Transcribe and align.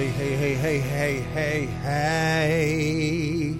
Hey, 0.00 0.08
hey, 0.08 0.34
hey, 0.34 0.54
hey, 0.54 0.78
hey, 0.78 1.20
hey, 1.20 1.66
hey. 1.82 3.54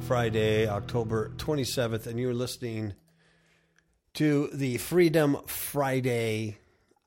Friday, 0.00 0.66
October 0.66 1.30
27th, 1.36 2.06
and 2.06 2.18
you're 2.18 2.32
listening 2.32 2.94
to 4.14 4.48
the 4.54 4.78
Freedom 4.78 5.36
Friday 5.44 6.56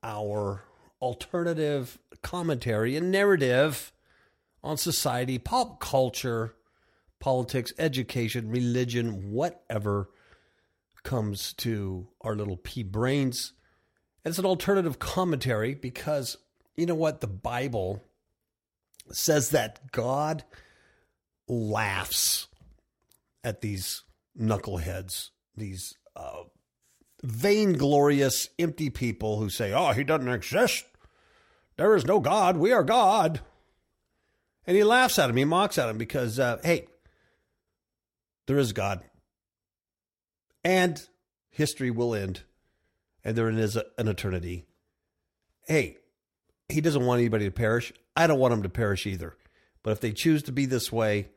Hour 0.04 0.62
alternative 1.00 1.98
commentary 2.22 2.96
and 2.96 3.10
narrative 3.10 3.92
on 4.62 4.76
society, 4.76 5.38
pop 5.38 5.80
culture, 5.80 6.54
politics, 7.18 7.72
education, 7.80 8.48
religion, 8.48 9.32
whatever 9.32 10.08
comes 11.02 11.52
to 11.54 12.06
our 12.20 12.36
little 12.36 12.58
pea 12.58 12.84
brains. 12.84 13.54
It's 14.24 14.38
an 14.38 14.46
alternative 14.46 15.00
commentary 15.00 15.74
because 15.74 16.36
you 16.76 16.86
know 16.86 16.94
what? 16.94 17.20
The 17.20 17.26
Bible 17.26 18.04
says 19.12 19.50
that 19.50 19.92
God 19.92 20.44
laughs 21.48 22.48
at 23.44 23.60
these 23.60 24.02
knuckleheads, 24.38 25.30
these 25.56 25.94
uh, 26.16 26.44
vainglorious, 27.22 28.48
empty 28.58 28.90
people 28.90 29.38
who 29.38 29.48
say, 29.48 29.72
Oh, 29.72 29.92
he 29.92 30.04
doesn't 30.04 30.28
exist. 30.28 30.84
There 31.76 31.94
is 31.94 32.04
no 32.04 32.20
God. 32.20 32.56
We 32.56 32.72
are 32.72 32.84
God. 32.84 33.40
And 34.66 34.76
he 34.76 34.84
laughs 34.84 35.18
at 35.18 35.30
him. 35.30 35.36
He 35.36 35.44
mocks 35.44 35.78
at 35.78 35.88
him 35.88 35.98
because, 35.98 36.38
uh, 36.38 36.58
hey, 36.62 36.86
there 38.46 38.58
is 38.58 38.72
God. 38.72 39.02
And 40.64 41.02
history 41.50 41.90
will 41.90 42.14
end. 42.14 42.42
And 43.24 43.36
there 43.36 43.48
is 43.48 43.76
an 43.76 44.08
eternity. 44.08 44.66
Hey, 45.66 45.98
he 46.68 46.80
doesn't 46.80 47.04
want 47.04 47.20
anybody 47.20 47.44
to 47.44 47.50
perish. 47.50 47.92
I 48.16 48.26
don't 48.26 48.38
want 48.38 48.52
them 48.52 48.62
to 48.62 48.68
perish 48.68 49.06
either. 49.06 49.36
But 49.82 49.92
if 49.92 50.00
they 50.00 50.12
choose 50.12 50.42
to 50.44 50.52
be 50.52 50.66
this 50.66 50.92
way, 50.92 51.28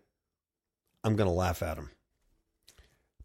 I'm 1.04 1.16
going 1.16 1.30
to 1.30 1.34
laugh 1.34 1.64
at 1.64 1.76
them. 1.76 1.92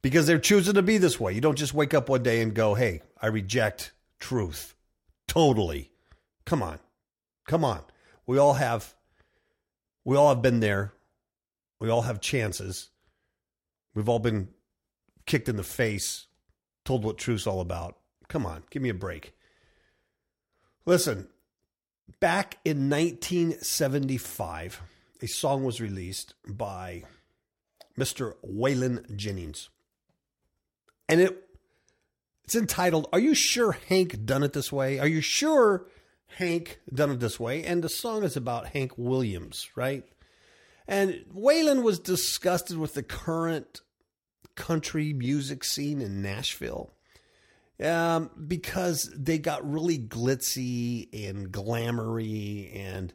Because 0.03 0.27
they're 0.27 0.39
choosing 0.39 0.75
to 0.75 0.83
be 0.83 0.99
this 0.99 1.21
way. 1.21 1.35
You 1.35 1.41
don't 1.41 1.59
just 1.59 1.75
wake 1.75 1.93
up 1.93 2.09
one 2.09 2.23
day 2.23 2.41
and 2.41 2.55
go, 2.55 2.75
hey, 2.75 3.03
I 3.21 3.27
reject 3.27 3.93
truth. 4.19 4.75
Totally. 5.29 5.91
Come 6.47 6.63
on. 6.63 6.79
Come 7.47 7.65
on. 7.65 7.83
We 8.27 8.39
all 8.39 8.55
have 8.55 8.95
we 10.05 10.17
all 10.17 10.31
have 10.31 10.43
been 10.43 10.61
there. 10.61 10.93
We 11.79 11.91
all 11.91 12.03
have 12.03 12.21
chances. 12.21 12.91
We've 13.95 14.09
all 14.09 14.19
been 14.19 14.49
kicked 15.27 15.49
in 15.49 15.57
the 15.57 15.63
face, 15.63 16.27
told 16.85 17.05
what 17.05 17.19
truth's 17.19 17.47
all 17.47 17.61
about. 17.61 17.97
Come 18.29 18.47
on, 18.47 18.65
give 18.71 18.83
me 18.83 18.89
a 18.89 18.95
break. 18.95 19.35
Listen, 20.87 21.29
back 22.19 22.59
in 22.65 22.91
1975, 22.91 24.81
a 25.23 25.27
song 25.27 25.65
was 25.65 25.81
released 25.81 26.35
by 26.49 27.05
Mr. 27.99 28.35
Waylon 28.45 29.15
Jennings. 29.17 29.69
And 31.09 31.21
it 31.21 31.47
it's 32.45 32.57
entitled 32.57 33.07
Are 33.13 33.21
You 33.21 33.35
Sure 33.35 33.77
Hank 33.89 34.25
Done 34.25 34.43
It 34.43 34.53
This 34.53 34.73
Way? 34.73 34.99
Are 34.99 35.07
you 35.07 35.21
sure 35.21 35.87
Hank 36.39 36.81
done 36.93 37.11
it 37.11 37.21
this 37.21 37.39
way? 37.39 37.63
And 37.65 37.83
the 37.83 37.89
song 37.89 38.23
is 38.25 38.37
about 38.37 38.69
Hank 38.69 38.93
Williams, 38.97 39.69
right? 39.77 40.05
And 40.89 41.25
Waylon 41.33 41.83
was 41.83 42.01
disgusted 42.01 42.77
with 42.77 42.95
the 42.95 43.03
current 43.03 43.83
country 44.57 45.13
music 45.13 45.63
scene 45.63 46.01
in 46.01 46.23
Nashville 46.23 46.93
um, 47.83 48.31
because 48.47 49.11
they 49.17 49.39
got 49.39 49.69
really 49.71 49.99
glitzy 49.99 51.09
and 51.29 51.51
glamoury 51.51 52.77
and 52.77 53.13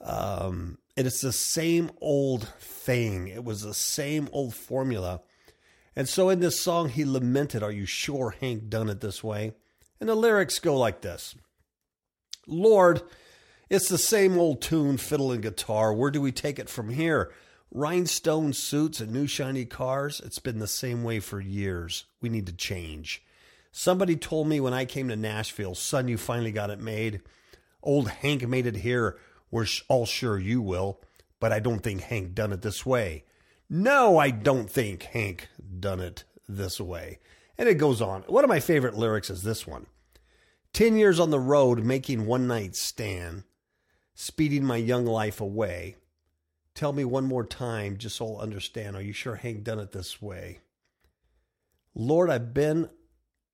um, 0.00 0.78
and 0.96 1.06
it's 1.06 1.20
the 1.20 1.32
same 1.32 1.90
old 2.00 2.48
thing. 2.60 3.28
It 3.28 3.42
was 3.42 3.62
the 3.62 3.74
same 3.74 4.28
old 4.32 4.54
formula. 4.54 5.22
And 5.96 6.08
so 6.08 6.28
in 6.28 6.40
this 6.40 6.60
song, 6.60 6.88
he 6.88 7.04
lamented, 7.04 7.62
Are 7.62 7.72
you 7.72 7.86
sure 7.86 8.36
Hank 8.40 8.68
done 8.68 8.88
it 8.88 9.00
this 9.00 9.24
way? 9.24 9.54
And 10.00 10.08
the 10.08 10.14
lyrics 10.14 10.58
go 10.58 10.76
like 10.76 11.00
this 11.00 11.34
Lord, 12.46 13.02
it's 13.70 13.88
the 13.88 13.98
same 13.98 14.38
old 14.38 14.60
tune, 14.60 14.98
fiddle 14.98 15.32
and 15.32 15.42
guitar. 15.42 15.92
Where 15.92 16.10
do 16.10 16.20
we 16.20 16.32
take 16.32 16.58
it 16.58 16.68
from 16.68 16.90
here? 16.90 17.32
Rhinestone 17.70 18.52
suits 18.52 19.00
and 19.00 19.12
new 19.12 19.26
shiny 19.26 19.64
cars? 19.64 20.20
It's 20.24 20.38
been 20.38 20.60
the 20.60 20.68
same 20.68 21.02
way 21.02 21.18
for 21.18 21.40
years. 21.40 22.04
We 22.20 22.28
need 22.28 22.46
to 22.46 22.52
change. 22.52 23.23
Somebody 23.76 24.14
told 24.14 24.46
me 24.46 24.60
when 24.60 24.72
I 24.72 24.84
came 24.84 25.08
to 25.08 25.16
Nashville, 25.16 25.74
son, 25.74 26.06
you 26.06 26.16
finally 26.16 26.52
got 26.52 26.70
it 26.70 26.78
made. 26.78 27.22
Old 27.82 28.08
Hank 28.08 28.46
made 28.46 28.66
it 28.66 28.76
here. 28.76 29.18
We're 29.50 29.66
all 29.88 30.06
sure 30.06 30.38
you 30.38 30.62
will, 30.62 31.00
but 31.40 31.50
I 31.50 31.58
don't 31.58 31.80
think 31.80 32.02
Hank 32.02 32.36
done 32.36 32.52
it 32.52 32.62
this 32.62 32.86
way. 32.86 33.24
No, 33.68 34.16
I 34.16 34.30
don't 34.30 34.70
think 34.70 35.02
Hank 35.02 35.48
done 35.80 35.98
it 35.98 36.22
this 36.48 36.80
way. 36.80 37.18
And 37.58 37.68
it 37.68 37.74
goes 37.74 38.00
on. 38.00 38.22
One 38.28 38.44
of 38.44 38.48
my 38.48 38.60
favorite 38.60 38.94
lyrics 38.94 39.28
is 39.28 39.42
this 39.42 39.66
one 39.66 39.86
10 40.72 40.96
years 40.96 41.18
on 41.18 41.30
the 41.30 41.40
road, 41.40 41.82
making 41.82 42.26
one 42.26 42.46
night 42.46 42.76
stand, 42.76 43.42
speeding 44.14 44.64
my 44.64 44.76
young 44.76 45.04
life 45.04 45.40
away. 45.40 45.96
Tell 46.76 46.92
me 46.92 47.04
one 47.04 47.24
more 47.24 47.44
time, 47.44 47.96
just 47.96 48.14
so 48.14 48.36
I'll 48.36 48.40
understand. 48.40 48.94
Are 48.94 49.02
you 49.02 49.12
sure 49.12 49.34
Hank 49.34 49.64
done 49.64 49.80
it 49.80 49.90
this 49.90 50.22
way? 50.22 50.60
Lord, 51.92 52.30
I've 52.30 52.54
been 52.54 52.88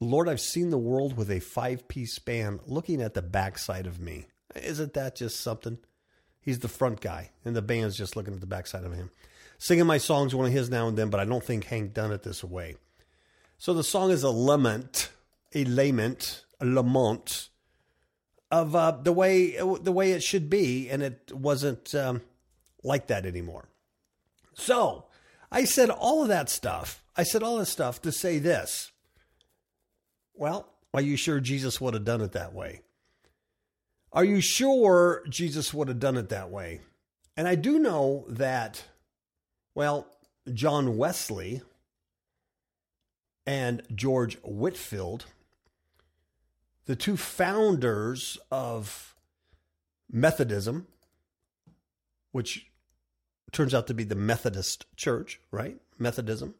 Lord, 0.01 0.29
I've 0.29 0.41
seen 0.41 0.71
the 0.71 0.79
world 0.79 1.17
with 1.17 1.31
a 1.31 1.41
five 1.41 1.87
piece 1.87 2.15
span 2.15 2.61
looking 2.67 3.03
at 3.03 3.13
the 3.13 3.23
backside 3.23 3.87
of 3.87 4.01
me. 4.01 4.27
Isn't 4.55 4.95
that 4.95 5.17
just 5.17 5.41
something? 5.41 5.79
He's 6.41 6.61
the 6.61 6.69
front 6.69 7.03
guy, 7.03 7.33
and 7.45 7.55
the 7.55 7.61
band's 7.61 7.99
just 7.99 8.17
looking 8.17 8.33
at 8.33 8.41
the 8.41 8.47
backside 8.47 8.85
of 8.85 8.95
him. 8.95 9.11
Singing 9.59 9.87
my 9.87 9.99
songs, 9.99 10.35
one 10.35 10.47
of 10.47 10.53
his 10.53 10.71
now 10.71 10.89
and 10.89 10.97
then, 10.97 11.11
but 11.11 11.21
I 11.21 11.27
don't 11.27 11.45
think 11.45 11.65
Hank 11.65 11.93
done 11.93 12.13
it 12.13 12.23
this 12.23 12.43
way. 12.43 12.77
So 13.59 13.75
the 13.75 13.85
song 13.85 14.11
is 14.11 14.23
a 14.23 14.31
lament, 14.31 15.11
a 15.55 15.67
lament, 15.67 16.47
a 16.61 16.65
lament 16.65 17.51
of 18.51 18.75
uh, 18.75 18.93
the 18.93 19.13
way 19.13 19.57
the 19.59 19.93
way 19.93 20.13
it 20.13 20.23
should 20.23 20.49
be, 20.49 20.89
and 20.89 21.03
it 21.03 21.31
wasn't 21.31 21.95
um, 21.95 22.23
like 22.83 23.09
that 23.09 23.27
anymore. 23.27 23.69
So 24.55 25.05
I 25.53 25.65
said 25.65 25.91
all 25.91 26.23
of 26.23 26.29
that 26.29 26.49
stuff. 26.49 27.05
I 27.17 27.23
said 27.23 27.43
all 27.43 27.59
this 27.59 27.69
stuff 27.69 28.01
to 28.03 28.13
say 28.13 28.39
this. 28.39 28.93
Well, 30.41 30.71
are 30.95 31.03
you 31.03 31.17
sure 31.17 31.39
Jesus 31.39 31.83
would 31.83 31.93
have 31.93 32.07
done 32.07 32.23
it 32.23 32.33
that 32.33 32.55
way? 32.55 32.81
Are 34.11 34.25
you 34.25 34.41
sure 34.41 35.23
Jesus 35.29 35.75
would 35.75 35.89
have 35.89 36.01
done 36.01 36.17
it 36.17 36.31
that 36.31 36.51
way? 36.51 36.81
And 37.37 37.47
I 37.47 37.57
do 37.57 37.79
know 37.79 38.25
that, 38.27 38.85
well, 39.75 40.07
John 40.51 40.97
Wesley 40.97 41.61
and 43.47 43.83
George 43.95 44.39
Whitefield, 44.39 45.27
the 46.87 46.97
two 46.97 47.19
founders 47.19 48.39
of 48.51 49.15
Methodism, 50.11 50.87
which 52.33 52.71
turns 53.53 53.75
out 53.75 53.87
to 53.89 53.95
be 53.95 54.05
the 54.05 54.15
Methodist 54.15 54.87
Church, 54.97 55.39
right? 55.51 55.77
Methodism. 55.99 56.55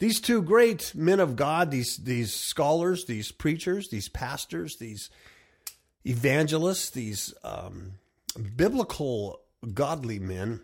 These 0.00 0.20
two 0.20 0.42
great 0.42 0.94
men 0.94 1.20
of 1.20 1.36
God, 1.36 1.70
these, 1.70 1.98
these 1.98 2.34
scholars, 2.34 3.04
these 3.04 3.30
preachers, 3.30 3.90
these 3.90 4.08
pastors, 4.08 4.76
these 4.76 5.10
evangelists, 6.04 6.90
these 6.90 7.34
um, 7.44 7.92
biblical 8.56 9.42
godly 9.74 10.18
men, 10.18 10.62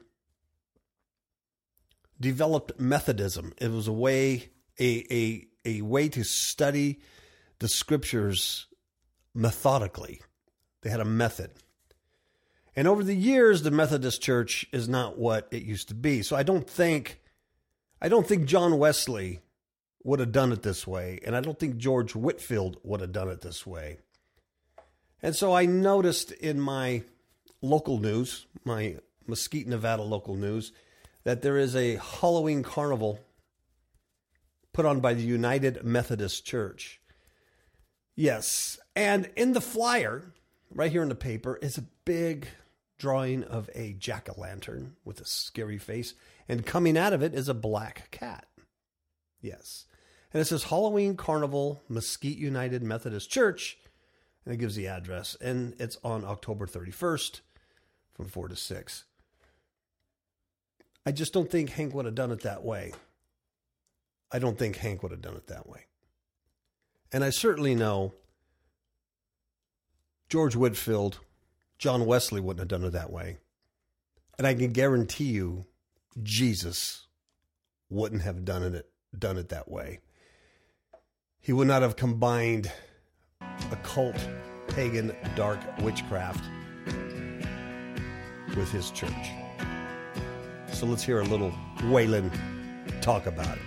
developed 2.18 2.80
Methodism. 2.80 3.52
It 3.58 3.70
was 3.70 3.86
a 3.86 3.92
way 3.92 4.48
a 4.80 5.04
a 5.10 5.46
a 5.66 5.82
way 5.82 6.08
to 6.08 6.24
study 6.24 7.00
the 7.58 7.68
scriptures 7.68 8.66
methodically. 9.34 10.22
They 10.80 10.88
had 10.88 11.00
a 11.00 11.04
method. 11.04 11.50
And 12.74 12.88
over 12.88 13.02
the 13.02 13.16
years 13.16 13.62
the 13.62 13.70
Methodist 13.70 14.22
Church 14.22 14.66
is 14.72 14.88
not 14.88 15.18
what 15.18 15.46
it 15.50 15.62
used 15.62 15.88
to 15.88 15.94
be. 15.94 16.22
So 16.22 16.36
I 16.36 16.42
don't 16.42 16.68
think 16.68 17.20
I 18.00 18.08
don't 18.08 18.26
think 18.26 18.46
John 18.46 18.78
Wesley 18.78 19.40
would 20.04 20.20
have 20.20 20.32
done 20.32 20.52
it 20.52 20.62
this 20.62 20.86
way, 20.86 21.18
and 21.24 21.34
I 21.34 21.40
don't 21.40 21.58
think 21.58 21.78
George 21.78 22.14
Whitefield 22.14 22.78
would 22.82 23.00
have 23.00 23.12
done 23.12 23.28
it 23.28 23.40
this 23.40 23.66
way. 23.66 23.98
And 25.22 25.34
so 25.34 25.52
I 25.52 25.66
noticed 25.66 26.30
in 26.32 26.60
my 26.60 27.02
local 27.62 27.98
news, 27.98 28.46
my 28.64 28.96
Mesquite, 29.26 29.66
Nevada 29.66 30.02
local 30.02 30.36
news, 30.36 30.72
that 31.24 31.42
there 31.42 31.56
is 31.56 31.74
a 31.74 31.96
Halloween 31.96 32.62
carnival 32.62 33.18
put 34.72 34.86
on 34.86 35.00
by 35.00 35.14
the 35.14 35.22
United 35.22 35.82
Methodist 35.82 36.44
Church. 36.44 37.00
Yes, 38.14 38.78
and 38.94 39.30
in 39.36 39.52
the 39.52 39.60
flyer, 39.60 40.32
right 40.70 40.92
here 40.92 41.02
in 41.02 41.08
the 41.08 41.14
paper, 41.14 41.58
is 41.60 41.78
a 41.78 41.86
big 42.04 42.48
drawing 42.98 43.42
of 43.42 43.68
a 43.74 43.94
jack 43.94 44.28
o' 44.28 44.40
lantern 44.40 44.96
with 45.04 45.20
a 45.20 45.24
scary 45.24 45.78
face, 45.78 46.14
and 46.48 46.66
coming 46.66 46.96
out 46.96 47.12
of 47.12 47.22
it 47.22 47.34
is 47.34 47.48
a 47.48 47.54
black 47.54 48.10
cat. 48.10 48.46
Yes. 49.40 49.86
And 50.32 50.40
it 50.40 50.46
says 50.46 50.64
Halloween 50.64 51.16
Carnival, 51.16 51.82
Mesquite 51.88 52.38
United 52.38 52.82
Methodist 52.82 53.30
Church, 53.30 53.78
and 54.44 54.54
it 54.54 54.58
gives 54.58 54.76
the 54.76 54.86
address, 54.86 55.36
and 55.40 55.74
it's 55.78 55.98
on 56.04 56.24
October 56.24 56.66
31st 56.66 57.40
from 58.14 58.28
4 58.28 58.48
to 58.48 58.56
6. 58.56 59.04
I 61.04 61.12
just 61.12 61.32
don't 61.32 61.50
think 61.50 61.70
Hank 61.70 61.94
would 61.94 62.04
have 62.04 62.14
done 62.14 62.32
it 62.32 62.42
that 62.42 62.64
way. 62.64 62.92
I 64.32 64.38
don't 64.38 64.58
think 64.58 64.76
Hank 64.76 65.02
would 65.02 65.12
have 65.12 65.22
done 65.22 65.36
it 65.36 65.46
that 65.46 65.68
way. 65.68 65.86
And 67.12 67.22
I 67.22 67.30
certainly 67.30 67.74
know 67.74 68.14
George 70.28 70.56
Whitefield, 70.56 71.20
John 71.78 72.04
Wesley 72.04 72.40
wouldn't 72.40 72.58
have 72.58 72.80
done 72.80 72.86
it 72.86 72.92
that 72.92 73.12
way. 73.12 73.38
And 74.36 74.46
I 74.46 74.54
can 74.54 74.72
guarantee 74.72 75.26
you 75.26 75.66
Jesus 76.22 77.06
wouldn't 77.90 78.22
have 78.22 78.44
done 78.44 78.62
it 78.62 78.90
done 79.16 79.36
it 79.36 79.48
that 79.50 79.70
way. 79.70 80.00
He 81.40 81.52
would 81.52 81.68
not 81.68 81.82
have 81.82 81.96
combined 81.96 82.70
occult, 83.70 84.16
pagan, 84.68 85.14
dark 85.34 85.60
witchcraft 85.80 86.44
with 88.56 88.70
his 88.72 88.90
church. 88.90 89.30
So 90.72 90.86
let's 90.86 91.02
hear 91.02 91.20
a 91.20 91.24
little 91.24 91.52
Waylon 91.78 92.30
talk 93.00 93.26
about 93.26 93.56
it. 93.56 93.62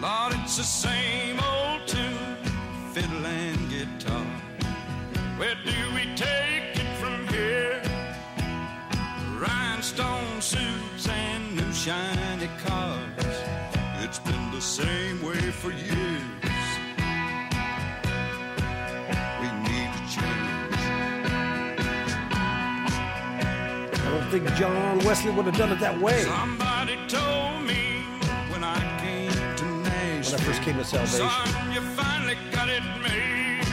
Lord, 0.00 0.32
it's 0.42 0.56
the 0.56 0.62
same 0.62 1.31
shiny 11.82 12.48
cars. 12.64 13.36
It's 14.04 14.20
been 14.20 14.50
the 14.52 14.60
same 14.60 15.20
way 15.20 15.40
for 15.50 15.72
years. 15.72 16.22
We 19.40 19.48
need 19.66 19.90
to 19.96 20.02
change. 20.14 20.82
I 23.94 24.08
don't 24.12 24.30
think 24.30 24.54
John 24.54 24.98
Wesley 24.98 25.32
would 25.32 25.46
have 25.46 25.56
done 25.56 25.72
it 25.72 25.80
that 25.80 26.00
way 26.00 26.22
Somebody 26.22 26.96
told 27.08 27.64
me 27.64 28.04
when 28.52 28.62
I 28.62 28.78
came 29.02 29.32
to 29.32 29.64
when 29.64 29.86
I 29.86 30.44
first 30.46 30.62
came 30.62 30.76
to 30.76 30.84
salvation. 30.84 31.28
Son, 31.28 31.72
you 31.74 31.80
finally 31.98 32.36
got 32.52 32.68
it 32.68 32.84
made. 33.02 33.64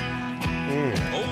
Mm. 0.72 1.14
Old 1.14 1.29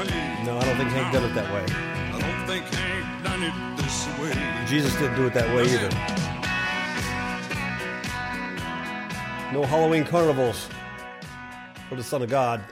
way. 0.00 0.44
No, 0.44 0.58
I 0.58 0.64
don't 0.64 0.76
think 0.76 0.90
Hank 0.90 1.12
done 1.12 1.24
it 1.24 1.34
that 1.34 1.52
way. 1.52 1.64
I 1.68 2.18
don't 2.18 2.46
think 2.46 2.64
Hank 2.66 3.24
done 3.24 3.42
it 3.42 3.76
this 3.76 4.06
way. 4.18 4.66
Jesus 4.66 4.94
didn't 4.94 5.16
do 5.16 5.26
it 5.26 5.34
that 5.34 5.54
way 5.54 5.64
either. 5.64 5.90
No 9.52 9.64
Halloween 9.66 10.04
carnivals 10.04 10.68
for 11.88 11.96
the 11.96 12.04
Son 12.04 12.22
of 12.22 12.30
God. 12.30 12.62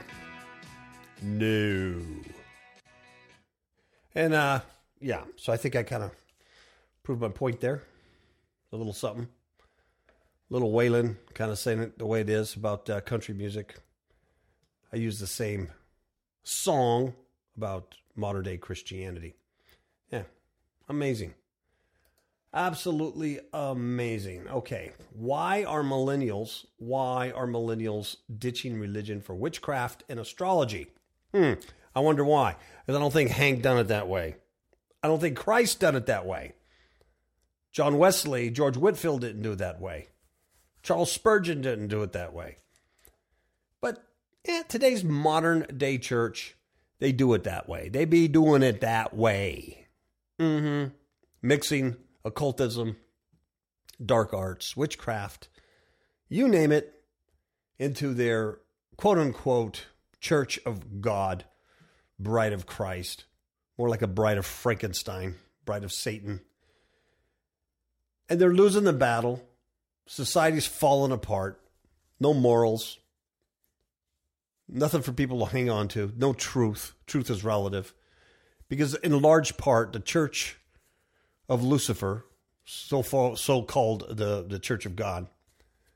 No. 1.21 2.01
And 4.15 4.33
uh 4.33 4.61
yeah, 5.01 5.23
so 5.35 5.53
I 5.53 5.57
think 5.57 5.75
I 5.75 5.83
kind 5.83 6.03
of 6.03 6.11
proved 7.03 7.21
my 7.21 7.29
point 7.29 7.59
there. 7.61 7.83
A 8.71 8.75
little 8.75 8.93
something. 8.93 9.27
A 10.49 10.53
Little 10.53 10.71
Waylon 10.71 11.15
kind 11.33 11.51
of 11.51 11.59
saying 11.59 11.79
it 11.79 11.97
the 11.99 12.05
way 12.05 12.21
it 12.21 12.29
is 12.29 12.55
about 12.55 12.89
uh, 12.89 13.01
country 13.01 13.33
music. 13.33 13.75
I 14.91 14.97
use 14.97 15.19
the 15.19 15.27
same 15.27 15.69
song 16.49 17.13
about 17.55 17.95
modern 18.15 18.43
day 18.43 18.57
Christianity. 18.57 19.35
Yeah, 20.11 20.23
amazing. 20.87 21.35
Absolutely 22.53 23.39
amazing. 23.53 24.47
Okay, 24.47 24.91
why 25.13 25.63
are 25.63 25.83
millennials? 25.83 26.65
Why 26.77 27.31
are 27.31 27.45
millennials 27.45 28.15
ditching 28.37 28.79
religion 28.79 29.21
for 29.21 29.35
witchcraft 29.35 30.03
and 30.09 30.19
astrology? 30.19 30.87
Hmm. 31.33 31.53
I 31.95 31.99
wonder 31.99 32.23
why. 32.23 32.55
Because 32.85 32.97
I 32.97 33.01
don't 33.01 33.13
think 33.13 33.29
Hank 33.29 33.61
done 33.61 33.77
it 33.77 33.89
that 33.89 34.07
way. 34.07 34.35
I 35.03 35.07
don't 35.07 35.19
think 35.19 35.37
Christ 35.37 35.79
done 35.79 35.95
it 35.95 36.07
that 36.07 36.25
way. 36.25 36.53
John 37.71 37.97
Wesley, 37.97 38.49
George 38.49 38.77
Whitefield 38.77 39.21
didn't 39.21 39.43
do 39.43 39.51
it 39.51 39.57
that 39.57 39.79
way. 39.79 40.07
Charles 40.81 41.11
Spurgeon 41.11 41.61
didn't 41.61 41.87
do 41.87 42.01
it 42.03 42.13
that 42.13 42.33
way. 42.33 42.57
Yeah, 44.49 44.63
today's 44.67 45.03
modern 45.03 45.67
day 45.77 45.99
church, 45.99 46.55
they 46.97 47.11
do 47.11 47.35
it 47.35 47.43
that 47.43 47.69
way. 47.69 47.87
They 47.87 48.05
be 48.05 48.27
doing 48.27 48.63
it 48.63 48.81
that 48.81 49.15
way. 49.15 49.85
Mm-hmm. 50.39 50.89
Mixing 51.43 51.97
occultism, 52.25 52.97
dark 54.03 54.33
arts, 54.33 54.75
witchcraft, 54.75 55.49
you 56.29 56.47
name 56.47 56.71
it, 56.71 56.95
into 57.77 58.15
their 58.15 58.57
quote 58.97 59.19
unquote 59.19 59.85
church 60.19 60.59
of 60.65 60.99
God, 60.99 61.45
bride 62.17 62.51
of 62.51 62.65
Christ, 62.65 63.25
more 63.77 63.87
like 63.87 64.01
a 64.01 64.07
bride 64.07 64.39
of 64.39 64.47
Frankenstein, 64.47 65.35
bride 65.63 65.83
of 65.83 65.93
Satan. 65.93 66.41
And 68.27 68.41
they're 68.41 68.51
losing 68.51 68.85
the 68.85 68.93
battle. 68.93 69.47
Society's 70.07 70.65
falling 70.65 71.11
apart. 71.11 71.61
No 72.19 72.33
morals. 72.33 72.97
Nothing 74.71 75.01
for 75.01 75.11
people 75.11 75.39
to 75.39 75.51
hang 75.51 75.69
on 75.69 75.87
to. 75.89 76.13
No 76.15 76.33
truth. 76.33 76.93
Truth 77.07 77.29
is 77.29 77.43
relative. 77.43 77.93
Because 78.67 78.93
in 78.95 79.19
large 79.19 79.57
part, 79.57 79.93
the 79.93 79.99
church 79.99 80.57
of 81.47 81.63
Lucifer, 81.63 82.25
so 82.63 83.01
far, 83.01 83.35
so 83.35 83.63
called 83.63 84.05
the, 84.09 84.45
the 84.47 84.59
Church 84.59 84.85
of 84.85 84.95
God, 84.95 85.27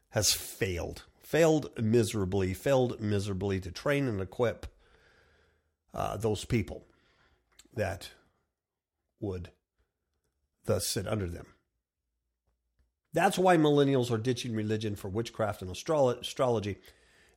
has 0.09 0.33
failed. 0.33 1.03
Failed 1.21 1.69
miserably, 1.79 2.53
failed 2.53 2.99
miserably 2.99 3.59
to 3.59 3.71
train 3.71 4.07
and 4.07 4.19
equip 4.19 4.65
uh, 5.93 6.17
those 6.17 6.45
people 6.45 6.87
that 7.75 8.09
would 9.19 9.51
thus 10.65 10.87
sit 10.87 11.07
under 11.07 11.27
them. 11.27 11.45
That's 13.13 13.37
why 13.37 13.57
millennials 13.57 14.09
are 14.09 14.17
ditching 14.17 14.55
religion 14.55 14.95
for 14.95 15.07
witchcraft 15.07 15.61
and 15.61 15.69
astrolo- 15.69 16.19
astrology, 16.19 16.77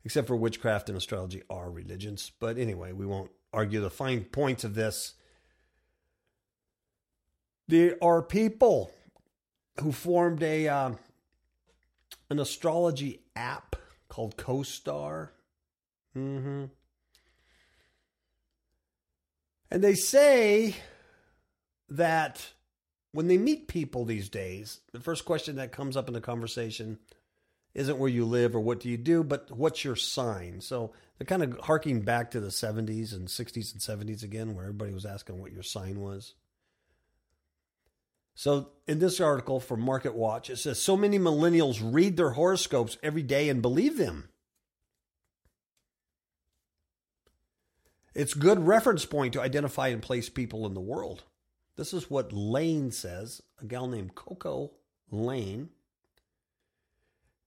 except 0.06 0.28
for 0.28 0.36
witchcraft 0.36 0.88
and 0.88 0.96
astrology 0.96 1.42
are 1.50 1.68
religions. 1.68 2.30
But 2.38 2.58
anyway, 2.58 2.92
we 2.92 3.04
won't 3.04 3.32
argue 3.52 3.80
the 3.80 3.90
fine 3.90 4.22
points 4.22 4.62
of 4.62 4.76
this. 4.76 5.14
There 7.66 7.96
are 8.00 8.22
people 8.22 8.92
who 9.80 9.90
formed 9.90 10.44
a 10.44 10.68
um, 10.68 11.00
an 12.30 12.38
astrology 12.38 13.24
app 13.34 13.74
called 14.08 14.36
CoStar. 14.36 15.30
Mm-hmm. 16.16 16.66
And 19.72 19.82
they 19.82 19.94
say 19.94 20.76
that 21.88 22.52
when 23.10 23.26
they 23.26 23.38
meet 23.38 23.66
people 23.66 24.04
these 24.04 24.28
days, 24.28 24.82
the 24.92 25.00
first 25.00 25.24
question 25.24 25.56
that 25.56 25.72
comes 25.72 25.96
up 25.96 26.06
in 26.06 26.14
the 26.14 26.20
conversation 26.20 27.00
isn't 27.76 27.98
where 27.98 28.08
you 28.08 28.24
live 28.24 28.56
or 28.56 28.60
what 28.60 28.80
do 28.80 28.88
you 28.88 28.96
do, 28.96 29.22
but 29.22 29.50
what's 29.50 29.84
your 29.84 29.96
sign. 29.96 30.62
So 30.62 30.92
they're 31.18 31.26
kind 31.26 31.42
of 31.42 31.60
harking 31.60 32.00
back 32.00 32.30
to 32.30 32.40
the 32.40 32.48
70s 32.48 33.12
and 33.12 33.28
60s 33.28 33.72
and 33.72 34.08
70s 34.08 34.22
again, 34.22 34.54
where 34.54 34.64
everybody 34.64 34.94
was 34.94 35.04
asking 35.04 35.38
what 35.38 35.52
your 35.52 35.62
sign 35.62 36.00
was. 36.00 36.34
So 38.34 38.70
in 38.86 38.98
this 38.98 39.20
article 39.20 39.60
from 39.60 39.82
Market 39.82 40.14
Watch, 40.14 40.48
it 40.48 40.56
says 40.56 40.80
so 40.80 40.96
many 40.96 41.18
millennials 41.18 41.80
read 41.82 42.16
their 42.16 42.30
horoscopes 42.30 42.96
every 43.02 43.22
day 43.22 43.50
and 43.50 43.60
believe 43.60 43.98
them. 43.98 44.30
It's 48.14 48.32
good 48.32 48.66
reference 48.66 49.04
point 49.04 49.34
to 49.34 49.42
identify 49.42 49.88
and 49.88 50.00
place 50.00 50.30
people 50.30 50.64
in 50.64 50.72
the 50.72 50.80
world. 50.80 51.24
This 51.76 51.92
is 51.92 52.10
what 52.10 52.32
Lane 52.32 52.90
says, 52.90 53.42
a 53.60 53.66
gal 53.66 53.86
named 53.86 54.14
Coco 54.14 54.72
Lane 55.10 55.68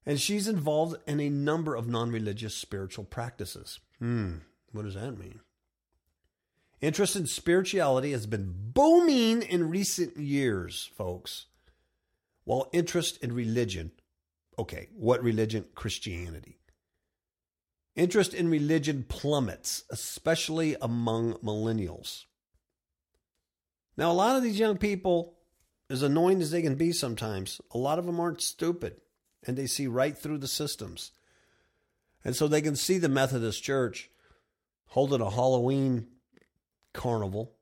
and 0.05 0.19
she's 0.19 0.47
involved 0.47 0.97
in 1.07 1.19
a 1.19 1.29
number 1.29 1.75
of 1.75 1.87
non 1.87 2.11
religious 2.11 2.55
spiritual 2.55 3.03
practices. 3.05 3.79
Hmm, 3.99 4.37
what 4.71 4.85
does 4.85 4.95
that 4.95 5.17
mean? 5.17 5.41
Interest 6.81 7.15
in 7.15 7.27
spirituality 7.27 8.11
has 8.11 8.25
been 8.25 8.53
booming 8.55 9.41
in 9.41 9.69
recent 9.69 10.17
years, 10.17 10.89
folks. 10.95 11.47
While 12.45 12.69
interest 12.71 13.21
in 13.21 13.33
religion, 13.33 13.91
okay, 14.57 14.87
what 14.95 15.21
religion? 15.21 15.65
Christianity. 15.75 16.57
Interest 17.95 18.33
in 18.33 18.49
religion 18.49 19.05
plummets, 19.07 19.83
especially 19.89 20.77
among 20.81 21.33
millennials. 21.35 22.23
Now, 23.97 24.11
a 24.11 24.13
lot 24.13 24.37
of 24.37 24.43
these 24.43 24.57
young 24.57 24.77
people, 24.77 25.35
as 25.89 26.01
annoying 26.01 26.41
as 26.41 26.51
they 26.51 26.61
can 26.61 26.75
be 26.75 26.93
sometimes, 26.93 27.59
a 27.71 27.77
lot 27.77 27.99
of 27.99 28.05
them 28.05 28.21
aren't 28.21 28.41
stupid 28.41 29.01
and 29.45 29.57
they 29.57 29.67
see 29.67 29.87
right 29.87 30.17
through 30.17 30.37
the 30.39 30.47
systems. 30.47 31.11
And 32.23 32.35
so 32.35 32.47
they 32.47 32.61
can 32.61 32.75
see 32.75 32.97
the 32.97 33.09
Methodist 33.09 33.63
Church 33.63 34.09
holding 34.87 35.21
a 35.21 35.29
Halloween 35.29 36.07
carnival. 36.93 37.53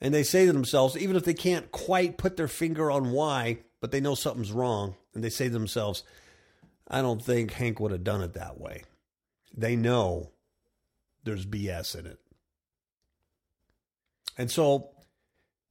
And 0.00 0.12
they 0.12 0.24
say 0.24 0.46
to 0.46 0.52
themselves, 0.52 0.96
even 0.96 1.14
if 1.14 1.24
they 1.24 1.34
can't 1.34 1.70
quite 1.70 2.18
put 2.18 2.36
their 2.36 2.48
finger 2.48 2.90
on 2.90 3.12
why, 3.12 3.58
but 3.80 3.92
they 3.92 4.00
know 4.00 4.14
something's 4.14 4.50
wrong, 4.50 4.96
and 5.14 5.22
they 5.22 5.30
say 5.30 5.44
to 5.44 5.52
themselves, 5.52 6.02
I 6.88 7.02
don't 7.02 7.22
think 7.22 7.52
Hank 7.52 7.78
would 7.78 7.92
have 7.92 8.04
done 8.04 8.22
it 8.22 8.34
that 8.34 8.58
way. 8.58 8.82
They 9.56 9.76
know 9.76 10.32
there's 11.24 11.46
BS 11.46 11.98
in 11.98 12.06
it. 12.06 12.18
And 14.36 14.50
so 14.50 14.90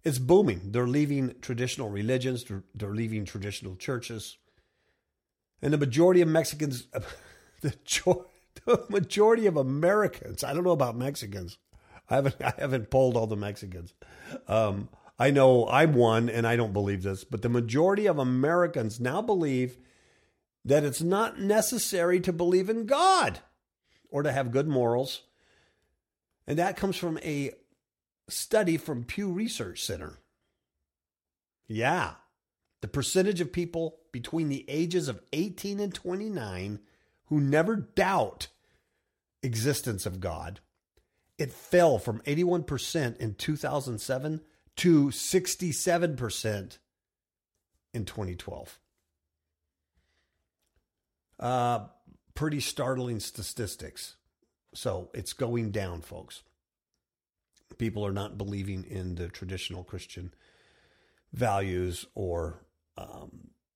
it's 0.03 0.19
booming. 0.19 0.71
They're 0.71 0.87
leaving 0.87 1.35
traditional 1.41 1.89
religions, 1.89 2.45
they're, 2.45 2.63
they're 2.73 2.95
leaving 2.95 3.25
traditional 3.25 3.75
churches. 3.75 4.37
And 5.61 5.73
the 5.73 5.77
majority 5.77 6.21
of 6.21 6.27
Mexicans, 6.27 6.87
the, 7.61 7.73
the 8.65 8.85
majority 8.89 9.45
of 9.45 9.57
Americans, 9.57 10.43
I 10.43 10.53
don't 10.53 10.63
know 10.63 10.71
about 10.71 10.97
Mexicans, 10.97 11.57
I 12.09 12.15
haven't 12.15 12.35
I 12.43 12.53
haven't 12.57 12.89
polled 12.89 13.15
all 13.15 13.27
the 13.27 13.37
Mexicans. 13.37 13.93
Um, 14.47 14.89
I 15.17 15.31
know 15.31 15.67
I'm 15.67 15.93
one, 15.93 16.29
and 16.29 16.47
I 16.47 16.55
don't 16.55 16.73
believe 16.73 17.03
this, 17.03 17.23
but 17.23 17.41
the 17.41 17.49
majority 17.49 18.07
of 18.07 18.17
Americans 18.17 18.99
now 18.99 19.21
believe 19.21 19.77
that 20.65 20.83
it's 20.83 21.01
not 21.01 21.39
necessary 21.39 22.19
to 22.21 22.33
believe 22.33 22.69
in 22.69 22.85
God 22.85 23.39
or 24.09 24.23
to 24.23 24.31
have 24.31 24.51
good 24.51 24.67
morals, 24.67 25.21
and 26.47 26.59
that 26.59 26.75
comes 26.75 26.97
from 26.97 27.17
a 27.19 27.51
study 28.27 28.77
from 28.77 29.03
Pew 29.03 29.31
Research 29.31 29.83
Center. 29.83 30.19
Yeah, 31.67 32.15
the 32.81 32.87
percentage 32.87 33.41
of 33.41 33.53
people 33.53 33.99
between 34.11 34.49
the 34.49 34.65
ages 34.67 35.07
of 35.07 35.21
18 35.33 35.79
and 35.79 35.93
29 35.93 36.79
who 37.25 37.39
never 37.39 37.75
doubt 37.75 38.47
existence 39.43 40.05
of 40.05 40.19
God 40.19 40.59
it 41.41 41.51
fell 41.51 41.97
from 41.97 42.19
81% 42.19 43.17
in 43.17 43.33
2007 43.33 44.41
to 44.75 45.07
67% 45.07 46.77
in 47.95 48.05
2012. 48.05 48.79
Uh, 51.39 51.79
pretty 52.35 52.59
startling 52.59 53.19
statistics. 53.19 54.17
So 54.75 55.09
it's 55.15 55.33
going 55.33 55.71
down, 55.71 56.01
folks. 56.01 56.43
People 57.79 58.05
are 58.05 58.13
not 58.13 58.37
believing 58.37 58.83
in 58.83 59.15
the 59.15 59.27
traditional 59.27 59.83
Christian 59.83 60.35
values 61.33 62.05
or 62.13 62.61
um, 63.01 63.31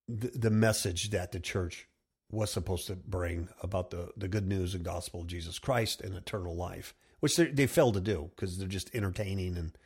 the, 0.08 0.28
the 0.30 0.50
message 0.50 1.10
that 1.12 1.32
the 1.32 1.40
church 1.40 1.88
was 2.32 2.52
supposed 2.52 2.88
to 2.88 2.96
bring 2.96 3.50
about 3.62 3.92
the, 3.92 4.10
the 4.18 4.28
good 4.28 4.48
news 4.48 4.74
and 4.76 4.84
gospel 4.84 5.22
of 5.22 5.28
Jesus 5.28 5.60
Christ 5.60 6.02
and 6.02 6.16
eternal 6.16 6.56
life 6.56 6.94
which 7.26 7.38
they 7.38 7.66
fail 7.66 7.92
to 7.92 8.00
do 8.00 8.30
because 8.36 8.58
they're 8.58 8.68
just 8.68 8.94
entertaining 8.94 9.58
and 9.58 9.78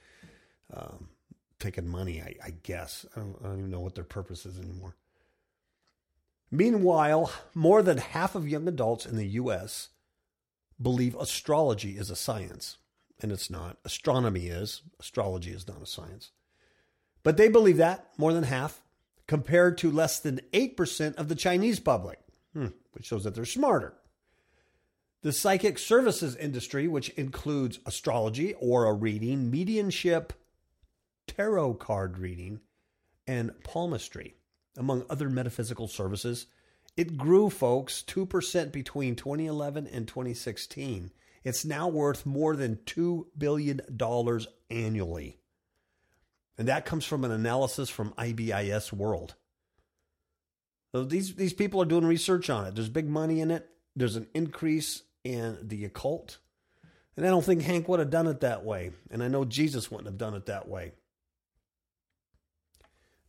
um, 0.74 1.08
taking 1.58 1.88
money. 1.88 2.22
I, 2.22 2.36
I 2.44 2.50
guess 2.64 3.06
I 3.16 3.22
don't, 3.22 3.38
I 3.42 3.48
don't 3.48 3.60
even 3.60 3.72
know 3.72 3.80
what 3.80 3.96
their 3.96 4.04
purpose 4.04 4.46
is 4.46 4.60
anymore. 4.60 4.98
Meanwhile, 6.52 7.32
more 7.54 7.82
than 7.82 7.98
half 7.98 8.36
of 8.36 8.50
young 8.50 8.68
adults 8.68 9.06
in 9.06 9.16
the 9.16 9.28
U.S. 9.28 9.88
believe 10.82 11.16
astrology 11.16 11.92
is 11.92 12.10
a 12.10 12.16
science, 12.18 12.78
and 13.22 13.32
it's 13.32 13.50
not. 13.50 13.78
Astronomy 13.86 14.48
is. 14.48 14.82
Astrology 15.00 15.52
is 15.52 15.66
not 15.66 15.82
a 15.82 15.86
science. 15.86 16.32
But 17.24 17.38
they 17.38 17.48
believe 17.48 17.78
that, 17.78 18.10
more 18.18 18.34
than 18.34 18.44
half, 18.44 18.82
compared 19.30 19.78
to 19.78 19.92
less 19.92 20.20
than 20.20 20.42
8% 20.54 21.16
of 21.18 21.28
the 21.28 21.36
Chinese 21.36 21.80
public, 21.80 22.18
hmm, 22.52 22.70
which 22.94 23.06
shows 23.06 23.26
that 23.26 23.36
they're 23.36 23.46
smarter. 23.46 23.94
The 25.22 25.32
psychic 25.32 25.78
services 25.78 26.36
industry, 26.36 26.88
which 26.88 27.10
includes 27.10 27.78
astrology, 27.86 28.56
aura 28.56 28.92
reading, 28.92 29.52
mediumship, 29.52 30.34
tarot 31.28 31.76
card 31.76 32.18
reading, 32.18 32.62
and 33.28 33.52
palmistry, 33.64 34.34
among 34.76 35.06
other 35.12 35.30
metaphysical 35.30 35.88
services, 35.88 36.48
it 36.98 37.16
grew, 37.16 37.52
folks, 37.52 38.04
2% 38.08 38.72
between 38.72 39.16
2011 39.16 39.86
and 39.86 40.08
2016. 40.08 41.12
It's 41.44 41.64
now 41.64 41.88
worth 41.88 42.26
more 42.26 42.56
than 42.56 42.78
$2 42.78 43.28
billion 43.38 43.80
annually. 44.72 45.38
And 46.60 46.68
that 46.68 46.86
comes 46.86 47.06
from 47.06 47.24
an 47.24 47.32
analysis 47.32 47.90
from 47.90 48.14
IBIS 48.18 48.92
World. 48.92 49.36
So 50.92 51.06
these, 51.06 51.36
these 51.36 51.54
people 51.54 51.82
are 51.82 51.86
doing 51.86 52.06
research 52.06 52.50
on 52.50 52.66
it. 52.66 52.76
There's 52.76 52.90
big 52.90 53.08
money 53.08 53.40
in 53.40 53.50
it. 53.50 53.70
There's 53.96 54.18
an 54.18 54.28
increase 54.34 55.04
in 55.24 55.58
the 55.62 55.86
occult. 55.86 56.38
And 57.16 57.26
I 57.26 57.30
don't 57.30 57.46
think 57.46 57.62
Hank 57.62 57.88
would 57.88 58.02
have 58.02 58.10
done 58.10 58.28
it 58.28 58.42
that 58.42 58.66
way. 58.66 58.92
And 59.10 59.24
I 59.24 59.30
know 59.30 59.46
Jesus 59.46 59.90
wouldn't 59.90 60.08
have 60.08 60.18
done 60.18 60.34
it 60.34 60.48
that 60.48 60.68
way. 60.68 60.92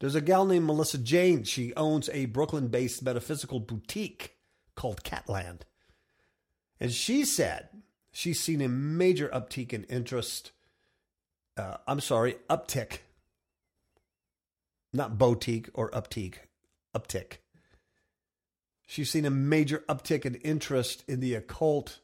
There's 0.01 0.17
a 0.17 0.21
gal 0.21 0.45
named 0.45 0.67
Melissa 0.67 0.99
Jayne. 0.99 1.45
She 1.45 1.73
owns 1.75 2.09
a 2.09 2.27
Brooklyn 2.27 2.67
based 2.67 3.01
metaphysical 3.05 3.61
boutique 3.61 4.39
called 4.75 5.05
Catland. 5.05 5.61
And 6.81 6.91
she 6.91 7.25
said 7.25 7.69
she's 8.11 8.41
seen 8.41 8.61
a 8.61 8.69
major 8.69 9.29
uptick 9.29 9.73
in 9.73 9.85
interest. 9.85 10.51
Uh, 11.57 11.77
I'm 11.87 12.01
sorry, 12.01 12.37
uptick. 12.49 13.01
Not 14.93 15.19
boutique 15.19 15.69
or 15.75 15.91
uptick, 15.91 16.35
uptick 16.95 17.39
She's 18.91 19.09
seen 19.09 19.25
a 19.25 19.31
major 19.31 19.85
uptick 19.89 20.27
in 20.27 20.35
interest 20.35 21.05
in 21.07 21.21
the 21.21 21.37
occult 21.37 22.01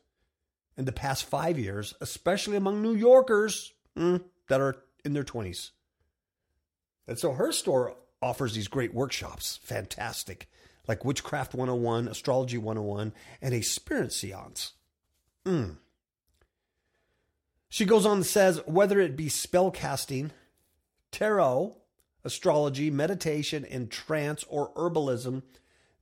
in 0.77 0.85
the 0.85 0.93
past 0.93 1.25
five 1.25 1.59
years, 1.59 1.95
especially 2.01 2.57
among 2.57 2.81
New 2.81 2.95
Yorkers 2.95 3.73
mm, 3.99 4.23
that 4.49 4.61
are 4.61 4.77
in 5.05 5.13
their 5.13 5.25
20s. 5.25 5.71
And 7.09 7.19
so 7.19 7.33
her 7.33 7.51
store 7.51 7.97
offers 8.23 8.55
these 8.55 8.69
great 8.69 8.95
workshops, 8.95 9.59
fantastic, 9.65 10.49
like 10.87 11.05
Witchcraft 11.05 11.55
101, 11.55 12.07
Astrology 12.07 12.57
101, 12.57 13.13
and 13.43 13.53
a 13.53 13.63
spirit 13.63 14.13
seance. 14.13 14.75
Mm. 15.45 15.79
She 17.69 17.85
goes 17.85 18.07
on 18.07 18.19
and 18.19 18.27
says 18.27 18.61
whether 18.65 19.01
it 19.01 19.17
be 19.17 19.29
spell 19.29 19.73
casting, 19.73 20.31
tarot, 21.11 21.77
astrology, 22.27 22.91
meditation, 22.91 23.65
and 23.65 23.91
trance, 23.91 24.45
or 24.49 24.73
herbalism, 24.75 25.43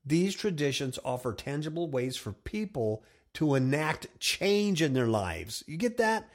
these 0.05 0.35
traditions 0.35 0.99
offer 1.05 1.35
tangible 1.35 1.89
ways 1.89 2.17
for 2.17 2.33
people 2.33 3.05
to 3.35 3.55
enact 3.55 4.07
change 4.19 4.81
in 4.81 4.95
their 4.95 5.07
lives. 5.07 5.63
You 5.67 5.77
get 5.77 5.99
that? 5.99 6.29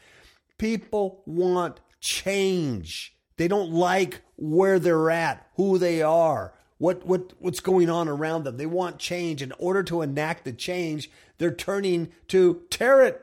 People 0.59 1.23
want 1.25 1.79
change. 1.99 3.15
They 3.37 3.47
don't 3.47 3.71
like 3.71 4.21
where 4.37 4.79
they're 4.79 5.09
at, 5.09 5.47
who 5.55 5.77
they 5.77 6.01
are, 6.01 6.53
what, 6.77 7.05
what, 7.05 7.33
what's 7.39 7.59
going 7.59 7.89
on 7.89 8.07
around 8.07 8.43
them. 8.43 8.57
They 8.57 8.65
want 8.65 8.99
change. 8.99 9.41
In 9.41 9.53
order 9.57 9.81
to 9.83 10.01
enact 10.01 10.45
the 10.45 10.53
change, 10.53 11.09
they're 11.37 11.53
turning 11.53 12.09
to 12.27 12.61
tarot 12.69 13.15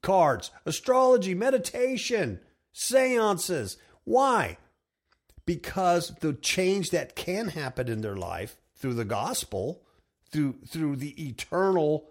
cards, 0.00 0.50
astrology, 0.64 1.34
meditation, 1.34 2.40
seances. 2.72 3.76
Why? 4.04 4.58
Because 5.46 6.14
the 6.20 6.32
change 6.32 6.90
that 6.90 7.14
can 7.14 7.48
happen 7.48 7.88
in 7.88 8.00
their 8.00 8.16
life 8.16 8.56
through 8.76 8.94
the 8.94 9.04
gospel 9.04 9.82
through 10.30 10.56
through 10.66 10.96
the 10.96 11.28
eternal 11.28 12.08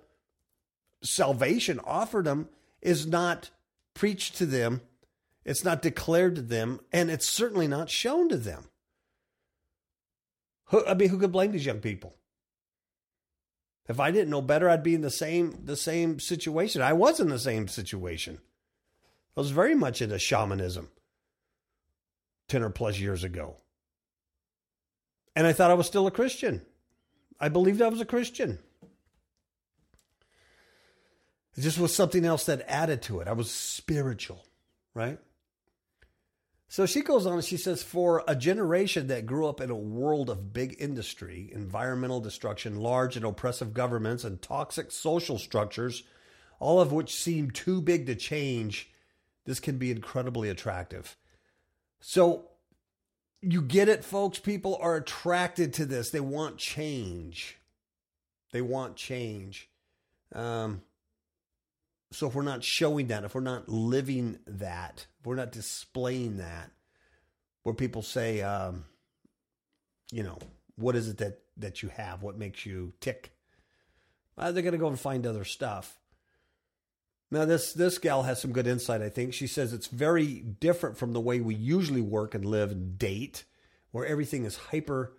salvation 1.01 1.79
offered 1.83 2.25
them 2.25 2.47
is 2.81 3.05
not 3.05 3.49
preached 3.93 4.37
to 4.37 4.45
them 4.45 4.81
it's 5.45 5.63
not 5.63 5.81
declared 5.81 6.35
to 6.35 6.41
them 6.41 6.79
and 6.91 7.11
it's 7.11 7.27
certainly 7.27 7.67
not 7.67 7.89
shown 7.89 8.29
to 8.29 8.37
them. 8.37 8.69
Who, 10.67 10.85
i 10.85 10.93
mean 10.93 11.09
who 11.09 11.17
could 11.17 11.31
blame 11.31 11.51
these 11.51 11.65
young 11.65 11.79
people? 11.79 12.15
If 13.87 13.99
i 13.99 14.11
didn't 14.11 14.29
know 14.29 14.41
better 14.41 14.69
i'd 14.69 14.83
be 14.83 14.95
in 14.95 15.01
the 15.01 15.11
same 15.11 15.59
the 15.65 15.75
same 15.75 16.19
situation. 16.19 16.81
I 16.81 16.93
was 16.93 17.19
in 17.19 17.29
the 17.29 17.39
same 17.39 17.67
situation. 17.67 18.39
I 19.35 19.39
was 19.39 19.51
very 19.51 19.75
much 19.75 20.01
into 20.01 20.17
shamanism 20.19 20.89
10 22.47 22.63
or 22.63 22.69
plus 22.69 22.99
years 22.99 23.23
ago. 23.23 23.57
And 25.35 25.47
I 25.47 25.53
thought 25.53 25.71
I 25.71 25.75
was 25.75 25.87
still 25.87 26.07
a 26.07 26.11
Christian. 26.11 26.61
I 27.39 27.49
believed 27.49 27.81
I 27.81 27.89
was 27.89 28.01
a 28.01 28.05
Christian. 28.05 28.59
It 31.55 31.61
just 31.61 31.79
was 31.79 31.95
something 31.95 32.25
else 32.25 32.45
that 32.45 32.65
added 32.67 33.01
to 33.03 33.19
it. 33.19 33.27
I 33.27 33.33
was 33.33 33.51
spiritual, 33.51 34.45
right? 34.93 35.19
So 36.67 36.87
she 36.87 37.01
goes 37.01 37.27
on 37.27 37.33
and 37.33 37.43
she 37.43 37.57
says, 37.57 37.83
for 37.83 38.23
a 38.27 38.35
generation 38.35 39.05
that 39.07 39.27
grew 39.27 39.47
up 39.47 39.61
in 39.61 39.69
a 39.69 39.75
world 39.75 40.31
of 40.31 40.53
big 40.53 40.75
industry, 40.79 41.51
environmental 41.53 42.19
destruction, 42.19 42.79
large 42.79 43.15
and 43.15 43.23
oppressive 43.23 43.75
governments, 43.75 44.23
and 44.23 44.41
toxic 44.41 44.91
social 44.91 45.37
structures, 45.37 46.01
all 46.59 46.81
of 46.81 46.91
which 46.91 47.15
seem 47.15 47.51
too 47.51 47.79
big 47.79 48.07
to 48.07 48.15
change, 48.15 48.91
this 49.45 49.59
can 49.59 49.77
be 49.77 49.91
incredibly 49.91 50.49
attractive. 50.49 51.15
So 52.05 52.49
you 53.41 53.61
get 53.61 53.87
it, 53.87 54.03
folks. 54.03 54.37
People 54.37 54.77
are 54.81 54.97
attracted 54.97 55.73
to 55.75 55.85
this. 55.85 56.09
They 56.09 56.19
want 56.19 56.57
change. 56.57 57.57
They 58.51 58.61
want 58.61 58.97
change. 58.97 59.69
Um, 60.35 60.81
so 62.11 62.27
if 62.27 62.35
we're 62.35 62.41
not 62.41 62.61
showing 62.61 63.07
that, 63.07 63.23
if 63.23 63.33
we're 63.33 63.39
not 63.39 63.69
living 63.69 64.37
that, 64.45 65.07
if 65.21 65.25
we're 65.25 65.37
not 65.37 65.53
displaying 65.53 66.37
that, 66.37 66.71
where 67.63 67.73
people 67.73 68.01
say, 68.01 68.41
um, 68.41 68.83
you 70.11 70.23
know, 70.23 70.39
what 70.75 70.97
is 70.97 71.07
it 71.07 71.19
that 71.19 71.39
that 71.55 71.81
you 71.81 71.87
have? 71.87 72.21
What 72.21 72.37
makes 72.37 72.65
you 72.65 72.91
tick? 72.99 73.31
Uh, 74.37 74.51
they're 74.51 74.61
going 74.61 74.73
to 74.73 74.77
go 74.77 74.89
and 74.89 74.99
find 74.99 75.25
other 75.25 75.45
stuff. 75.45 75.97
Now 77.33 77.45
this 77.45 77.73
this 77.73 77.97
gal 77.97 78.21
has 78.23 78.39
some 78.39 78.51
good 78.51 78.67
insight, 78.67 79.01
I 79.01 79.09
think. 79.09 79.33
She 79.33 79.47
says 79.47 79.73
it's 79.73 79.87
very 79.87 80.35
different 80.35 80.99
from 80.99 81.13
the 81.13 81.19
way 81.19 81.39
we 81.39 81.55
usually 81.55 81.99
work 81.99 82.35
and 82.35 82.45
live 82.45 82.71
and 82.71 82.95
date, 82.99 83.43
where 83.89 84.05
everything 84.05 84.45
is 84.45 84.55
hyper 84.69 85.13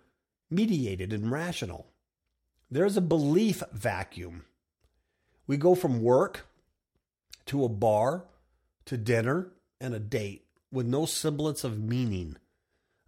mediated 0.49 1.11
and 1.11 1.29
rational. 1.29 1.87
There's 2.71 2.95
a 2.95 3.01
belief 3.01 3.61
vacuum. 3.73 4.45
We 5.45 5.57
go 5.57 5.75
from 5.75 6.01
work 6.01 6.47
to 7.47 7.65
a 7.65 7.69
bar 7.69 8.23
to 8.85 8.95
dinner 8.95 9.51
and 9.81 9.93
a 9.93 9.99
date 9.99 10.45
with 10.71 10.85
no 10.85 11.05
semblance 11.05 11.65
of 11.65 11.83
meaning. 11.83 12.37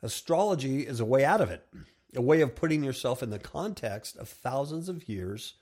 Astrology 0.04 0.86
is 0.86 1.00
a 1.00 1.06
way 1.06 1.24
out 1.24 1.40
of 1.40 1.50
it, 1.50 1.66
a 2.14 2.22
way 2.22 2.42
of 2.42 2.56
putting 2.56 2.84
yourself 2.84 3.24
in 3.24 3.30
the 3.30 3.40
context 3.40 4.18
of 4.18 4.28
thousands 4.28 4.90
of 4.90 5.08
years 5.08 5.54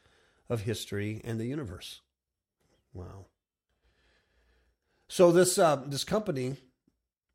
of 0.49 0.61
history 0.61 1.21
and 1.23 1.39
the 1.39 1.45
universe. 1.45 2.01
Wow. 2.91 3.27
So 5.07 5.31
this 5.31 5.57
uh, 5.57 5.83
this 5.85 6.03
company 6.03 6.57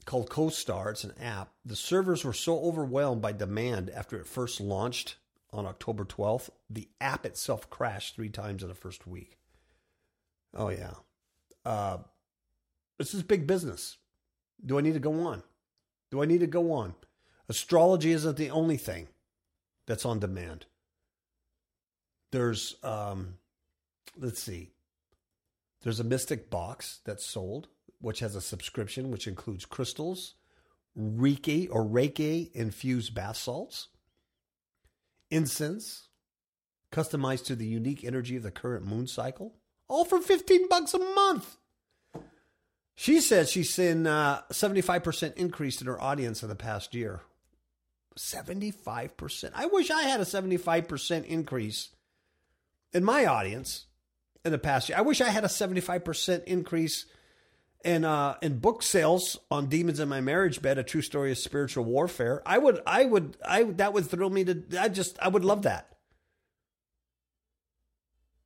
called 0.05 0.31
CoStar, 0.31 0.91
it's 0.91 1.05
an 1.05 1.15
app. 1.21 1.53
The 1.65 1.77
servers 1.77 2.25
were 2.25 2.33
so 2.33 2.61
overwhelmed 2.61 3.23
by 3.23 3.33
demand 3.33 3.91
after 3.91 4.19
it 4.19 4.27
first 4.27 4.61
launched 4.61 5.17
on 5.53 5.67
October 5.67 6.05
12th, 6.05 6.51
the 6.69 6.89
app 7.01 7.27
itself 7.27 7.69
crashed 7.71 8.15
three 8.15 8.29
times 8.29 8.63
in 8.63 8.69
the 8.69 8.75
first 8.75 9.07
week. 9.07 9.39
Oh 10.55 10.69
yeah, 10.69 10.95
uh, 11.65 11.99
this 12.99 13.15
is 13.15 13.23
big 13.23 13.47
business. 13.47 13.97
Do 14.65 14.79
I 14.79 14.81
need 14.81 14.95
to 14.95 15.01
go 15.01 15.27
on? 15.27 15.43
Do 16.11 16.23
I 16.23 16.27
need 16.27 16.41
to 16.41 16.47
go 16.47 16.73
on? 16.73 16.95
Astrology 17.49 18.13
isn't 18.13 18.37
the 18.37 18.51
only 18.51 18.77
thing 18.77 19.09
that's 19.87 20.05
on 20.05 20.19
demand. 20.19 20.67
There's, 22.31 22.77
um, 22.83 23.35
let's 24.17 24.41
see, 24.41 24.71
there's 25.83 26.01
a 26.01 26.05
Mystic 26.05 26.51
box 26.51 27.01
that's 27.05 27.25
sold, 27.25 27.69
which 28.01 28.21
has 28.21 28.35
a 28.35 28.41
subscription, 28.41 29.11
which 29.11 29.27
includes 29.27 29.65
crystals, 29.65 30.35
Reiki 30.99 31.69
or 31.71 31.85
Reiki 31.85 32.53
infused 32.53 33.15
bath 33.15 33.37
salts, 33.37 33.89
incense, 35.31 36.09
customized 36.93 37.45
to 37.47 37.57
the 37.57 37.67
unique 37.67 38.05
energy 38.05 38.37
of 38.37 38.43
the 38.43 38.51
current 38.51 38.85
moon 38.85 39.07
cycle, 39.07 39.55
all 39.89 40.05
for 40.05 40.21
15 40.21 40.69
bucks 40.69 40.95
a 40.95 40.99
month. 40.99 41.57
She 42.95 43.21
says 43.21 43.51
she's 43.51 43.73
seen 43.73 44.07
uh, 44.07 44.43
75% 44.53 45.35
increase 45.35 45.81
in 45.81 45.87
her 45.87 46.01
audience 46.01 46.43
in 46.43 46.49
the 46.49 46.55
past 46.55 46.95
year. 46.95 47.23
75%. 48.19 49.53
I 49.55 49.67
wish 49.67 49.91
I 49.91 50.03
had 50.03 50.21
a 50.21 50.25
75% 50.25 51.25
increase 51.25 51.91
in 52.93 53.05
my 53.05 53.25
audience 53.25 53.87
in 54.45 54.53
the 54.53 54.59
past 54.59 54.89
year. 54.89 54.99
I 54.99 55.03
wish 55.03 55.21
I 55.21 55.29
had 55.29 55.45
a 55.45 55.49
75% 55.49 56.45
increase 56.45 57.07
in 57.83 58.05
uh 58.05 58.37
in 58.43 58.59
book 58.59 58.83
sales 58.83 59.39
on 59.51 59.67
Demons 59.67 60.01
in 60.01 60.09
My 60.09 60.21
Marriage 60.21 60.61
Bed, 60.61 60.77
a 60.77 60.83
true 60.83 61.01
story 61.03 61.31
of 61.31 61.39
spiritual 61.39 61.85
warfare. 61.85 62.43
I 62.45 62.59
would 62.59 62.81
I 62.87 63.05
would 63.07 63.37
I 63.47 63.65
that 63.65 63.95
would 63.95 64.07
thrill 64.07 64.31
me 64.31 64.45
to 64.45 64.63
I 64.79 64.89
just 64.89 65.19
I 65.21 65.29
would 65.29 65.45
love 65.45 65.63
that. 65.63 65.97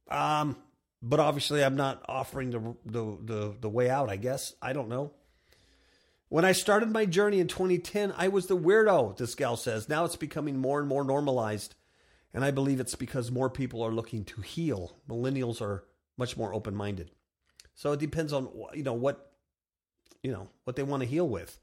Um 0.08 0.56
but 1.02 1.20
obviously 1.20 1.64
I'm 1.64 1.76
not 1.76 2.04
offering 2.08 2.50
the 2.50 2.76
the 2.86 3.18
the, 3.22 3.56
the 3.60 3.68
way 3.68 3.90
out, 3.90 4.08
I 4.08 4.16
guess. 4.16 4.54
I 4.62 4.72
don't 4.72 4.88
know. 4.88 5.12
When 6.28 6.44
I 6.44 6.52
started 6.52 6.90
my 6.90 7.04
journey 7.04 7.38
in 7.38 7.48
2010, 7.48 8.12
I 8.16 8.28
was 8.28 8.46
the 8.46 8.56
weirdo, 8.56 9.16
this 9.16 9.34
gal 9.34 9.56
says. 9.56 9.88
Now 9.88 10.04
it's 10.04 10.16
becoming 10.16 10.58
more 10.58 10.80
and 10.80 10.88
more 10.88 11.04
normalized. 11.04 11.74
And 12.34 12.44
I 12.44 12.50
believe 12.50 12.80
it's 12.80 12.96
because 12.96 13.30
more 13.30 13.48
people 13.48 13.82
are 13.82 13.92
looking 13.92 14.24
to 14.24 14.40
heal. 14.40 14.96
Millennials 15.08 15.62
are 15.62 15.84
much 16.18 16.36
more 16.36 16.52
open 16.52 16.74
minded. 16.74 17.12
So 17.74 17.92
it 17.92 18.00
depends 18.00 18.32
on 18.32 18.48
you 18.74 18.82
know 18.82 18.92
what 18.92 19.32
you 20.22 20.32
know 20.32 20.48
what 20.64 20.76
they 20.76 20.82
want 20.82 21.02
to 21.02 21.08
heal 21.08 21.28
with. 21.28 21.58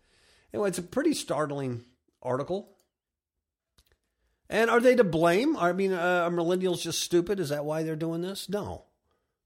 Anyway, 0.54 0.70
it's 0.70 0.78
a 0.78 0.84
pretty 0.84 1.14
startling 1.14 1.84
article. 2.22 2.78
And 4.50 4.70
are 4.70 4.82
they 4.82 4.96
to 4.96 5.04
blame? 5.06 5.56
I 5.56 5.72
mean, 5.72 5.94
uh, 5.94 6.24
are 6.26 6.30
millennials 6.30 6.82
just 6.82 7.02
stupid? 7.02 7.40
Is 7.40 7.50
that 7.50 7.64
why 7.64 7.84
they're 7.84 7.96
doing 7.96 8.22
this? 8.22 8.50
No, 8.50 8.86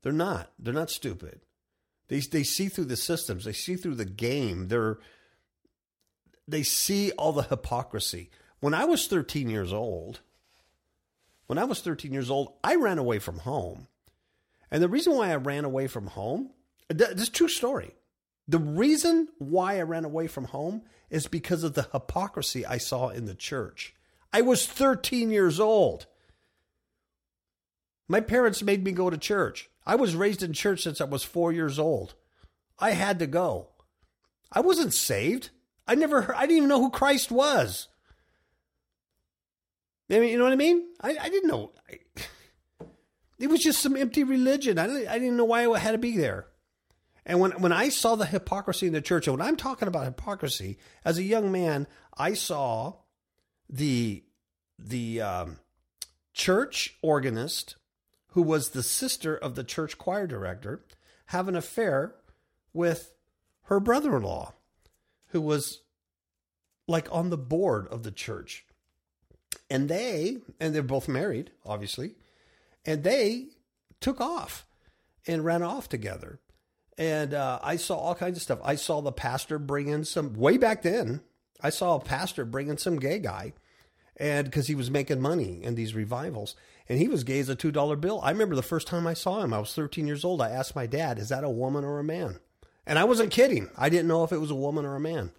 they're 0.01 0.11
not. 0.11 0.51
They're 0.57 0.73
not 0.73 0.89
stupid. 0.89 1.41
They 2.07 2.19
they 2.19 2.43
see 2.43 2.69
through 2.69 2.85
the 2.85 2.95
systems. 2.95 3.45
They 3.45 3.53
see 3.53 3.75
through 3.75 3.95
the 3.95 4.05
game. 4.05 4.67
They're 4.67 4.99
they 6.47 6.63
see 6.63 7.11
all 7.13 7.33
the 7.33 7.43
hypocrisy. 7.43 8.29
When 8.59 8.73
I 8.73 8.85
was 8.85 9.07
13 9.07 9.49
years 9.49 9.73
old, 9.73 10.21
when 11.47 11.57
I 11.57 11.63
was 11.65 11.81
13 11.81 12.11
years 12.11 12.29
old, 12.29 12.53
I 12.63 12.75
ran 12.75 12.97
away 12.97 13.19
from 13.19 13.39
home. 13.39 13.87
And 14.71 14.81
the 14.81 14.89
reason 14.89 15.15
why 15.15 15.31
I 15.31 15.35
ran 15.35 15.65
away 15.65 15.87
from 15.87 16.07
home, 16.07 16.51
this 16.89 17.21
is 17.21 17.29
true 17.29 17.47
story. 17.47 17.93
The 18.47 18.59
reason 18.59 19.27
why 19.37 19.77
I 19.77 19.83
ran 19.83 20.05
away 20.05 20.27
from 20.27 20.45
home 20.45 20.83
is 21.09 21.27
because 21.27 21.63
of 21.63 21.73
the 21.73 21.87
hypocrisy 21.91 22.65
I 22.65 22.77
saw 22.77 23.09
in 23.09 23.25
the 23.25 23.35
church. 23.35 23.95
I 24.33 24.41
was 24.41 24.67
13 24.67 25.31
years 25.31 25.59
old. 25.59 26.07
My 28.07 28.21
parents 28.21 28.61
made 28.61 28.83
me 28.83 28.91
go 28.91 29.09
to 29.09 29.17
church. 29.17 29.69
I 29.85 29.95
was 29.95 30.15
raised 30.15 30.43
in 30.43 30.53
church 30.53 30.83
since 30.83 30.99
I 31.01 31.05
was 31.05 31.23
four 31.23 31.51
years 31.51 31.79
old. 31.79 32.15
I 32.77 32.91
had 32.91 33.19
to 33.19 33.27
go. 33.27 33.69
I 34.51 34.59
wasn't 34.61 34.93
saved. 34.93 35.49
I 35.87 35.95
never 35.95 36.23
heard, 36.23 36.35
I 36.35 36.41
didn't 36.41 36.57
even 36.57 36.69
know 36.69 36.81
who 36.81 36.89
Christ 36.89 37.31
was. 37.31 37.87
I 40.09 40.19
mean, 40.19 40.29
you 40.29 40.37
know 40.37 40.43
what 40.43 40.53
I 40.53 40.57
mean? 40.57 40.87
I, 41.01 41.17
I 41.19 41.29
didn't 41.29 41.49
know. 41.49 41.71
I, 41.89 41.99
it 43.39 43.47
was 43.47 43.61
just 43.61 43.81
some 43.81 43.97
empty 43.97 44.23
religion. 44.23 44.77
I 44.77 44.87
didn't, 44.87 45.07
I 45.07 45.19
didn't 45.19 45.37
know 45.37 45.45
why 45.45 45.65
I 45.65 45.79
had 45.79 45.91
to 45.91 45.97
be 45.97 46.15
there. 46.17 46.47
And 47.25 47.39
when, 47.39 47.51
when 47.53 47.71
I 47.71 47.89
saw 47.89 48.15
the 48.15 48.27
hypocrisy 48.27 48.85
in 48.85 48.93
the 48.93 49.01
church, 49.01 49.27
and 49.27 49.37
when 49.37 49.47
I'm 49.47 49.55
talking 49.55 49.87
about 49.87 50.05
hypocrisy, 50.05 50.77
as 51.03 51.17
a 51.17 51.23
young 51.23 51.51
man, 51.51 51.87
I 52.17 52.33
saw 52.33 52.97
the 53.69 54.23
the 54.77 55.21
um, 55.21 55.59
church 56.33 56.97
organist, 57.01 57.77
who 58.29 58.41
was 58.41 58.69
the 58.69 58.83
sister 58.83 59.35
of 59.35 59.55
the 59.55 59.63
church 59.63 59.97
choir 59.97 60.27
director, 60.27 60.85
have 61.27 61.47
an 61.47 61.55
affair 61.55 62.15
with 62.73 63.13
her 63.63 63.79
brother-in-law, 63.79 64.53
who 65.27 65.41
was 65.41 65.81
like 66.87 67.07
on 67.11 67.29
the 67.29 67.37
board 67.37 67.87
of 67.87 68.03
the 68.03 68.11
church. 68.11 68.65
And 69.69 69.89
they, 69.89 70.37
and 70.59 70.75
they're 70.75 70.83
both 70.83 71.07
married, 71.07 71.51
obviously, 71.65 72.15
and 72.85 73.03
they 73.03 73.47
took 73.99 74.21
off 74.21 74.65
and 75.27 75.43
ran 75.43 75.63
off 75.63 75.89
together. 75.89 76.39
And 76.97 77.33
uh, 77.33 77.59
I 77.63 77.75
saw 77.75 77.97
all 77.97 78.15
kinds 78.15 78.37
of 78.37 78.43
stuff. 78.43 78.59
I 78.63 78.75
saw 78.75 79.01
the 79.01 79.11
pastor 79.11 79.59
bring 79.59 79.87
in 79.87 80.05
some, 80.05 80.33
way 80.33 80.57
back 80.57 80.83
then, 80.83 81.21
I 81.61 81.69
saw 81.69 81.95
a 81.95 81.99
pastor 81.99 82.45
bring 82.45 82.67
in 82.67 82.77
some 82.77 82.97
gay 82.97 83.19
guy 83.19 83.53
and 84.17 84.45
because 84.45 84.67
he 84.67 84.75
was 84.75 84.91
making 84.91 85.19
money 85.19 85.59
in 85.61 85.75
these 85.75 85.93
revivals 85.93 86.55
and 86.87 86.99
he 86.99 87.07
was 87.07 87.23
gay 87.23 87.39
as 87.39 87.49
a 87.49 87.55
$2 87.55 87.99
bill. 87.99 88.21
I 88.23 88.31
remember 88.31 88.55
the 88.55 88.61
first 88.61 88.87
time 88.87 89.07
I 89.07 89.13
saw 89.13 89.41
him, 89.41 89.53
I 89.53 89.59
was 89.59 89.73
13 89.73 90.07
years 90.07 90.23
old. 90.23 90.41
I 90.41 90.49
asked 90.49 90.75
my 90.75 90.85
dad, 90.85 91.17
is 91.17 91.29
that 91.29 91.43
a 91.43 91.49
woman 91.49 91.83
or 91.83 91.99
a 91.99 92.03
man? 92.03 92.39
And 92.85 92.99
I 92.99 93.03
wasn't 93.03 93.31
kidding. 93.31 93.69
I 93.75 93.89
didn't 93.89 94.07
know 94.07 94.23
if 94.23 94.31
it 94.31 94.39
was 94.39 94.51
a 94.51 94.55
woman 94.55 94.85
or 94.85 94.95
a 94.95 94.99
man. 94.99 95.31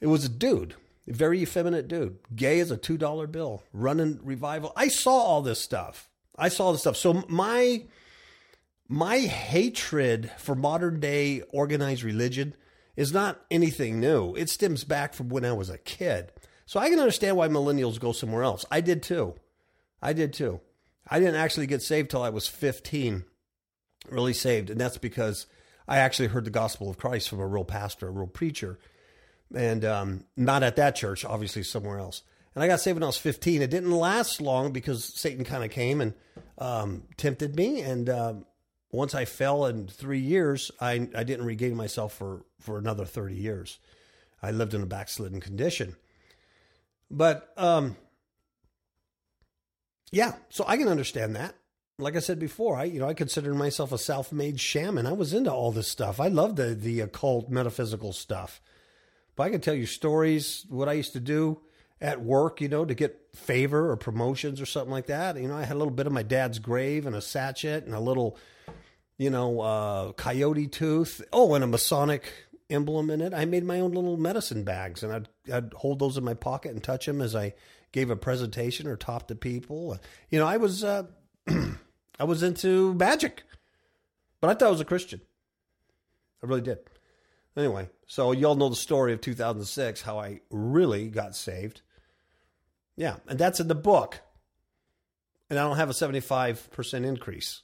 It 0.00 0.08
was 0.08 0.24
a 0.24 0.28
dude, 0.28 0.74
very 1.06 1.42
effeminate 1.42 1.88
dude, 1.88 2.18
gay 2.34 2.60
as 2.60 2.70
a 2.70 2.76
$2 2.76 3.30
bill, 3.30 3.62
running 3.72 4.20
revival. 4.22 4.72
I 4.76 4.88
saw 4.88 5.12
all 5.12 5.42
this 5.42 5.60
stuff. 5.60 6.08
I 6.36 6.48
saw 6.48 6.72
this 6.72 6.82
stuff. 6.82 6.96
So 6.96 7.24
my 7.28 7.84
my 8.88 9.18
hatred 9.18 10.32
for 10.36 10.56
modern 10.56 10.98
day 10.98 11.42
organized 11.52 12.02
religion 12.02 12.54
is 12.96 13.12
not 13.12 13.40
anything 13.50 14.00
new. 14.00 14.34
It 14.34 14.50
stems 14.50 14.82
back 14.82 15.14
from 15.14 15.28
when 15.28 15.44
I 15.44 15.52
was 15.52 15.70
a 15.70 15.78
kid. 15.78 16.32
So 16.66 16.80
I 16.80 16.90
can 16.90 16.98
understand 16.98 17.36
why 17.36 17.48
millennials 17.48 18.00
go 18.00 18.12
somewhere 18.12 18.42
else. 18.42 18.64
I 18.70 18.80
did 18.80 19.02
too. 19.02 19.34
I 20.02 20.12
did 20.12 20.32
too. 20.32 20.60
I 21.08 21.18
didn't 21.18 21.36
actually 21.36 21.66
get 21.66 21.82
saved 21.82 22.10
till 22.10 22.22
I 22.22 22.30
was 22.30 22.48
15, 22.48 23.24
really 24.08 24.32
saved. 24.32 24.70
And 24.70 24.80
that's 24.80 24.98
because 24.98 25.46
I 25.86 25.98
actually 25.98 26.28
heard 26.28 26.44
the 26.44 26.50
gospel 26.50 26.90
of 26.90 26.98
Christ 26.98 27.28
from 27.28 27.40
a 27.40 27.46
real 27.46 27.64
pastor, 27.64 28.08
a 28.08 28.12
real 28.12 28.26
preacher. 28.26 28.78
And 29.54 29.84
um, 29.84 30.24
not 30.36 30.62
at 30.62 30.76
that 30.76 30.94
church, 30.94 31.24
obviously 31.24 31.62
somewhere 31.62 31.98
else. 31.98 32.22
And 32.54 32.64
I 32.64 32.66
got 32.66 32.80
saved 32.80 32.96
when 32.96 33.02
I 33.02 33.06
was 33.06 33.18
15. 33.18 33.62
It 33.62 33.70
didn't 33.70 33.90
last 33.90 34.40
long 34.40 34.72
because 34.72 35.04
Satan 35.04 35.44
kind 35.44 35.64
of 35.64 35.70
came 35.70 36.00
and 36.00 36.14
um, 36.58 37.04
tempted 37.16 37.56
me. 37.56 37.80
And 37.80 38.08
um, 38.08 38.46
once 38.90 39.14
I 39.14 39.24
fell 39.24 39.66
in 39.66 39.86
three 39.86 40.20
years, 40.20 40.70
I, 40.80 41.08
I 41.14 41.24
didn't 41.24 41.46
regain 41.46 41.76
myself 41.76 42.14
for, 42.14 42.44
for 42.60 42.78
another 42.78 43.04
30 43.04 43.34
years. 43.34 43.78
I 44.42 44.50
lived 44.50 44.74
in 44.74 44.82
a 44.82 44.86
backslidden 44.86 45.40
condition. 45.40 45.96
But 47.10 47.52
um, 47.56 47.96
yeah, 50.12 50.34
so 50.48 50.64
I 50.66 50.76
can 50.76 50.88
understand 50.88 51.36
that. 51.36 51.54
Like 51.98 52.16
I 52.16 52.20
said 52.20 52.38
before, 52.38 52.76
I 52.76 52.84
you 52.84 52.98
know 52.98 53.08
I 53.08 53.14
considered 53.14 53.54
myself 53.54 53.92
a 53.92 53.98
self-made 53.98 54.58
shaman. 54.58 55.06
I 55.06 55.12
was 55.12 55.34
into 55.34 55.52
all 55.52 55.70
this 55.70 55.88
stuff. 55.88 56.18
I 56.18 56.28
loved 56.28 56.56
the 56.56 56.74
the 56.74 57.00
occult, 57.00 57.50
metaphysical 57.50 58.12
stuff. 58.12 58.60
But 59.36 59.44
I 59.44 59.50
can 59.50 59.60
tell 59.60 59.74
you 59.74 59.86
stories 59.86 60.66
what 60.68 60.88
I 60.88 60.94
used 60.94 61.12
to 61.14 61.20
do 61.20 61.60
at 62.00 62.20
work, 62.20 62.60
you 62.60 62.68
know, 62.68 62.84
to 62.84 62.94
get 62.94 63.28
favor 63.34 63.90
or 63.90 63.96
promotions 63.96 64.60
or 64.60 64.66
something 64.66 64.90
like 64.90 65.06
that. 65.06 65.36
You 65.36 65.48
know, 65.48 65.56
I 65.56 65.64
had 65.64 65.76
a 65.76 65.78
little 65.78 65.92
bit 65.92 66.06
of 66.06 66.12
my 66.12 66.22
dad's 66.22 66.58
grave 66.58 67.06
and 67.06 67.14
a 67.14 67.20
sachet 67.20 67.84
and 67.84 67.94
a 67.94 68.00
little, 68.00 68.38
you 69.18 69.30
know, 69.30 69.60
uh, 69.60 70.12
coyote 70.12 70.66
tooth. 70.66 71.22
Oh, 71.32 71.54
and 71.54 71.62
a 71.62 71.66
Masonic 71.66 72.24
emblem 72.70 73.10
in 73.10 73.20
it. 73.20 73.34
I 73.34 73.44
made 73.44 73.64
my 73.64 73.80
own 73.80 73.92
little 73.92 74.16
medicine 74.16 74.64
bags, 74.64 75.02
and 75.02 75.12
I'd 75.12 75.28
I'd 75.52 75.72
hold 75.74 75.98
those 75.98 76.16
in 76.16 76.24
my 76.24 76.34
pocket 76.34 76.72
and 76.72 76.82
touch 76.82 77.06
them 77.06 77.20
as 77.20 77.34
I 77.34 77.54
gave 77.92 78.10
a 78.10 78.16
presentation 78.16 78.86
or 78.86 78.96
talked 78.96 79.28
to 79.28 79.34
people. 79.34 79.98
You 80.30 80.38
know, 80.38 80.46
I 80.46 80.56
was 80.56 80.84
uh, 80.84 81.04
I 81.48 82.24
was 82.24 82.42
into 82.42 82.94
magic, 82.94 83.42
but 84.40 84.50
I 84.50 84.54
thought 84.54 84.68
I 84.68 84.72
was 84.72 84.80
a 84.80 84.86
Christian. 84.86 85.20
I 86.42 86.46
really 86.46 86.62
did. 86.62 86.78
Anyway, 87.56 87.88
so 88.10 88.32
y'all 88.32 88.56
know 88.56 88.68
the 88.68 88.74
story 88.74 89.12
of 89.12 89.20
2006, 89.20 90.02
how 90.02 90.18
I 90.18 90.40
really 90.50 91.06
got 91.06 91.36
saved. 91.36 91.82
Yeah, 92.96 93.18
and 93.28 93.38
that's 93.38 93.60
in 93.60 93.68
the 93.68 93.76
book. 93.76 94.18
And 95.48 95.56
I 95.56 95.62
don't 95.62 95.76
have 95.76 95.90
a 95.90 95.92
75% 95.92 97.04
increase. 97.04 97.62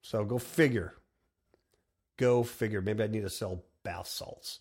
So 0.00 0.24
go 0.24 0.38
figure. 0.38 0.94
Go 2.18 2.44
figure. 2.44 2.80
Maybe 2.80 3.02
I 3.02 3.08
need 3.08 3.22
to 3.22 3.30
sell 3.30 3.64
bath 3.82 4.06
salts. 4.06 4.60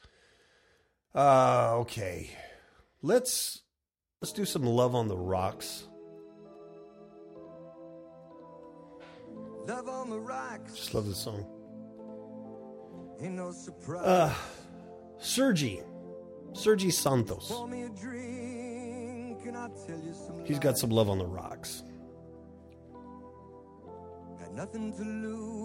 Uh, 1.13 1.76
okay. 1.82 2.32
Let's 3.04 3.62
let's 4.20 4.34
do 4.34 4.46
some 4.46 4.63
love 4.63 4.96
on 4.96 5.08
the 5.08 5.17
rocks. 5.17 5.84
Love 9.67 9.88
on 9.88 10.10
the 10.10 10.20
rocks. 10.20 10.74
Just 10.74 10.96
love 10.96 11.06
this 11.06 11.20
song. 11.20 11.46
Ain't 13.22 13.36
no 13.36 13.52
surprise. 13.52 14.08
Uh 14.08 14.34
Sergi. 15.22 15.82
Sergi 16.54 16.90
Santos. 16.90 17.54
He's 20.44 20.60
got 20.60 20.78
some 20.78 20.90
love 20.90 21.10
on 21.10 21.20
the 21.20 21.26
rocks. 21.26 21.84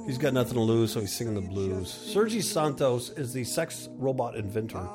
He's 0.06 0.18
got 0.18 0.32
nothing 0.32 0.54
to 0.54 0.60
lose, 0.60 0.92
so 0.92 1.00
he's 1.00 1.12
singing 1.12 1.34
the 1.34 1.40
blues. 1.40 1.90
Sergi 1.90 2.40
Santos 2.40 3.10
is 3.10 3.32
the 3.32 3.42
sex 3.42 3.88
robot 3.94 4.36
inventor. 4.36 4.86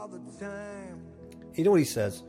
You 1.55 1.65
know 1.65 1.71
what 1.71 1.79
he 1.79 1.85
says? 1.85 2.23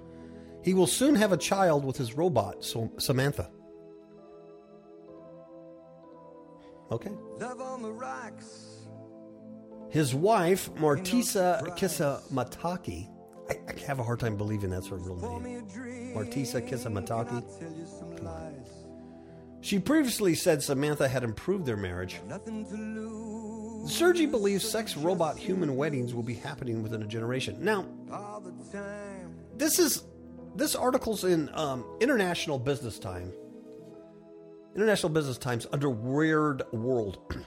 He 0.64 0.75
will 0.75 0.88
soon 0.88 1.14
have 1.14 1.33
a 1.33 1.37
child 1.37 1.85
with 1.85 1.97
his 1.97 2.14
robot, 2.14 2.64
Samantha. 2.99 3.51
Okay. 6.90 7.12
Love 7.38 7.61
on 7.61 7.83
the 7.83 7.92
rocks. 7.92 8.71
His 9.92 10.14
wife, 10.14 10.70
Martisa 10.76 11.76
Kissa 11.76 12.22
Mataki. 12.33 13.09
I, 13.50 13.55
I 13.68 13.81
have 13.87 13.98
a 13.98 14.02
hard 14.02 14.20
time 14.20 14.37
believing 14.37 14.70
that's 14.70 14.88
her 14.88 14.96
real 14.96 15.16
name. 15.16 15.66
Martisa 16.16 16.66
Kissa 16.66 16.87
and 16.87 16.98
I'll 16.98 17.24
Mataki. 17.24 17.59
tell 17.61 17.70
you 17.72 17.87
some 17.87 18.16
lies. 18.24 18.68
She 19.61 19.78
previously 19.78 20.35
said 20.35 20.62
Samantha 20.62 21.07
had 21.09 21.22
improved 21.22 21.66
their 21.66 21.76
marriage. 21.76 22.20
Sergi 23.87 24.26
believes 24.26 24.68
sex 24.68 24.96
robot 24.96 25.37
human 25.37 25.76
weddings 25.76 26.14
will 26.14 26.22
be 26.22 26.35
happening 26.35 26.83
within 26.83 27.02
a 27.02 27.07
generation. 27.07 27.59
Now, 27.62 27.85
All 28.11 28.40
the 28.40 28.52
time. 28.76 29.37
this 29.57 29.78
is 29.78 30.05
this 30.57 30.74
article's 30.74 31.24
in 31.24 31.50
um, 31.55 31.85
International 32.00 32.59
Business 32.59 32.98
Time. 32.98 33.33
International 34.74 35.11
Business 35.11 35.37
Times 35.38 35.66
under 35.72 35.90
Weird 35.90 36.62
World. 36.72 37.18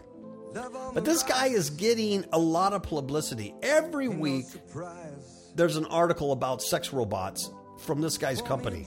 But 0.94 1.04
this 1.04 1.24
guy 1.24 1.48
is 1.48 1.70
getting 1.70 2.26
a 2.32 2.40
lot 2.40 2.74
of 2.74 2.84
publicity. 2.84 3.54
Every 3.62 4.08
week, 4.08 4.46
there's 5.56 5.76
an 5.76 5.86
article 5.86 6.32
about 6.32 6.62
sex 6.62 6.94
robots 6.94 7.52
from 7.80 8.02
this 8.02 8.18
guy's 8.18 8.42
company. 8.42 8.86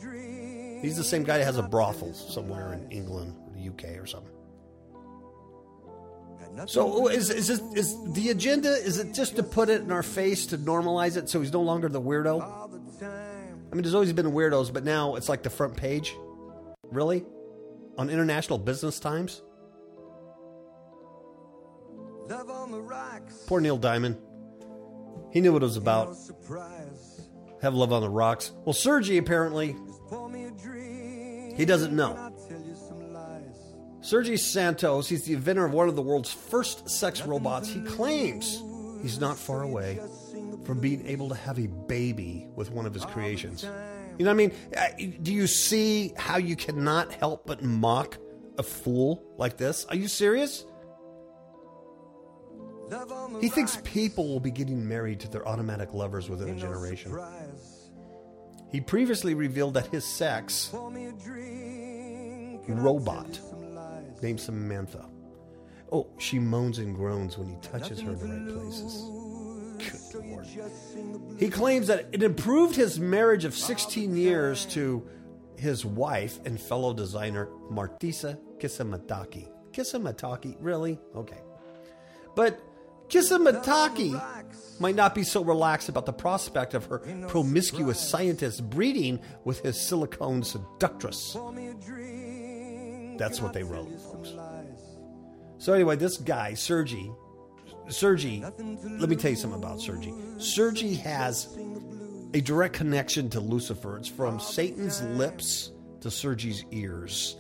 He's 0.81 0.96
the 0.96 1.04
same 1.04 1.24
guy 1.24 1.38
that 1.38 1.44
has 1.44 1.59
a 1.59 1.62
brothel 1.62 2.14
somewhere 2.14 2.72
in 2.72 2.90
England 2.90 3.35
the 3.54 3.68
UK 3.68 3.98
or 3.98 4.07
something. 4.07 4.33
So 6.66 7.09
is 7.09 7.31
is 7.31 7.46
this, 7.46 7.61
is 7.74 8.12
the 8.14 8.31
agenda? 8.31 8.70
Is 8.70 8.98
it 8.98 9.14
just 9.14 9.37
to 9.37 9.42
put 9.42 9.68
it 9.68 9.83
in 9.83 9.92
our 9.92 10.02
face 10.02 10.46
to 10.46 10.59
normalize 10.59 11.16
it 11.16 11.28
so 11.28 11.40
he's 11.40 11.52
no 11.52 11.62
longer 11.62 11.88
the 11.88 12.00
weirdo? 12.00 12.40
all 12.42 12.68
the 12.68 12.78
time. 12.98 13.61
I 13.70 13.74
mean, 13.74 13.83
there's 13.83 13.94
always 13.94 14.12
been 14.12 14.33
weirdos, 14.33 14.72
but 14.72 14.83
now 14.83 15.16
it's 15.16 15.28
like 15.28 15.42
the 15.42 15.50
front 15.50 15.76
page. 15.76 16.16
Really? 16.90 17.24
On 17.98 18.09
International 18.09 18.59
Business 18.59 18.98
Times? 18.98 19.42
Poor 23.47 23.61
Neil 23.61 23.79
Diamond. 23.79 24.17
He 25.33 25.41
knew 25.41 25.53
what 25.53 25.62
it 25.62 25.67
was 25.67 25.77
about. 25.77 26.17
Have 27.62 27.75
love 27.75 27.93
on 27.93 28.03
the 28.03 28.09
rocks. 28.09 28.53
Well, 28.64 28.73
Sergi 28.73 29.19
apparently. 29.19 29.75
He 31.57 31.64
doesn't 31.64 31.95
know. 31.95 32.14
Sergi 34.01 34.37
Santos, 34.37 35.09
he's 35.09 35.25
the 35.25 35.35
inventor 35.35 35.64
of 35.64 35.73
one 35.73 35.88
of 35.88 35.97
the 35.97 36.03
world's 36.03 36.33
first 36.33 36.88
sex 36.88 37.23
robots. 37.23 37.69
He 37.69 37.81
claims 37.83 38.62
he's 39.03 39.19
not 39.19 39.37
far 39.37 39.62
away 39.62 39.99
from 40.64 40.81
being 40.81 41.07
able 41.07 41.29
to 41.31 41.35
have 41.35 41.59
a 41.59 41.67
baby 41.67 42.47
with 42.55 42.71
one 42.71 42.87
of 42.87 42.95
his 42.95 43.05
creations. 43.05 43.64
You 44.19 44.25
know 44.25 44.31
what 44.31 44.31
I 44.31 44.35
mean? 44.35 44.53
Uh, 44.77 44.87
Do 45.23 45.33
you 45.33 45.47
see 45.47 46.12
how 46.17 46.37
you 46.38 46.57
cannot 46.57 47.12
help 47.12 47.47
but 47.47 47.62
mock 47.62 48.19
a 48.57 48.62
fool 48.62 49.23
like 49.37 49.57
this? 49.57 49.85
Are 49.87 49.97
you 49.97 50.09
serious? 50.09 50.64
He 53.40 53.48
thinks 53.48 53.79
people 53.85 54.29
will 54.29 54.40
be 54.40 54.51
getting 54.51 54.87
married 54.87 55.20
to 55.20 55.29
their 55.29 55.46
automatic 55.46 55.94
lovers 55.94 56.29
within 56.29 56.51
a 56.51 56.57
generation. 56.57 57.16
He 58.70 58.81
previously 58.81 59.35
revealed 59.35 59.74
that 59.74 59.87
his 59.88 60.05
sex 60.05 60.70
robot 62.68 63.40
named 64.22 64.40
Samantha. 64.40 65.07
Oh, 65.90 66.07
she 66.18 66.38
moans 66.38 66.79
and 66.79 66.94
groans 66.94 67.38
when 67.38 67.48
he 67.48 67.57
touches 67.62 68.01
her 68.01 68.12
in 68.12 68.18
the 68.18 68.27
right 68.27 68.62
places. 68.62 69.03
Good 70.12 70.27
Lord. 70.27 70.46
He 71.38 71.48
claims 71.48 71.87
that 71.87 72.09
it 72.12 72.22
improved 72.22 72.77
his 72.77 72.98
marriage 72.98 73.44
of 73.44 73.55
16 73.55 74.16
years 74.16 74.66
to 74.66 75.07
his 75.57 75.85
wife 75.85 76.40
and 76.44 76.61
fellow 76.61 76.92
designer 76.92 77.48
Martisa 77.70 78.38
Kisamataki. 78.59 79.48
Kisamataki, 79.72 80.57
really? 80.61 80.98
Okay. 81.14 81.38
But 82.35 82.61
Kisamataki 83.09 84.21
might 84.81 84.94
not 84.94 85.14
be 85.14 85.25
so 85.25 85.42
relaxed 85.42 85.88
about 85.88 86.07
the 86.07 86.12
prospect 86.12 86.75
of 86.75 86.87
her 86.87 86.99
promiscuous 87.29 87.99
scientist 87.99 88.68
breeding 88.71 89.21
with 89.44 89.61
his 89.61 89.81
silicone 89.81 90.42
seductress. 90.42 91.37
That's 93.18 93.40
what 93.40 93.53
they 93.53 93.64
wrote, 93.64 93.88
folks. 94.01 94.33
So 95.59 95.73
anyway, 95.73 95.97
this 95.97 96.16
guy, 96.18 96.55
Sergi, 96.55 97.11
Sergi, 97.88 98.44
let 98.99 99.09
me 99.09 99.16
tell 99.16 99.31
you 99.31 99.37
something 99.37 99.61
about 99.61 99.81
Sergi. 99.81 100.14
Sergi 100.38 100.94
has 100.94 101.59
a 102.35 102.40
direct 102.40 102.75
connection 102.75 103.31
to 103.31 103.40
Lucifer. 103.40 103.97
It's 103.97 104.09
from 104.09 104.38
Satan's 104.38 105.03
lips 105.03 105.73
to 106.03 106.11
Sergi's 106.11 106.64
ears. 106.71 107.37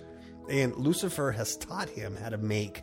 And 0.50 0.74
Lucifer 0.76 1.30
has 1.30 1.56
taught 1.58 1.90
him 1.90 2.16
how 2.16 2.30
to 2.30 2.38
make 2.38 2.82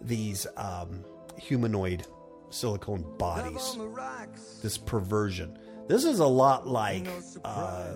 these 0.00 0.46
um, 0.56 1.04
humanoid 1.36 2.06
silicone 2.50 3.04
bodies. 3.18 3.70
on 3.72 3.78
the 3.78 3.88
rocks. 3.88 4.58
This 4.62 4.76
perversion. 4.78 5.56
This 5.88 6.04
is 6.04 6.18
a 6.20 6.26
lot 6.26 6.66
like 6.68 7.08
uh, 7.44 7.94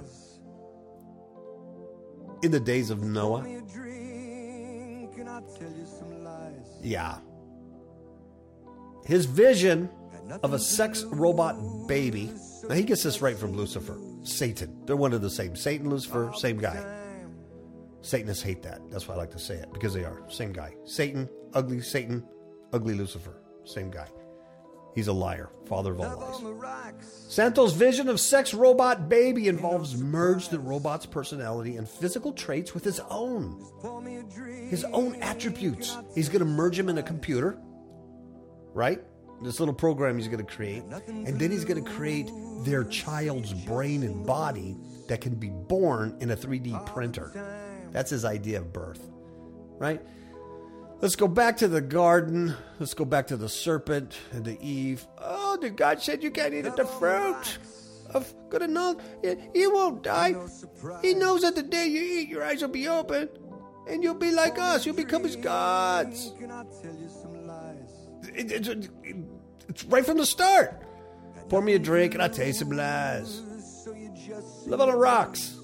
in 2.42 2.50
the 2.50 2.60
days 2.60 2.90
of 2.90 3.02
Noah. 3.02 3.42
me 3.42 3.56
a 3.56 3.60
drink 3.60 5.18
and 5.18 5.28
I'll 5.28 5.42
tell 5.42 5.70
you 5.70 5.86
some 5.86 6.24
lies. 6.24 6.66
Yeah. 6.82 7.18
his 9.06 9.26
vision 9.26 9.88
of 10.42 10.52
a 10.54 10.58
sex 10.58 11.04
robot 11.04 11.56
baby. 11.86 12.32
Now 12.68 12.74
he 12.74 12.82
gets 12.82 13.02
this 13.02 13.20
right 13.20 13.36
from 13.36 13.52
Lucifer, 13.52 13.98
Satan. 14.22 14.80
They're 14.86 14.96
one 14.96 15.12
of 15.12 15.20
the 15.22 15.30
same. 15.30 15.54
Satan, 15.54 15.90
Lucifer, 15.90 16.32
same 16.34 16.56
guy. 16.58 16.82
Satanists 18.00 18.42
hate 18.42 18.62
that. 18.62 18.80
That's 18.90 19.06
why 19.06 19.14
I 19.14 19.18
like 19.18 19.30
to 19.32 19.38
say 19.38 19.54
it 19.56 19.72
because 19.72 19.94
they 19.94 20.04
are 20.04 20.22
same 20.28 20.52
guy. 20.52 20.74
Satan, 20.84 21.28
ugly 21.52 21.80
Satan, 21.80 22.24
ugly 22.72 22.94
Lucifer, 22.94 23.42
same 23.64 23.90
guy. 23.90 24.08
He's 24.94 25.08
a 25.08 25.12
liar, 25.12 25.50
father 25.66 25.92
of 25.92 26.00
all 26.00 26.16
lies. 26.16 27.04
Santos' 27.28 27.72
vision 27.72 28.08
of 28.08 28.20
sex 28.20 28.54
robot 28.54 29.08
baby 29.08 29.48
involves 29.48 29.96
merge 29.96 30.48
the 30.48 30.58
robot's 30.58 31.04
personality 31.06 31.76
and 31.76 31.88
physical 31.88 32.32
traits 32.32 32.74
with 32.74 32.84
his 32.84 33.00
own. 33.10 33.64
His 34.70 34.84
own 34.84 35.16
attributes. 35.20 35.96
He's 36.14 36.28
going 36.28 36.40
to 36.40 36.44
merge 36.44 36.78
him 36.78 36.88
in 36.88 36.98
a 36.98 37.02
computer, 37.02 37.58
right? 38.72 39.00
This 39.42 39.58
little 39.58 39.74
program 39.74 40.16
he's 40.16 40.28
going 40.28 40.44
to 40.44 40.54
create. 40.54 40.84
And 41.08 41.40
then 41.40 41.50
he's 41.50 41.64
going 41.64 41.84
to 41.84 41.90
create 41.90 42.30
their 42.64 42.84
child's 42.84 43.52
brain 43.52 44.04
and 44.04 44.24
body 44.24 44.76
that 45.08 45.20
can 45.20 45.34
be 45.34 45.50
born 45.50 46.16
in 46.20 46.30
a 46.30 46.36
3D 46.36 46.86
printer. 46.86 47.32
That's 47.90 48.10
his 48.10 48.24
idea 48.24 48.58
of 48.58 48.72
birth, 48.72 49.10
right? 49.78 50.00
Let's 51.00 51.16
go 51.16 51.28
back 51.28 51.58
to 51.58 51.68
the 51.68 51.80
garden. 51.80 52.54
Let's 52.78 52.94
go 52.94 53.04
back 53.04 53.26
to 53.28 53.36
the 53.36 53.48
serpent 53.48 54.16
and 54.32 54.44
the 54.44 54.58
Eve. 54.66 55.06
Oh, 55.18 55.56
did 55.60 55.76
God 55.76 56.00
said 56.00 56.22
you 56.22 56.30
can't 56.30 56.54
eat 56.54 56.64
at 56.64 56.76
the 56.76 56.86
fruit 56.86 57.58
of 58.14 58.32
good 58.48 58.62
and 58.62 58.72
knowledge. 58.74 58.98
You 59.54 59.72
won't 59.74 60.02
die. 60.02 60.34
He 61.02 61.14
knows 61.14 61.42
that 61.42 61.56
the 61.56 61.62
day 61.62 61.86
you 61.86 62.00
eat, 62.00 62.28
your 62.28 62.42
eyes 62.44 62.62
will 62.62 62.68
be 62.70 62.88
open, 62.88 63.28
and 63.88 64.02
you'll 64.02 64.14
be 64.14 64.30
like 64.30 64.58
us. 64.58 64.86
You'll 64.86 64.94
become 64.94 65.24
as 65.26 65.36
gods. 65.36 66.32
It- 68.34 68.50
it's, 68.52 68.68
it's 69.68 69.84
right 69.84 70.06
from 70.06 70.16
the 70.18 70.26
start. 70.26 70.82
Pour 71.50 71.60
me 71.60 71.74
a 71.74 71.78
drink 71.78 72.14
and 72.14 72.22
I'll 72.22 72.30
tell 72.30 72.46
you 72.46 72.54
some 72.54 72.70
lies. 72.70 73.42
Live 74.66 74.80
on 74.80 74.88
the 74.88 74.96
rocks. 74.96 75.56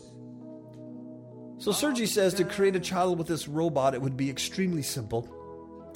So 1.60 1.72
Sergi 1.72 2.06
says 2.06 2.32
to 2.34 2.44
create 2.44 2.74
a 2.74 2.80
child 2.80 3.18
with 3.18 3.26
this 3.26 3.46
robot, 3.46 3.94
it 3.94 4.00
would 4.00 4.16
be 4.16 4.30
extremely 4.30 4.80
simple. 4.80 5.28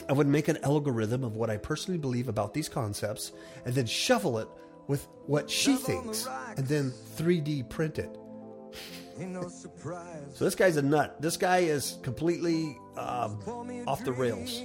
I 0.07 0.13
would 0.13 0.27
make 0.27 0.49
an 0.49 0.59
algorithm 0.63 1.25
of 1.25 1.37
what 1.37 1.49
I 1.49 1.57
personally 1.57 1.97
believe 1.97 2.29
about 2.29 2.53
these 2.53 2.69
concepts 2.69 3.33
and 3.65 3.75
then 3.75 3.87
shuffle 3.87 4.39
it 4.39 4.49
with 4.89 5.09
what 5.25 5.49
she 5.49 5.77
thinks 5.77 6.29
and 6.59 6.67
then 6.67 6.93
3D 7.17 7.71
print 7.71 7.99
it. 7.99 8.15
So 10.35 10.45
this 10.45 10.55
guy's 10.55 10.77
a 10.77 10.83
nut. 10.83 11.23
This 11.23 11.39
guy 11.39 11.61
is 11.61 11.99
completely 12.03 12.77
um, 12.99 13.41
off 13.87 14.05
the 14.05 14.13
rails. 14.13 14.61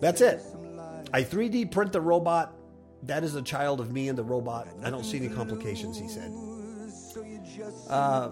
That's 0.00 0.22
it. 0.22 0.40
I 1.12 1.22
3D 1.22 1.70
print 1.70 1.92
the 1.92 2.00
robot. 2.00 2.54
That 3.02 3.24
is 3.24 3.34
a 3.34 3.42
child 3.42 3.78
of 3.80 3.92
me 3.92 4.08
and 4.08 4.16
the 4.16 4.24
robot. 4.24 4.68
I 4.82 4.88
don't 4.88 5.04
see 5.04 5.18
any 5.18 5.28
complications, 5.28 5.98
he 5.98 6.08
said. 6.08 6.32
Uh, 7.90 8.30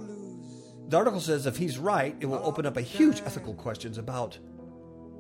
the 0.91 0.97
article 0.97 1.21
says 1.21 1.47
if 1.47 1.57
he's 1.57 1.79
right, 1.79 2.17
it 2.21 2.27
will 2.27 2.43
open 2.45 2.67
up 2.67 2.77
a 2.77 2.81
huge 2.83 3.23
ethical 3.25 3.55
questions 3.55 3.97
about 3.97 4.37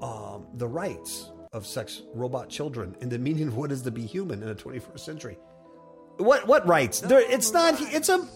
um, 0.02 0.46
the 0.54 0.66
rights 0.66 1.30
of 1.52 1.64
sex 1.64 2.02
robot 2.12 2.48
children 2.48 2.96
and 3.00 3.10
the 3.10 3.18
meaning 3.18 3.46
of 3.48 3.56
what 3.56 3.70
is 3.70 3.82
to 3.82 3.90
be 3.92 4.04
human 4.04 4.42
in 4.42 4.48
the 4.48 4.54
21st 4.54 4.98
century. 4.98 5.38
What 6.16 6.46
what 6.46 6.66
rights? 6.66 7.00
There, 7.00 7.20
it's 7.20 7.52
not. 7.52 7.76
It's 7.78 8.08
a. 8.08 8.28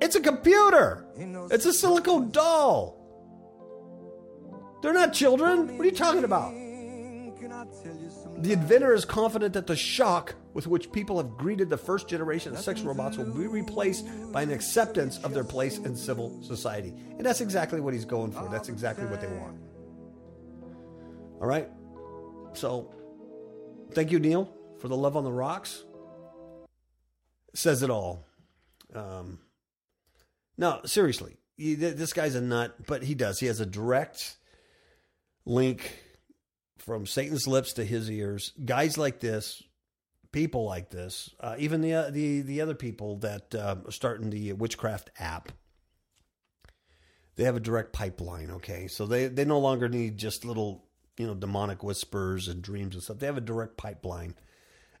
It's 0.00 0.16
a 0.16 0.20
computer. 0.20 1.06
It's 1.52 1.66
a 1.66 1.72
silicone 1.72 2.30
doll. 2.30 2.98
They're 4.82 4.92
not 4.92 5.12
children. 5.12 5.76
What 5.76 5.82
are 5.82 5.90
you 5.90 5.94
talking 5.94 6.24
about? 6.24 6.52
The 8.38 8.52
inventor 8.52 8.94
is 8.94 9.04
confident 9.04 9.54
that 9.54 9.68
the 9.68 9.76
shock 9.76 10.34
with 10.54 10.66
which 10.66 10.92
people 10.92 11.16
have 11.16 11.36
greeted 11.36 11.68
the 11.70 11.76
first 11.76 12.08
generation 12.08 12.52
of 12.52 12.58
sex 12.58 12.82
robots 12.82 13.16
will 13.16 13.32
be 13.32 13.46
replaced 13.46 14.06
by 14.32 14.42
an 14.42 14.50
acceptance 14.50 15.18
of 15.18 15.32
their 15.34 15.44
place 15.44 15.78
in 15.78 15.96
civil 15.96 16.42
society. 16.42 16.94
And 17.16 17.24
that's 17.24 17.40
exactly 17.40 17.80
what 17.80 17.94
he's 17.94 18.04
going 18.04 18.32
for. 18.32 18.48
That's 18.50 18.68
exactly 18.68 19.06
what 19.06 19.20
they 19.20 19.28
want. 19.28 19.58
All 21.40 21.46
right? 21.46 21.68
So, 22.54 22.94
thank 23.92 24.12
you, 24.12 24.18
Neil, 24.18 24.52
for 24.78 24.88
the 24.88 24.96
love 24.96 25.16
on 25.16 25.24
the 25.24 25.32
rocks. 25.32 25.84
Says 27.54 27.82
it 27.82 27.90
all. 27.90 28.26
Um, 28.94 29.38
no, 30.58 30.80
seriously, 30.84 31.36
he- 31.56 31.76
th- 31.76 31.96
this 31.96 32.12
guy's 32.12 32.34
a 32.34 32.40
nut, 32.40 32.74
but 32.86 33.02
he 33.02 33.14
does. 33.14 33.40
He 33.40 33.46
has 33.46 33.60
a 33.60 33.66
direct 33.66 34.36
link 35.44 35.98
from 36.78 37.06
Satan's 37.06 37.46
lips 37.46 37.72
to 37.74 37.84
his 37.84 38.10
ears. 38.10 38.52
Guys 38.64 38.98
like 38.98 39.20
this, 39.20 39.62
people 40.32 40.64
like 40.64 40.90
this, 40.90 41.30
uh, 41.40 41.54
even 41.58 41.82
the 41.82 41.94
uh, 41.94 42.10
the 42.10 42.40
the 42.40 42.60
other 42.60 42.74
people 42.74 43.16
that 43.18 43.54
uh, 43.54 43.76
are 43.86 43.92
starting 43.92 44.30
the 44.30 44.54
witchcraft 44.54 45.10
app, 45.18 45.52
they 47.36 47.44
have 47.44 47.56
a 47.56 47.60
direct 47.60 47.92
pipeline. 47.92 48.50
Okay, 48.50 48.88
so 48.88 49.06
they 49.06 49.28
they 49.28 49.44
no 49.44 49.58
longer 49.58 49.88
need 49.88 50.16
just 50.16 50.44
little 50.44 50.84
you 51.16 51.26
know 51.26 51.34
demonic 51.34 51.82
whispers 51.82 52.48
and 52.48 52.62
dreams 52.62 52.94
and 52.94 53.04
stuff. 53.04 53.18
They 53.18 53.26
have 53.26 53.36
a 53.36 53.42
direct 53.42 53.76
pipeline, 53.76 54.34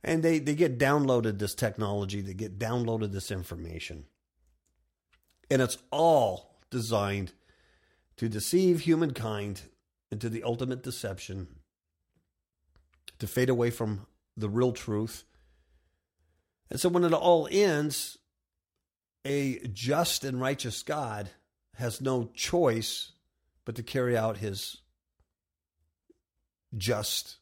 and 0.04 0.22
they 0.22 0.38
they 0.38 0.54
get 0.54 0.78
downloaded 0.78 1.38
this 1.38 1.54
technology. 1.54 2.20
They 2.20 2.34
get 2.34 2.58
downloaded 2.58 3.12
this 3.12 3.30
information, 3.30 4.04
and 5.50 5.62
it's 5.62 5.78
all 5.90 6.60
designed 6.70 7.32
to 8.16 8.28
deceive 8.28 8.80
humankind 8.80 9.62
into 10.10 10.28
the 10.28 10.42
ultimate 10.44 10.82
deception 10.82 11.48
to 13.18 13.26
fade 13.26 13.48
away 13.48 13.70
from 13.70 14.06
the 14.36 14.48
real 14.48 14.72
truth. 14.72 15.24
And 16.70 16.80
so 16.80 16.88
when 16.88 17.04
it 17.04 17.12
all 17.12 17.48
ends, 17.50 18.18
a 19.24 19.58
just 19.68 20.24
and 20.24 20.40
righteous 20.40 20.82
God 20.82 21.30
has 21.76 22.00
no 22.00 22.30
choice 22.34 23.12
but 23.64 23.74
to 23.76 23.82
carry 23.82 24.16
out 24.16 24.38
his 24.38 24.78
just 26.76 27.36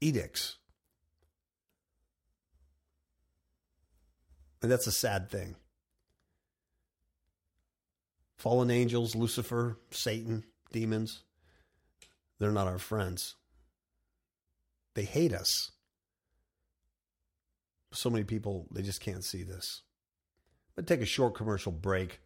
edicts. 0.00 0.56
And 4.62 4.70
that's 4.70 4.86
a 4.86 4.92
sad 4.92 5.30
thing. 5.30 5.54
Fallen 8.36 8.70
angels, 8.70 9.14
Lucifer, 9.14 9.78
Satan, 9.90 10.44
demons, 10.72 11.22
they're 12.38 12.50
not 12.50 12.66
our 12.66 12.78
friends. 12.78 13.34
They 14.96 15.04
hate 15.04 15.34
us. 15.34 15.72
So 17.92 18.08
many 18.08 18.24
people, 18.24 18.66
they 18.70 18.80
just 18.80 19.02
can't 19.02 19.22
see 19.22 19.42
this. 19.42 19.82
I'm 20.70 20.82
going 20.82 20.86
to 20.86 20.94
take 20.94 21.02
a 21.02 21.06
short 21.06 21.34
commercial 21.34 21.70
break, 21.70 22.18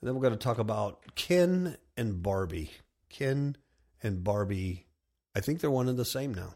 and 0.00 0.06
then 0.06 0.14
we're 0.14 0.20
going 0.20 0.34
to 0.34 0.38
talk 0.38 0.58
about 0.58 1.14
Ken 1.14 1.78
and 1.96 2.22
Barbie. 2.22 2.70
Ken 3.08 3.56
and 4.02 4.22
Barbie, 4.22 4.86
I 5.34 5.40
think 5.40 5.60
they're 5.60 5.70
one 5.70 5.88
and 5.88 5.98
the 5.98 6.04
same 6.04 6.34
now. 6.34 6.54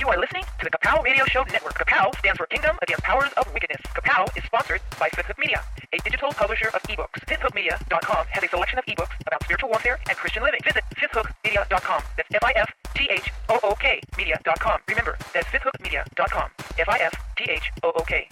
You 0.00 0.08
are 0.08 0.18
listening 0.18 0.44
to 0.58 0.64
the 0.64 0.70
Kapow 0.70 1.04
Radio 1.04 1.26
Show 1.26 1.44
Network. 1.52 1.74
Kapow 1.74 2.16
stands 2.20 2.38
for 2.38 2.46
Kingdom 2.46 2.74
Against 2.80 3.02
Powers 3.02 3.30
of 3.36 3.52
Wickedness. 3.52 3.82
Kapow 3.92 4.34
is 4.34 4.42
sponsored 4.44 4.80
by 4.98 5.10
Fifth 5.10 5.26
Hook 5.26 5.38
Media, 5.38 5.62
a 5.92 5.98
digital 5.98 6.30
publisher 6.30 6.68
of 6.68 6.80
ebooks. 6.84 7.20
FifthHookMedia.com 7.28 8.26
has 8.30 8.42
a 8.42 8.48
selection 8.48 8.78
of 8.78 8.86
ebooks 8.86 9.12
about 9.26 9.44
spiritual 9.44 9.68
warfare 9.68 9.98
and 10.08 10.16
Christian 10.16 10.42
living. 10.42 10.60
Visit 10.64 10.84
FifthHookMedia.com. 10.96 12.02
That's 12.16 12.28
F-I-F-T-H-O-O-K 12.32 14.00
Media.com. 14.16 14.80
Remember, 14.88 15.18
that's 15.34 15.46
FifthHookMedia.com. 15.48 16.50
F-I-F-T-H-O-O-K. 16.78 18.28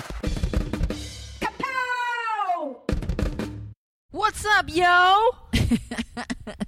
Kapow! 1.43 2.77
What's 4.11 4.47
up, 4.47 4.75
yo? 4.75 5.37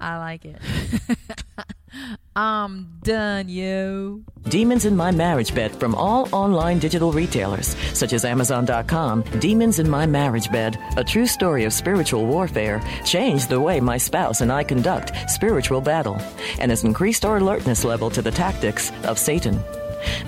I 0.00 0.18
like 0.18 0.44
it. 0.44 0.58
I'm 2.36 2.98
done, 3.02 3.48
you. 3.48 4.24
Demons 4.48 4.84
in 4.84 4.96
My 4.96 5.12
Marriage 5.12 5.54
Bed 5.54 5.74
from 5.76 5.94
all 5.94 6.28
online 6.34 6.80
digital 6.80 7.12
retailers, 7.12 7.76
such 7.96 8.12
as 8.12 8.24
Amazon.com. 8.24 9.22
Demons 9.38 9.78
in 9.78 9.88
My 9.88 10.04
Marriage 10.04 10.50
Bed, 10.50 10.76
a 10.96 11.04
true 11.04 11.26
story 11.26 11.64
of 11.64 11.72
spiritual 11.72 12.26
warfare, 12.26 12.82
changed 13.04 13.48
the 13.48 13.60
way 13.60 13.80
my 13.80 13.96
spouse 13.96 14.40
and 14.40 14.50
I 14.50 14.64
conduct 14.64 15.12
spiritual 15.30 15.80
battle 15.80 16.20
and 16.58 16.70
has 16.70 16.82
increased 16.84 17.24
our 17.24 17.36
alertness 17.36 17.84
level 17.84 18.10
to 18.10 18.22
the 18.22 18.32
tactics 18.32 18.90
of 19.04 19.18
Satan. 19.18 19.62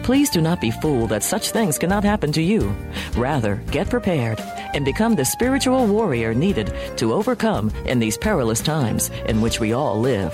Please 0.02 0.30
do 0.30 0.40
not 0.40 0.60
be 0.60 0.70
fooled 0.70 1.10
that 1.10 1.22
such 1.22 1.50
things 1.50 1.78
cannot 1.78 2.04
happen 2.04 2.32
to 2.32 2.42
you. 2.42 2.74
Rather, 3.16 3.56
get 3.70 3.90
prepared 3.90 4.40
and 4.74 4.84
become 4.84 5.14
the 5.14 5.24
spiritual 5.24 5.86
warrior 5.86 6.34
needed 6.34 6.72
to 6.96 7.12
overcome 7.12 7.70
in 7.86 7.98
these 7.98 8.16
perilous 8.18 8.60
times 8.60 9.10
in 9.26 9.40
which 9.40 9.60
we 9.60 9.72
all 9.72 9.98
live. 10.00 10.32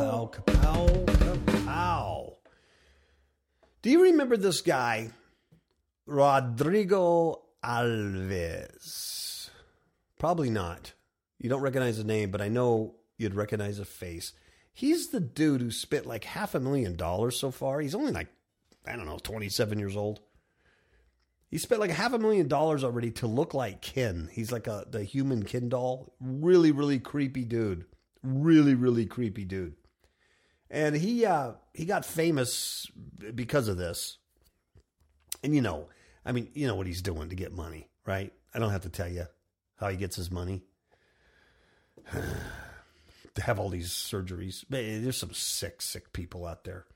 Kapow, 0.00 0.30
kapow, 0.30 1.04
kapow. 1.06 2.34
Do 3.82 3.90
you 3.90 4.02
remember 4.04 4.36
this 4.36 4.60
guy, 4.60 5.10
Rodrigo 6.06 7.42
Alves? 7.64 9.50
Probably 10.18 10.50
not. 10.50 10.92
You 11.38 11.48
don't 11.48 11.62
recognize 11.62 11.96
the 11.96 12.04
name, 12.04 12.30
but 12.30 12.42
I 12.42 12.48
know 12.48 12.96
you'd 13.20 13.34
recognize 13.34 13.78
a 13.78 13.84
face. 13.84 14.32
He's 14.72 15.08
the 15.08 15.20
dude 15.20 15.60
who 15.60 15.70
spent 15.70 16.06
like 16.06 16.24
half 16.24 16.54
a 16.54 16.60
million 16.60 16.96
dollars 16.96 17.38
so 17.38 17.50
far. 17.50 17.80
He's 17.80 17.94
only 17.94 18.12
like, 18.12 18.28
I 18.86 18.96
don't 18.96 19.06
know, 19.06 19.18
27 19.22 19.78
years 19.78 19.96
old. 19.96 20.20
He 21.48 21.58
spent 21.58 21.80
like 21.80 21.90
half 21.90 22.12
a 22.12 22.18
million 22.18 22.48
dollars 22.48 22.84
already 22.84 23.10
to 23.12 23.26
look 23.26 23.52
like 23.52 23.82
Ken. 23.82 24.28
He's 24.32 24.52
like 24.52 24.68
a 24.68 24.86
the 24.88 25.02
human 25.02 25.42
Ken 25.42 25.68
doll. 25.68 26.14
Really, 26.20 26.70
really 26.70 27.00
creepy 27.00 27.44
dude. 27.44 27.84
Really, 28.22 28.74
really 28.74 29.04
creepy 29.04 29.44
dude. 29.44 29.74
And 30.70 30.94
he 30.94 31.26
uh 31.26 31.52
he 31.74 31.84
got 31.84 32.04
famous 32.04 32.86
because 33.34 33.66
of 33.66 33.76
this. 33.76 34.18
And 35.42 35.54
you 35.54 35.60
know, 35.60 35.88
I 36.24 36.30
mean, 36.32 36.48
you 36.54 36.68
know 36.68 36.76
what 36.76 36.86
he's 36.86 37.02
doing 37.02 37.28
to 37.30 37.34
get 37.34 37.52
money, 37.52 37.88
right? 38.06 38.32
I 38.54 38.60
don't 38.60 38.70
have 38.70 38.82
to 38.82 38.88
tell 38.88 39.08
you 39.08 39.26
how 39.76 39.88
he 39.88 39.96
gets 39.96 40.14
his 40.14 40.30
money. 40.30 40.62
have 43.38 43.58
all 43.58 43.68
these 43.68 43.90
surgeries. 43.90 44.64
There's 44.68 45.16
some 45.16 45.32
sick, 45.32 45.82
sick 45.82 46.12
people 46.12 46.46
out 46.46 46.64
there. 46.64 46.86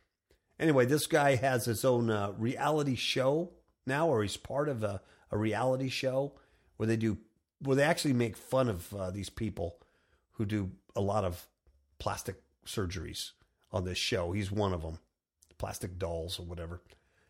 Anyway, 0.58 0.86
this 0.86 1.06
guy 1.06 1.36
has 1.36 1.64
his 1.64 1.84
own 1.84 2.10
uh, 2.10 2.32
reality 2.38 2.94
show 2.94 3.50
now, 3.86 4.08
or 4.08 4.22
he's 4.22 4.36
part 4.36 4.68
of 4.68 4.82
a, 4.82 5.00
a 5.30 5.38
reality 5.38 5.88
show 5.88 6.34
where 6.76 6.86
they 6.86 6.96
do 6.96 7.18
where 7.60 7.76
they 7.76 7.82
actually 7.82 8.12
make 8.12 8.36
fun 8.36 8.68
of 8.68 8.92
uh, 8.94 9.10
these 9.10 9.30
people 9.30 9.78
who 10.32 10.44
do 10.44 10.70
a 10.94 11.00
lot 11.00 11.24
of 11.24 11.46
plastic 11.98 12.36
surgeries 12.66 13.30
on 13.72 13.84
this 13.84 13.98
show. 13.98 14.32
He's 14.32 14.52
one 14.52 14.72
of 14.72 14.82
them, 14.82 14.98
plastic 15.58 15.98
dolls 15.98 16.38
or 16.38 16.44
whatever. 16.44 16.82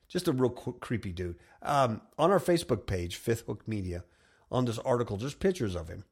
Just 0.08 0.28
a 0.28 0.32
real 0.32 0.50
creepy 0.50 1.12
dude. 1.12 1.38
Um, 1.62 2.02
on 2.18 2.30
our 2.30 2.40
Facebook 2.40 2.86
page, 2.86 3.16
Fifth 3.16 3.46
Hook 3.46 3.66
Media, 3.66 4.04
on 4.50 4.64
this 4.64 4.78
article, 4.80 5.16
just 5.16 5.40
pictures 5.40 5.74
of 5.74 5.88
him. 5.88 6.04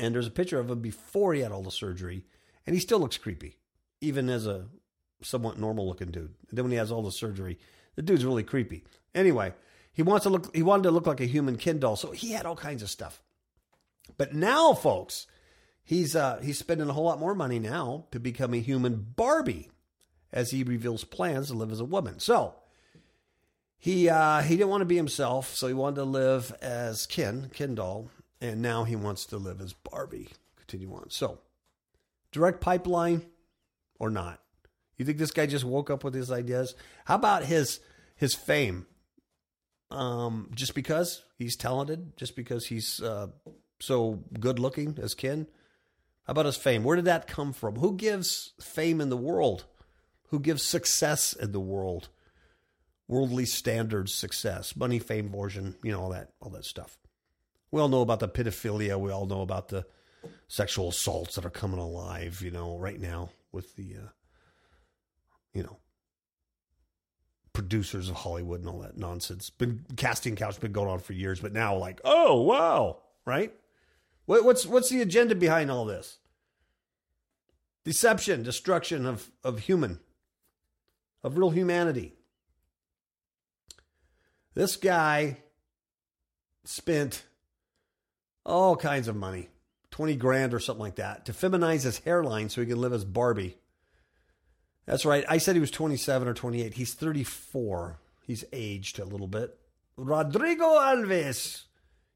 And 0.00 0.14
there's 0.14 0.26
a 0.26 0.30
picture 0.30 0.58
of 0.58 0.70
him 0.70 0.80
before 0.80 1.34
he 1.34 1.42
had 1.42 1.52
all 1.52 1.62
the 1.62 1.70
surgery, 1.70 2.24
and 2.66 2.74
he 2.74 2.80
still 2.80 2.98
looks 2.98 3.18
creepy, 3.18 3.58
even 4.00 4.30
as 4.30 4.46
a 4.46 4.64
somewhat 5.22 5.58
normal 5.58 5.86
looking 5.86 6.10
dude. 6.10 6.34
And 6.48 6.56
then 6.56 6.64
when 6.64 6.72
he 6.72 6.78
has 6.78 6.90
all 6.90 7.02
the 7.02 7.12
surgery, 7.12 7.58
the 7.96 8.02
dude's 8.02 8.24
really 8.24 8.42
creepy. 8.42 8.84
Anyway, 9.14 9.52
he 9.92 10.02
wants 10.02 10.22
to 10.22 10.30
look 10.30 10.56
he 10.56 10.62
wanted 10.62 10.84
to 10.84 10.90
look 10.90 11.06
like 11.06 11.20
a 11.20 11.26
human 11.26 11.58
Ken 11.58 11.78
doll, 11.78 11.96
so 11.96 12.12
he 12.12 12.32
had 12.32 12.46
all 12.46 12.56
kinds 12.56 12.82
of 12.82 12.88
stuff. 12.88 13.22
But 14.16 14.34
now, 14.34 14.72
folks, 14.72 15.26
he's 15.82 16.16
uh 16.16 16.40
he's 16.42 16.58
spending 16.58 16.88
a 16.88 16.94
whole 16.94 17.04
lot 17.04 17.20
more 17.20 17.34
money 17.34 17.58
now 17.58 18.06
to 18.10 18.18
become 18.18 18.54
a 18.54 18.60
human 18.60 19.12
Barbie 19.14 19.70
as 20.32 20.50
he 20.50 20.62
reveals 20.62 21.04
plans 21.04 21.48
to 21.48 21.54
live 21.54 21.72
as 21.72 21.80
a 21.80 21.84
woman. 21.84 22.20
So 22.20 22.54
he 23.78 24.08
uh 24.08 24.40
he 24.40 24.56
didn't 24.56 24.70
want 24.70 24.80
to 24.80 24.86
be 24.86 24.96
himself, 24.96 25.54
so 25.54 25.66
he 25.66 25.74
wanted 25.74 25.96
to 25.96 26.04
live 26.04 26.54
as 26.62 27.04
Ken, 27.04 27.50
Ken 27.52 27.74
doll, 27.74 28.10
and 28.40 28.62
now 28.62 28.84
he 28.84 28.96
wants 28.96 29.26
to 29.26 29.36
live 29.36 29.60
as 29.60 29.72
Barbie. 29.72 30.30
Continue 30.56 30.94
on. 30.94 31.10
So 31.10 31.38
direct 32.32 32.60
pipeline 32.60 33.22
or 33.98 34.10
not? 34.10 34.40
You 34.96 35.04
think 35.04 35.18
this 35.18 35.30
guy 35.30 35.46
just 35.46 35.64
woke 35.64 35.90
up 35.90 36.04
with 36.04 36.14
his 36.14 36.30
ideas? 36.30 36.74
How 37.04 37.14
about 37.14 37.44
his 37.44 37.80
his 38.16 38.34
fame? 38.34 38.86
Um, 39.90 40.50
just 40.54 40.74
because 40.74 41.24
he's 41.36 41.56
talented, 41.56 42.16
just 42.16 42.36
because 42.36 42.66
he's 42.66 43.02
uh, 43.02 43.28
so 43.80 44.22
good 44.38 44.58
looking 44.58 44.98
as 45.02 45.14
Ken. 45.14 45.46
How 46.24 46.32
about 46.32 46.46
his 46.46 46.56
fame? 46.56 46.84
Where 46.84 46.96
did 46.96 47.06
that 47.06 47.26
come 47.26 47.52
from? 47.52 47.76
Who 47.76 47.96
gives 47.96 48.52
fame 48.60 49.00
in 49.00 49.08
the 49.08 49.16
world? 49.16 49.64
Who 50.28 50.38
gives 50.38 50.62
success 50.62 51.32
in 51.32 51.50
the 51.50 51.60
world? 51.60 52.08
Worldly 53.08 53.46
standards 53.46 54.14
success, 54.14 54.76
money, 54.76 55.00
fame, 55.00 55.30
fortune, 55.30 55.74
you 55.82 55.90
know 55.90 56.02
all 56.02 56.10
that, 56.10 56.30
all 56.40 56.50
that 56.50 56.64
stuff. 56.64 56.99
We 57.70 57.80
all 57.80 57.88
know 57.88 58.02
about 58.02 58.20
the 58.20 58.28
pedophilia. 58.28 58.98
We 58.98 59.12
all 59.12 59.26
know 59.26 59.42
about 59.42 59.68
the 59.68 59.86
sexual 60.48 60.88
assaults 60.88 61.36
that 61.36 61.44
are 61.44 61.50
coming 61.50 61.78
alive, 61.78 62.42
you 62.42 62.50
know, 62.50 62.76
right 62.78 63.00
now 63.00 63.30
with 63.52 63.76
the, 63.76 63.94
uh, 63.96 64.08
you 65.52 65.62
know, 65.62 65.78
producers 67.52 68.08
of 68.08 68.16
Hollywood 68.16 68.60
and 68.60 68.68
all 68.68 68.80
that 68.80 68.96
nonsense. 68.96 69.50
Been 69.50 69.84
casting 69.96 70.36
couch 70.36 70.60
been 70.60 70.72
going 70.72 70.88
on 70.88 70.98
for 70.98 71.12
years, 71.12 71.40
but 71.40 71.52
now 71.52 71.76
like, 71.76 72.00
oh 72.04 72.40
wow, 72.42 72.98
right? 73.24 73.52
What, 74.26 74.44
what's 74.44 74.66
what's 74.66 74.88
the 74.88 75.02
agenda 75.02 75.34
behind 75.34 75.70
all 75.70 75.84
this? 75.84 76.18
Deception, 77.84 78.42
destruction 78.42 79.06
of 79.06 79.30
of 79.42 79.60
human, 79.60 80.00
of 81.22 81.36
real 81.36 81.50
humanity. 81.50 82.14
This 84.54 84.76
guy 84.76 85.38
spent 86.64 87.24
all 88.44 88.76
kinds 88.76 89.08
of 89.08 89.16
money, 89.16 89.48
20 89.90 90.16
grand 90.16 90.54
or 90.54 90.60
something 90.60 90.82
like 90.82 90.96
that, 90.96 91.26
to 91.26 91.32
feminize 91.32 91.82
his 91.82 91.98
hairline 92.00 92.48
so 92.48 92.60
he 92.60 92.66
can 92.66 92.80
live 92.80 92.92
as 92.92 93.04
Barbie. 93.04 93.56
That's 94.86 95.04
right. 95.04 95.24
I 95.28 95.38
said 95.38 95.54
he 95.54 95.60
was 95.60 95.70
27 95.70 96.26
or 96.26 96.34
28. 96.34 96.74
He's 96.74 96.94
34. 96.94 98.00
He's 98.26 98.44
aged 98.52 98.98
a 98.98 99.04
little 99.04 99.28
bit. 99.28 99.58
Rodrigo 99.96 100.78
Alves. 100.78 101.64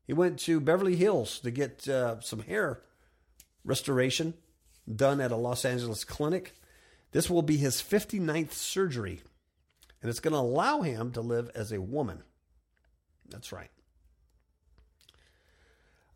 He 0.07 0.13
went 0.13 0.39
to 0.41 0.61
Beverly 0.61 0.97
Hills 0.97 1.39
to 1.41 1.51
get 1.51 1.89
uh, 1.89 2.21
some 2.21 2.41
hair 2.41 2.83
restoration 3.65 4.35
done 4.93 5.21
at 5.21 5.33
a 5.33 5.37
Los 5.37 5.65
Angeles 5.65 6.05
clinic. 6.05 6.55
This 7.13 7.31
will 7.31 7.43
be 7.43 7.57
his 7.57 7.77
59th 7.77 8.53
surgery, 8.53 9.23
and 10.03 10.11
it's 10.11 10.21
going 10.21 10.33
to 10.33 10.41
allow 10.41 10.83
him 10.83 11.13
to 11.13 11.21
live 11.21 11.51
as 11.55 11.73
a 11.73 11.81
woman. 11.81 12.23
That's 13.29 13.53
right. 13.53 13.71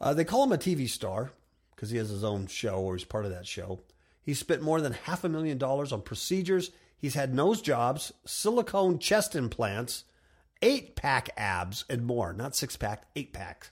Uh, 0.00 0.14
they 0.14 0.24
call 0.24 0.44
him 0.44 0.52
a 0.52 0.58
TV 0.58 0.88
star 0.88 1.32
because 1.74 1.90
he 1.90 1.98
has 1.98 2.08
his 2.08 2.24
own 2.24 2.46
show 2.46 2.80
or 2.80 2.96
he's 2.96 3.04
part 3.04 3.24
of 3.24 3.30
that 3.30 3.46
show. 3.46 3.80
He's 4.22 4.38
spent 4.38 4.62
more 4.62 4.80
than 4.80 4.92
half 4.92 5.24
a 5.24 5.28
million 5.28 5.58
dollars 5.58 5.92
on 5.92 6.02
procedures. 6.02 6.70
He's 6.98 7.14
had 7.14 7.34
nose 7.34 7.62
jobs, 7.62 8.12
silicone 8.26 8.98
chest 8.98 9.34
implants, 9.34 10.04
eight 10.60 10.96
pack 10.96 11.30
abs, 11.36 11.84
and 11.88 12.04
more. 12.04 12.32
Not 12.32 12.56
six 12.56 12.76
pack, 12.76 13.04
eight 13.16 13.32
pack. 13.32 13.70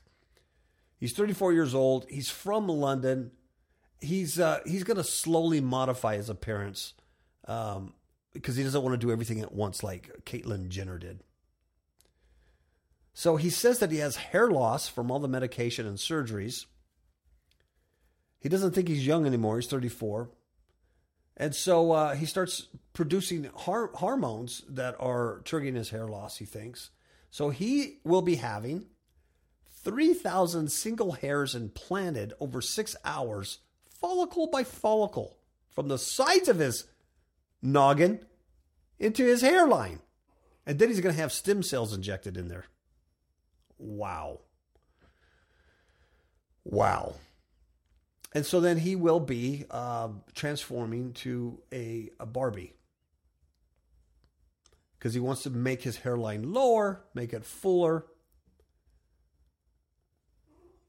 He's 0.99 1.13
34 1.13 1.53
years 1.53 1.75
old. 1.75 2.07
He's 2.09 2.31
from 2.31 2.69
London. 2.69 3.33
He's 4.01 4.39
uh, 4.39 4.61
he's 4.67 4.85
going 4.85 4.97
to 4.97 5.05
slowly 5.05 5.61
modify 5.61 6.17
his 6.17 6.31
appearance 6.31 6.95
um, 7.47 7.93
because 8.33 8.57
he 8.57 8.63
doesn't 8.63 8.83
want 8.83 8.95
to 8.95 9.07
do 9.07 9.13
everything 9.13 9.41
at 9.41 9.53
once 9.53 9.83
like 9.83 10.11
Caitlyn 10.25 10.69
Jenner 10.69 10.99
did. 10.99 11.23
So 13.19 13.37
he 13.37 13.49
says 13.49 13.79
that 13.79 13.91
he 13.91 13.97
has 13.97 14.17
hair 14.17 14.51
loss 14.51 14.89
from 14.89 15.11
all 15.11 15.19
the 15.19 15.27
medication 15.27 15.87
and 15.87 15.97
surgeries. 15.97 16.67
He 18.41 18.51
doesn't 18.51 18.73
think 18.73 18.89
he's 18.89 19.07
young 19.07 19.25
anymore. 19.25 19.57
He's 19.57 19.69
34. 19.69 20.29
And 21.39 21.55
so 21.55 21.93
uh, 21.93 22.15
he 22.15 22.27
starts 22.27 22.67
producing 22.93 23.49
har- 23.57 23.91
hormones 23.95 24.65
that 24.69 24.97
are 25.01 25.41
triggering 25.45 25.77
his 25.77 25.89
hair 25.89 26.07
loss, 26.07 26.37
he 26.37 26.45
thinks. 26.45 26.91
So 27.31 27.49
he 27.49 28.01
will 28.05 28.21
be 28.21 28.35
having 28.35 28.85
3,000 29.83 30.71
single 30.71 31.13
hairs 31.13 31.55
implanted 31.55 32.35
over 32.39 32.61
six 32.61 32.97
hours, 33.03 33.61
follicle 33.99 34.49
by 34.49 34.63
follicle, 34.63 35.39
from 35.71 35.89
the 35.89 35.99
sides 35.99 36.51
of 36.51 36.59
his 36.59 36.85
noggin 37.63 38.27
into 38.99 39.25
his 39.25 39.41
hairline. 39.41 40.01
And 40.67 40.79
then 40.79 40.91
he's 40.91 41.01
going 41.01 41.15
to 41.15 41.21
have 41.23 41.33
stem 41.33 41.63
cells 41.63 41.95
injected 41.95 42.37
in 42.37 42.49
there. 42.49 42.67
Wow. 43.79 44.41
Wow. 46.65 47.15
And 48.33 48.45
so 48.45 48.61
then 48.61 48.77
he 48.77 48.97
will 48.97 49.21
be 49.21 49.65
uh, 49.71 50.09
transforming 50.35 51.13
to 51.15 51.59
a, 51.73 52.11
a 52.21 52.27
Barbie 52.27 52.75
because 54.99 55.15
he 55.15 55.21
wants 55.21 55.45
to 55.45 55.51
make 55.51 55.83
his 55.83 55.99
hairline 55.99 56.53
lower, 56.53 57.05
make 57.15 57.33
it 57.33 57.45
fuller. 57.45 58.07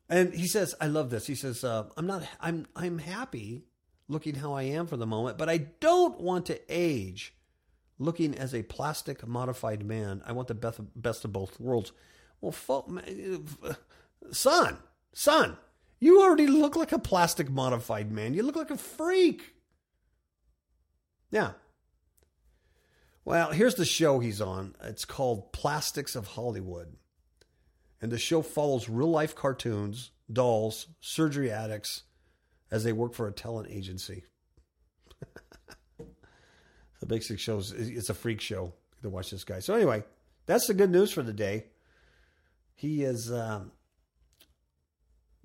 And 0.09 0.34
he 0.34 0.47
says, 0.47 0.74
"I 0.82 0.88
love 0.88 1.09
this." 1.09 1.28
He 1.28 1.36
says, 1.36 1.64
uh, 1.64 1.86
"I'm 1.95 2.07
not. 2.07 2.24
I'm. 2.41 2.66
I'm 2.76 2.97
happy 2.97 3.64
looking 4.07 4.36
how 4.36 4.53
I 4.53 4.64
am 4.64 4.88
for 4.88 4.97
the 4.97 5.05
moment, 5.05 5.38
but 5.38 5.49
I 5.49 5.57
don't 5.57 6.20
want 6.20 6.45
to 6.47 6.59
age, 6.70 7.34
looking 7.99 8.34
as 8.36 8.55
a 8.55 8.64
plastic 8.64 9.28
modified 9.28 9.86
man. 9.86 10.22
I 10.26 10.32
want 10.32 10.47
the 10.47 10.55
best, 10.55 10.80
best 10.95 11.24
of 11.24 11.32
both 11.32 11.59
worlds." 11.59 11.91
Well, 12.42 12.54
son, 14.32 14.78
son, 15.14 15.58
you 16.00 16.22
already 16.22 16.48
look 16.48 16.76
like 16.76 16.92
a 16.92 17.00
plastic 17.00 17.50
modified 17.50 18.12
man. 18.12 18.34
You 18.34 18.44
look 18.44 18.56
like 18.56 18.72
a 18.72 18.78
freak. 18.78 19.56
Now, 21.32 21.56
Well, 23.26 23.52
here's 23.52 23.76
the 23.76 23.86
show 23.86 24.20
he's 24.20 24.40
on. 24.40 24.76
It's 24.82 25.04
called 25.04 25.52
Plastics 25.52 26.16
of 26.16 26.28
Hollywood. 26.28 26.96
And 28.02 28.12
the 28.12 28.18
show 28.18 28.42
follows 28.42 28.88
real 28.88 29.10
life 29.10 29.36
cartoons, 29.36 30.12
dolls, 30.32 30.88
surgery 31.02 31.52
addicts 31.52 32.04
as 32.72 32.84
they 32.84 32.94
work 32.94 33.14
for 33.14 33.28
a 33.28 33.34
talent 33.34 33.70
agency. 33.72 34.24
the 35.98 37.06
basic 37.06 37.40
shows 37.40 37.72
it's 37.72 38.10
a 38.10 38.14
freak 38.14 38.40
show 38.40 38.74
to 39.02 39.10
watch 39.10 39.32
this 39.32 39.44
guy. 39.44 39.60
So 39.60 39.74
anyway, 39.74 40.04
that's 40.46 40.68
the 40.68 40.74
good 40.74 40.92
news 40.92 41.12
for 41.12 41.24
the 41.24 41.34
day. 41.34 41.66
He 42.78 43.03
is 43.03 43.30
um, 43.32 43.71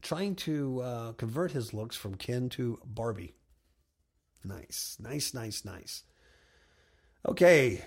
trying 0.02 0.36
to 0.36 0.82
uh, 0.82 1.12
convert 1.12 1.52
his 1.52 1.72
looks 1.72 1.96
from 1.96 2.16
Ken 2.16 2.50
to 2.50 2.78
Barbie. 2.84 3.36
Nice, 4.44 4.98
nice, 5.00 5.32
nice, 5.32 5.64
nice. 5.64 6.02
Okay, 7.26 7.86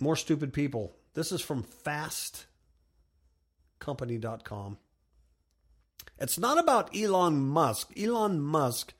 more 0.00 0.16
stupid 0.16 0.54
people. 0.54 0.96
This 1.12 1.32
is 1.32 1.42
from 1.42 1.66
fastcompany.com. 1.84 4.78
It's 6.18 6.38
not 6.38 6.58
about 6.58 6.96
Elon 6.96 7.46
Musk. 7.46 7.92
Elon 7.94 8.40
Musk 8.40 8.94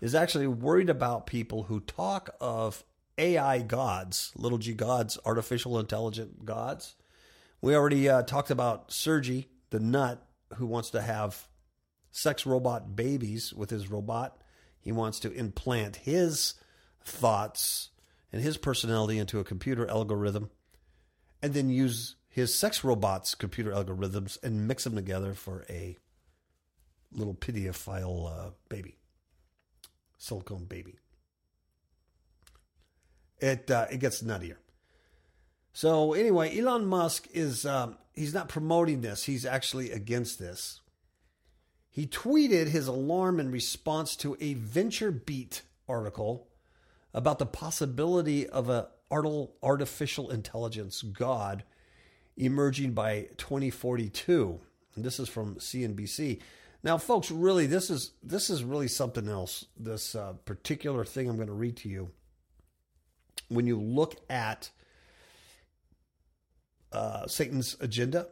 is 0.00 0.14
actually 0.14 0.46
worried 0.46 0.88
about 0.88 1.26
people 1.26 1.64
who 1.64 1.80
talk 1.80 2.30
of 2.40 2.84
AI 3.18 3.62
gods, 3.62 4.30
little 4.36 4.58
g 4.58 4.72
gods, 4.72 5.18
artificial 5.24 5.80
intelligent 5.80 6.44
gods. 6.44 6.94
We 7.62 7.74
already 7.74 8.08
uh, 8.08 8.22
talked 8.22 8.50
about 8.50 8.92
Sergi, 8.92 9.48
the 9.70 9.80
nut, 9.80 10.26
who 10.54 10.66
wants 10.66 10.90
to 10.90 11.02
have 11.02 11.46
sex 12.10 12.46
robot 12.46 12.96
babies 12.96 13.52
with 13.52 13.70
his 13.70 13.90
robot. 13.90 14.38
He 14.80 14.92
wants 14.92 15.20
to 15.20 15.32
implant 15.32 15.96
his 15.96 16.54
thoughts 17.04 17.90
and 18.32 18.42
his 18.42 18.56
personality 18.56 19.18
into 19.18 19.38
a 19.38 19.44
computer 19.44 19.88
algorithm 19.88 20.50
and 21.42 21.54
then 21.54 21.70
use 21.70 22.16
his 22.28 22.54
sex 22.54 22.84
robots' 22.84 23.34
computer 23.34 23.72
algorithms 23.72 24.42
and 24.42 24.68
mix 24.68 24.84
them 24.84 24.94
together 24.94 25.34
for 25.34 25.64
a 25.68 25.96
little 27.12 27.34
pediophile 27.34 28.30
uh, 28.30 28.50
baby, 28.68 28.96
silicone 30.16 30.64
baby. 30.64 30.98
It 33.38 33.70
uh, 33.70 33.86
it 33.90 33.98
gets 33.98 34.22
nuttier. 34.22 34.56
So 35.72 36.12
anyway, 36.12 36.58
Elon 36.58 36.86
Musk 36.86 37.28
is 37.32 37.64
um, 37.64 37.96
he's 38.14 38.34
not 38.34 38.48
promoting 38.48 39.00
this; 39.00 39.24
he's 39.24 39.46
actually 39.46 39.90
against 39.90 40.38
this. 40.38 40.80
He 41.90 42.06
tweeted 42.06 42.68
his 42.68 42.86
alarm 42.86 43.40
in 43.40 43.50
response 43.50 44.14
to 44.16 44.36
a 44.40 44.54
VentureBeat 44.54 45.62
article 45.88 46.48
about 47.12 47.38
the 47.38 47.46
possibility 47.46 48.48
of 48.48 48.68
a 48.68 48.88
artificial 49.12 50.30
intelligence 50.30 51.02
god 51.02 51.64
emerging 52.36 52.92
by 52.92 53.28
2042. 53.38 54.60
And 54.94 55.04
this 55.04 55.18
is 55.18 55.28
from 55.28 55.56
CNBC. 55.56 56.40
Now, 56.82 56.96
folks, 56.96 57.30
really, 57.30 57.66
this 57.66 57.90
is 57.90 58.12
this 58.22 58.50
is 58.50 58.64
really 58.64 58.88
something 58.88 59.28
else. 59.28 59.66
This 59.76 60.14
uh, 60.14 60.34
particular 60.44 61.04
thing 61.04 61.28
I'm 61.28 61.36
going 61.36 61.48
to 61.48 61.52
read 61.52 61.76
to 61.78 61.88
you. 61.88 62.10
When 63.48 63.66
you 63.66 63.78
look 63.78 64.16
at 64.30 64.70
uh, 66.92 67.26
Satan's 67.26 67.76
agenda, 67.80 68.28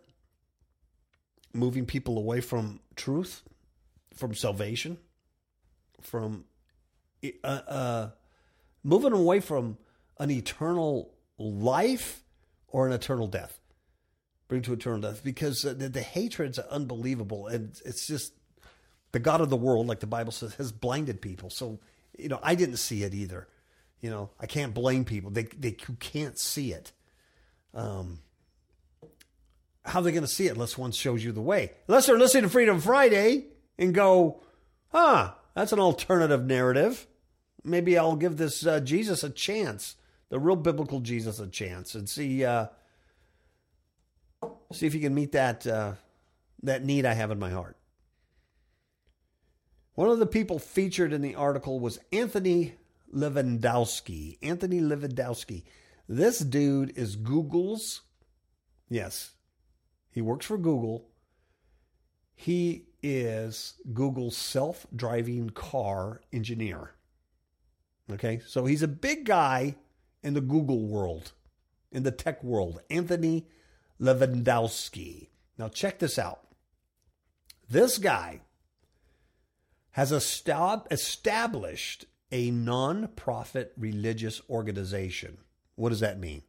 moving 1.55 1.87
people 1.87 2.19
away 2.19 2.41
from 2.41 2.81
truth, 2.97 3.43
from 4.15 4.35
salvation, 4.35 4.99
from 6.01 6.45
uh, 7.45 7.47
uh, 7.47 8.11
moving 8.83 9.13
away 9.13 9.41
from 9.41 9.79
an 10.19 10.31
eternal 10.31 11.13
life 11.39 12.23
or 12.69 12.87
an 12.87 12.93
eternal 12.93 13.27
death. 13.27 13.61
Bring 14.49 14.63
to 14.63 14.73
eternal 14.73 15.01
death 15.01 15.23
because 15.23 15.63
the, 15.63 15.75
the 15.75 16.01
hatred's 16.01 16.59
unbelievable, 16.59 17.49
and 17.49 17.79
it's 17.85 18.07
just 18.07 18.33
the 19.13 19.19
God 19.19 19.41
of 19.41 19.51
the 19.51 19.57
world, 19.57 19.87
like 19.87 20.01
the 20.01 20.07
Bible 20.07 20.33
says, 20.33 20.55
has 20.55 20.73
blinded 20.73 21.21
people. 21.21 21.51
So 21.51 21.81
you 22.19 22.29
know, 22.29 22.41
I 22.43 22.55
didn't 22.55 22.77
see 22.77 23.05
it 23.05 23.15
either. 23.15 23.47
You 24.01 24.11
know, 24.11 24.31
I 24.39 24.47
can't 24.47 24.75
blame 24.75 25.05
people. 25.05 25.31
They 25.31 25.45
they 25.45 25.73
can't 25.73 26.39
see 26.39 26.73
it. 26.73 26.93
Um, 27.75 28.21
how 29.89 30.01
are 30.01 30.03
they 30.03 30.13
going 30.13 30.23
to 30.23 30.29
see 30.29 30.47
it 30.47 30.53
unless 30.53 30.77
one 30.77 30.93
shows 30.93 31.25
you 31.25 31.33
the 31.33 31.41
way? 31.41 31.73
Unless 31.89 32.07
they're 32.07 32.19
listening 32.19 32.45
to 32.45 32.49
Freedom 32.49 32.81
Friday 32.81 33.47
and 33.79 33.95
go, 33.95 34.43
huh, 34.89 35.33
that's 35.55 35.73
an 35.73 35.81
alternative 35.81 36.45
narrative. 36.45 37.07
Maybe 37.65 37.99
I'll 37.99 38.17
give 38.17 38.37
this 38.37 38.67
uh, 38.67 38.81
Jesus 38.81 39.25
a 39.25 39.31
chance, 39.31 39.97
the 40.29 40.39
real 40.39 40.57
biblical 40.57 41.01
Jesus 41.01 41.41
a 41.41 41.47
chance, 41.47 41.95
and 41.95 42.09
see 42.09 42.45
uh, 42.45 42.67
see 44.73 44.87
if 44.87 44.93
he 44.93 45.01
can 45.01 45.15
meet 45.15 45.33
that 45.33 45.67
uh, 45.67 45.93
that 46.63 46.85
need 46.85 47.05
I 47.05 47.15
have 47.15 47.31
in 47.31 47.39
my 47.39 47.51
heart. 47.51 47.77
One 49.95 50.09
of 50.09 50.19
the 50.19 50.27
people 50.27 50.59
featured 50.59 51.13
in 51.13 51.23
the 51.23 51.35
article 51.35 51.81
was 51.81 51.99
Anthony 52.13 52.75
Levandowski. 53.13 54.39
Anthony 54.43 54.81
Levandowski. 54.81 55.65
This 56.09 56.39
dude 56.39 56.97
is 56.97 57.17
Google's. 57.17 58.03
Yes, 58.89 59.33
he 60.11 60.21
works 60.21 60.47
for 60.47 60.59
Google. 60.59 61.07
He 62.35 62.87
is 63.03 63.75
Google's 63.93 64.37
self 64.37 64.87
driving 64.95 65.51
car 65.51 66.21
engineer. 66.33 66.93
Okay, 68.11 68.41
so 68.47 68.65
he's 68.65 68.83
a 68.83 68.89
big 68.89 69.25
guy 69.27 69.77
in 70.23 70.35
the 70.35 70.41
Google 70.41 70.87
world, 70.87 71.33
in 71.93 72.03
the 72.03 72.11
tech 72.11 72.43
world. 72.43 72.81
Anthony 72.91 73.47
Levandowski. 74.01 75.29
Now, 75.59 75.69
check 75.69 75.99
this 75.99 76.19
out. 76.19 76.41
This 77.69 77.99
guy 77.99 78.41
has 79.91 80.13
established 80.13 82.07
a 82.31 82.51
non-profit 82.51 83.73
religious 83.77 84.41
organization. 84.49 85.39
What 85.75 85.89
does 85.91 86.01
that 86.01 86.21
mean? 86.21 86.43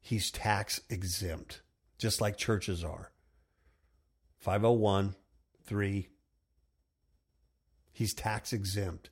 He's 0.00 0.30
tax 0.30 0.80
exempt, 0.90 1.62
just 1.98 2.20
like 2.20 2.36
churches 2.36 2.84
are. 2.84 3.12
501 4.38 5.14
3. 5.66 6.08
He's 7.92 8.14
tax 8.14 8.52
exempt 8.52 9.10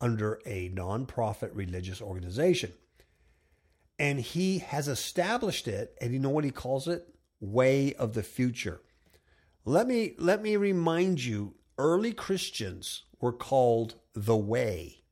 under 0.00 0.40
a 0.46 0.68
non-profit 0.70 1.52
religious 1.54 2.00
organization. 2.00 2.72
And 3.98 4.18
he 4.18 4.58
has 4.58 4.88
established 4.88 5.68
it, 5.68 5.94
and 6.00 6.12
you 6.12 6.18
know 6.18 6.30
what 6.30 6.44
he 6.44 6.50
calls 6.50 6.88
it? 6.88 7.06
Way 7.40 7.92
of 7.94 8.14
the 8.14 8.22
future. 8.22 8.80
Let 9.64 9.86
me 9.86 10.14
let 10.18 10.42
me 10.42 10.56
remind 10.56 11.22
you, 11.22 11.54
early 11.78 12.12
Christians 12.12 13.04
were 13.20 13.32
called 13.32 13.94
the 14.14 14.36
way 14.36 15.02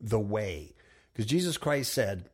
the 0.00 0.20
way. 0.20 0.74
Because 1.12 1.26
Jesus 1.26 1.56
Christ 1.56 1.92
said, 1.92 2.28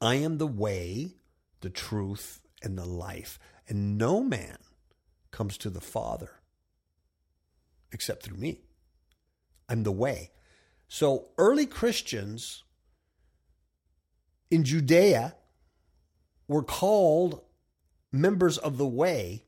I 0.00 0.16
am 0.16 0.38
the 0.38 0.46
way, 0.46 1.14
the 1.60 1.70
truth, 1.70 2.40
and 2.66 2.76
the 2.76 2.84
life. 2.84 3.38
And 3.68 3.96
no 3.96 4.22
man 4.22 4.58
comes 5.30 5.56
to 5.58 5.70
the 5.70 5.80
Father 5.80 6.30
except 7.92 8.24
through 8.24 8.36
me. 8.36 8.60
I'm 9.68 9.82
the 9.82 9.92
way. 9.92 10.32
So 10.88 11.30
early 11.38 11.66
Christians 11.66 12.64
in 14.50 14.64
Judea 14.64 15.34
were 16.46 16.62
called 16.62 17.40
members 18.12 18.58
of 18.58 18.76
the 18.76 18.86
way 18.86 19.44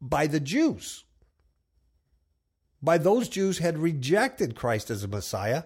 by 0.00 0.26
the 0.26 0.40
Jews 0.40 1.04
by 2.82 2.98
those 2.98 3.28
Jews 3.28 3.58
had 3.58 3.78
rejected 3.78 4.56
Christ 4.56 4.90
as 4.90 5.04
a 5.04 5.08
Messiah, 5.08 5.64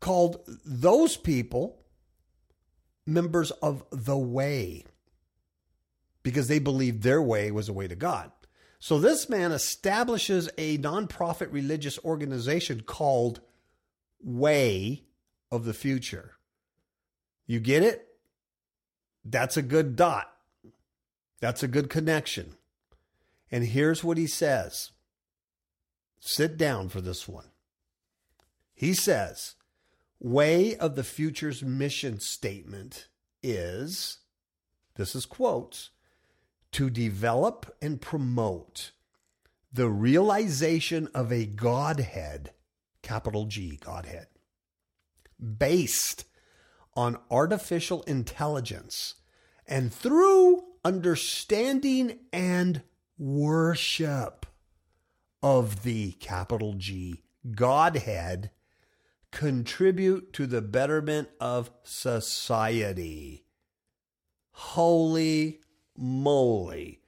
called 0.00 0.40
those 0.64 1.16
people 1.16 1.84
members 3.06 3.50
of 3.52 3.84
the 3.90 4.18
way 4.18 4.84
because 6.28 6.48
they 6.48 6.58
believed 6.58 7.02
their 7.02 7.22
way 7.22 7.50
was 7.50 7.68
the 7.68 7.72
way 7.72 7.88
to 7.88 7.96
God. 7.96 8.30
So 8.78 8.98
this 8.98 9.30
man 9.30 9.50
establishes 9.50 10.50
a 10.58 10.76
nonprofit 10.76 11.50
religious 11.50 11.98
organization 12.04 12.82
called 12.82 13.40
Way 14.22 15.04
of 15.50 15.64
the 15.64 15.72
Future. 15.72 16.34
You 17.46 17.60
get 17.60 17.82
it? 17.82 18.08
That's 19.24 19.56
a 19.56 19.62
good 19.62 19.96
dot. 19.96 20.30
That's 21.40 21.62
a 21.62 21.68
good 21.68 21.88
connection. 21.88 22.56
And 23.50 23.64
here's 23.64 24.04
what 24.04 24.18
he 24.18 24.26
says 24.26 24.90
Sit 26.20 26.58
down 26.58 26.90
for 26.90 27.00
this 27.00 27.26
one. 27.26 27.46
He 28.74 28.92
says, 28.92 29.54
Way 30.20 30.76
of 30.76 30.94
the 30.94 31.04
Future's 31.04 31.62
mission 31.62 32.20
statement 32.20 33.08
is 33.42 34.18
this 34.96 35.14
is 35.14 35.24
quotes 35.24 35.90
to 36.72 36.90
develop 36.90 37.74
and 37.80 38.00
promote 38.00 38.92
the 39.72 39.88
realization 39.88 41.08
of 41.14 41.32
a 41.32 41.46
Godhead, 41.46 42.52
capital 43.02 43.46
G, 43.46 43.78
Godhead, 43.82 44.26
based 45.38 46.24
on 46.94 47.18
artificial 47.30 48.02
intelligence 48.02 49.14
and 49.66 49.92
through 49.92 50.64
understanding 50.84 52.18
and 52.32 52.82
worship 53.18 54.46
of 55.42 55.82
the 55.82 56.12
capital 56.12 56.74
G 56.74 57.22
Godhead 57.54 58.50
contribute 59.30 60.32
to 60.32 60.46
the 60.46 60.62
betterment 60.62 61.28
of 61.40 61.70
society. 61.84 63.44
Holy 64.52 65.60
moly. 65.98 67.00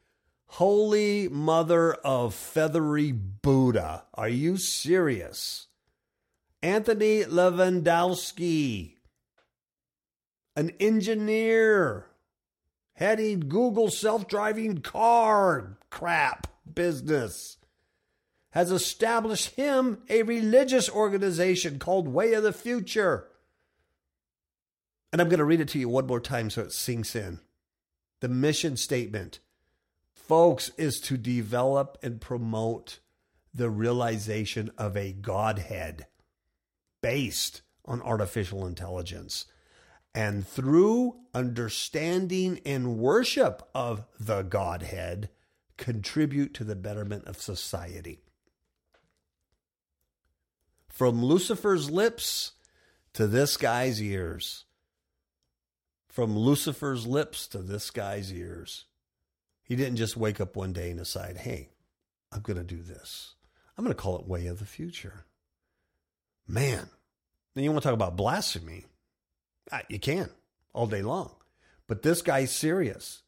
Holy 0.47 1.29
Mother 1.29 1.95
of 1.95 2.35
Feathery 2.35 3.13
Buddha. 3.13 4.05
Are 4.15 4.29
you 4.29 4.57
serious? 4.57 5.69
Anthony 6.63 7.23
Levandowski, 7.23 8.97
an 10.57 10.73
engineer 10.81 12.07
heading 12.95 13.41
Google 13.41 13.91
self 13.91 14.27
driving 14.27 14.79
car 14.83 15.79
crap 15.89 16.49
business, 16.75 17.57
has 18.51 18.73
established 18.73 19.55
him 19.55 20.03
a 20.11 20.25
religious 20.25 20.91
organization 20.91 21.79
called 21.79 22.09
Way 22.09 22.35
of 22.35 22.43
the 22.43 22.53
Future. 22.53 23.29
And 25.13 25.23
I'm 25.23 25.29
going 25.29 25.39
to 25.39 25.45
read 25.45 25.61
it 25.61 25.69
to 25.69 25.79
you 25.79 25.89
one 25.89 26.07
more 26.07 26.21
time 26.21 26.51
so 26.51 26.63
it 26.63 26.73
sinks 26.73 27.15
in. 27.15 27.41
The 28.21 28.29
mission 28.29 28.77
statement, 28.77 29.41
folks, 30.13 30.71
is 30.77 31.01
to 31.03 31.17
develop 31.17 31.99
and 32.03 32.21
promote 32.21 33.01
the 33.53 33.71
realization 33.71 34.71
of 34.79 34.97
a 34.97 35.13
Godhead 35.13 36.07
based 37.03 37.63
on 37.85 38.03
artificial 38.03 38.67
intelligence. 38.67 39.47
And 40.15 40.47
through 40.47 41.17
understanding 41.35 42.61
and 42.67 42.99
worship 42.99 43.69
of 43.75 44.05
the 44.19 44.43
Godhead, 44.43 45.31
contribute 45.77 46.53
to 46.55 46.65
the 46.65 46.77
betterment 46.77 47.25
of 47.27 47.41
society. 47.41 48.21
From 50.89 51.25
Lucifer's 51.25 51.91
lips 51.91 52.53
to 53.15 53.27
this 53.27 53.57
guy's 53.57 54.03
ears. 54.03 54.67
From 56.21 56.37
Lucifer's 56.37 57.07
lips 57.07 57.47
to 57.47 57.63
this 57.63 57.91
guy's 57.91 58.31
ears. 58.31 58.85
He 59.63 59.75
didn't 59.75 59.97
just 59.97 60.19
wake 60.19 60.39
up 60.39 60.55
one 60.55 60.75
day 60.75 60.91
and 60.91 60.99
decide, 60.99 61.39
hey, 61.39 61.71
I'm 62.31 62.43
going 62.43 62.59
to 62.59 62.63
do 62.63 62.83
this. 62.83 63.37
I'm 63.79 63.85
going 63.87 63.97
to 63.97 64.03
call 64.03 64.19
it 64.19 64.29
Way 64.29 64.47
of 64.49 64.59
the 64.59 64.67
Future. 64.67 65.25
Man, 66.47 66.91
then 67.55 67.65
you 67.65 67.73
want 67.73 67.83
to 67.83 67.89
talk 67.89 67.95
about 67.95 68.19
blasphemy? 68.19 68.85
You 69.89 69.99
can 69.99 70.29
all 70.75 70.87
day 70.87 71.01
long. 71.01 71.31
But 71.87 72.03
this 72.03 72.21
guy's 72.21 72.55
serious. 72.55 73.23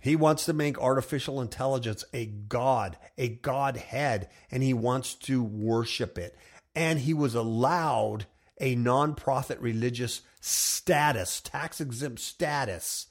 He 0.00 0.16
wants 0.16 0.46
to 0.46 0.54
make 0.54 0.80
artificial 0.80 1.42
intelligence 1.42 2.02
a 2.14 2.24
god, 2.24 2.96
a 3.18 3.28
godhead, 3.28 4.30
and 4.50 4.62
he 4.62 4.72
wants 4.72 5.14
to 5.16 5.42
worship 5.42 6.16
it. 6.16 6.34
And 6.74 7.00
he 7.00 7.12
was 7.12 7.34
allowed 7.34 8.24
a 8.62 8.76
nonprofit 8.76 9.60
religious 9.60 10.22
status, 10.40 11.40
tax 11.40 11.80
exempt 11.80 12.20
status. 12.20 13.08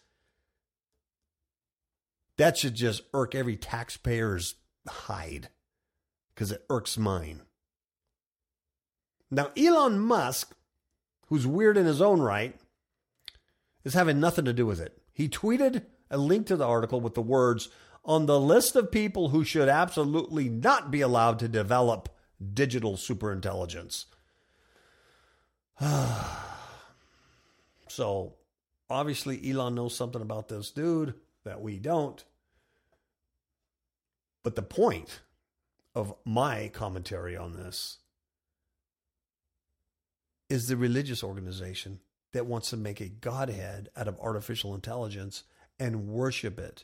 That 2.37 2.57
should 2.57 2.73
just 2.73 3.03
irk 3.13 3.35
every 3.35 3.57
taxpayer's 3.57 4.55
hide 4.87 5.49
because 6.33 6.51
it 6.51 6.65
irks 6.69 6.97
mine. 6.97 7.41
Now, 9.29 9.51
Elon 9.57 9.99
Musk, 9.99 10.55
who's 11.27 11.45
weird 11.45 11.77
in 11.77 11.85
his 11.85 12.01
own 12.01 12.21
right, 12.21 12.55
is 13.83 13.93
having 13.93 14.19
nothing 14.19 14.45
to 14.45 14.53
do 14.53 14.65
with 14.65 14.79
it. 14.79 14.97
He 15.13 15.29
tweeted 15.29 15.83
a 16.09 16.17
link 16.17 16.47
to 16.47 16.55
the 16.55 16.65
article 16.65 17.01
with 17.01 17.13
the 17.13 17.21
words 17.21 17.69
on 18.03 18.25
the 18.25 18.39
list 18.39 18.75
of 18.75 18.91
people 18.91 19.29
who 19.29 19.43
should 19.43 19.69
absolutely 19.69 20.49
not 20.49 20.91
be 20.91 21.01
allowed 21.01 21.39
to 21.39 21.47
develop 21.47 22.09
digital 22.53 22.93
superintelligence. 22.93 24.05
so, 27.87 28.35
obviously, 28.89 29.49
Elon 29.49 29.75
knows 29.75 29.95
something 29.95 30.21
about 30.21 30.47
this 30.47 30.71
dude 30.71 31.15
that 31.43 31.61
we 31.61 31.77
don't. 31.79 32.23
But 34.43 34.55
the 34.55 34.61
point 34.61 35.21
of 35.95 36.13
my 36.25 36.69
commentary 36.73 37.35
on 37.35 37.53
this 37.53 37.99
is 40.49 40.67
the 40.67 40.77
religious 40.77 41.23
organization 41.23 41.99
that 42.33 42.45
wants 42.45 42.69
to 42.69 42.77
make 42.77 43.01
a 43.01 43.09
godhead 43.09 43.89
out 43.95 44.07
of 44.07 44.19
artificial 44.19 44.75
intelligence 44.75 45.43
and 45.79 46.07
worship 46.07 46.59
it. 46.59 46.83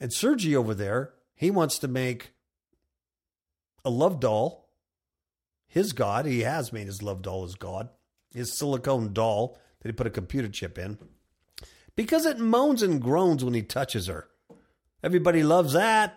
And 0.00 0.12
Sergi 0.12 0.54
over 0.54 0.74
there, 0.74 1.14
he 1.34 1.50
wants 1.50 1.78
to 1.78 1.88
make 1.88 2.30
a 3.84 3.90
love 3.90 4.20
doll 4.20 4.63
his 5.74 5.92
god. 5.92 6.24
He 6.24 6.42
has 6.42 6.72
made 6.72 6.86
his 6.86 7.02
love 7.02 7.20
doll 7.20 7.42
his 7.42 7.56
god, 7.56 7.88
his 8.32 8.56
silicone 8.56 9.12
doll 9.12 9.58
that 9.80 9.88
he 9.88 9.92
put 9.92 10.06
a 10.06 10.10
computer 10.10 10.48
chip 10.48 10.78
in, 10.78 10.98
because 11.96 12.26
it 12.26 12.38
moans 12.38 12.80
and 12.80 13.02
groans 13.02 13.44
when 13.44 13.54
he 13.54 13.62
touches 13.62 14.06
her. 14.06 14.28
Everybody 15.02 15.42
loves 15.42 15.72
that. 15.72 16.16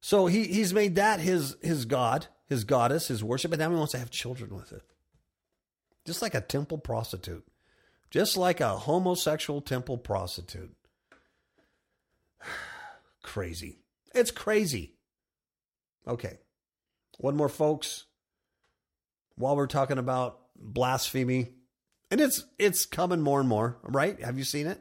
So 0.00 0.26
he, 0.26 0.44
he's 0.44 0.72
made 0.72 0.94
that 0.94 1.18
his 1.18 1.56
his 1.60 1.86
god, 1.86 2.28
his 2.46 2.62
goddess, 2.62 3.08
his 3.08 3.24
worship, 3.24 3.50
and 3.50 3.58
now 3.58 3.70
he 3.70 3.76
wants 3.76 3.92
to 3.92 3.98
have 3.98 4.10
children 4.10 4.54
with 4.54 4.70
it. 4.70 4.82
Just 6.06 6.22
like 6.22 6.36
a 6.36 6.40
temple 6.40 6.78
prostitute. 6.78 7.44
Just 8.12 8.36
like 8.36 8.60
a 8.60 8.76
homosexual 8.76 9.60
temple 9.60 9.98
prostitute. 9.98 10.76
crazy. 13.24 13.80
It's 14.14 14.30
crazy. 14.30 14.94
Okay. 16.06 16.38
One 17.18 17.36
more, 17.36 17.48
folks. 17.48 18.04
While 19.36 19.56
we're 19.56 19.66
talking 19.66 19.98
about 19.98 20.40
blasphemy, 20.56 21.48
and 22.10 22.20
it's 22.20 22.44
it's 22.58 22.86
coming 22.86 23.20
more 23.20 23.40
and 23.40 23.48
more, 23.48 23.78
right? 23.82 24.20
Have 24.22 24.38
you 24.38 24.44
seen 24.44 24.66
it? 24.66 24.80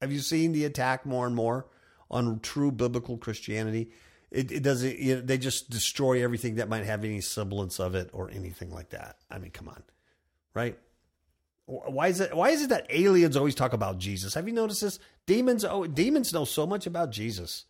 Have 0.00 0.12
you 0.12 0.20
seen 0.20 0.52
the 0.52 0.64
attack 0.64 1.04
more 1.04 1.26
and 1.26 1.34
more 1.34 1.66
on 2.10 2.40
true 2.40 2.70
biblical 2.70 3.18
Christianity? 3.18 3.90
It, 4.30 4.52
it 4.52 4.62
doesn't. 4.62 4.98
You 4.98 5.16
know, 5.16 5.20
they 5.22 5.38
just 5.38 5.70
destroy 5.70 6.22
everything 6.22 6.56
that 6.56 6.68
might 6.68 6.84
have 6.84 7.04
any 7.04 7.20
semblance 7.20 7.80
of 7.80 7.94
it 7.94 8.10
or 8.12 8.30
anything 8.30 8.70
like 8.70 8.90
that. 8.90 9.16
I 9.30 9.38
mean, 9.38 9.50
come 9.50 9.68
on, 9.68 9.82
right? 10.54 10.78
Why 11.66 12.08
is 12.08 12.20
it? 12.20 12.34
Why 12.34 12.50
is 12.50 12.62
it 12.62 12.68
that 12.70 12.86
aliens 12.90 13.36
always 13.36 13.54
talk 13.54 13.72
about 13.72 13.98
Jesus? 13.98 14.34
Have 14.34 14.46
you 14.46 14.54
noticed 14.54 14.82
this? 14.82 14.98
Demons. 15.26 15.64
Oh, 15.64 15.86
demons 15.86 16.32
know 16.32 16.44
so 16.44 16.66
much 16.66 16.86
about 16.86 17.10
Jesus. 17.10 17.64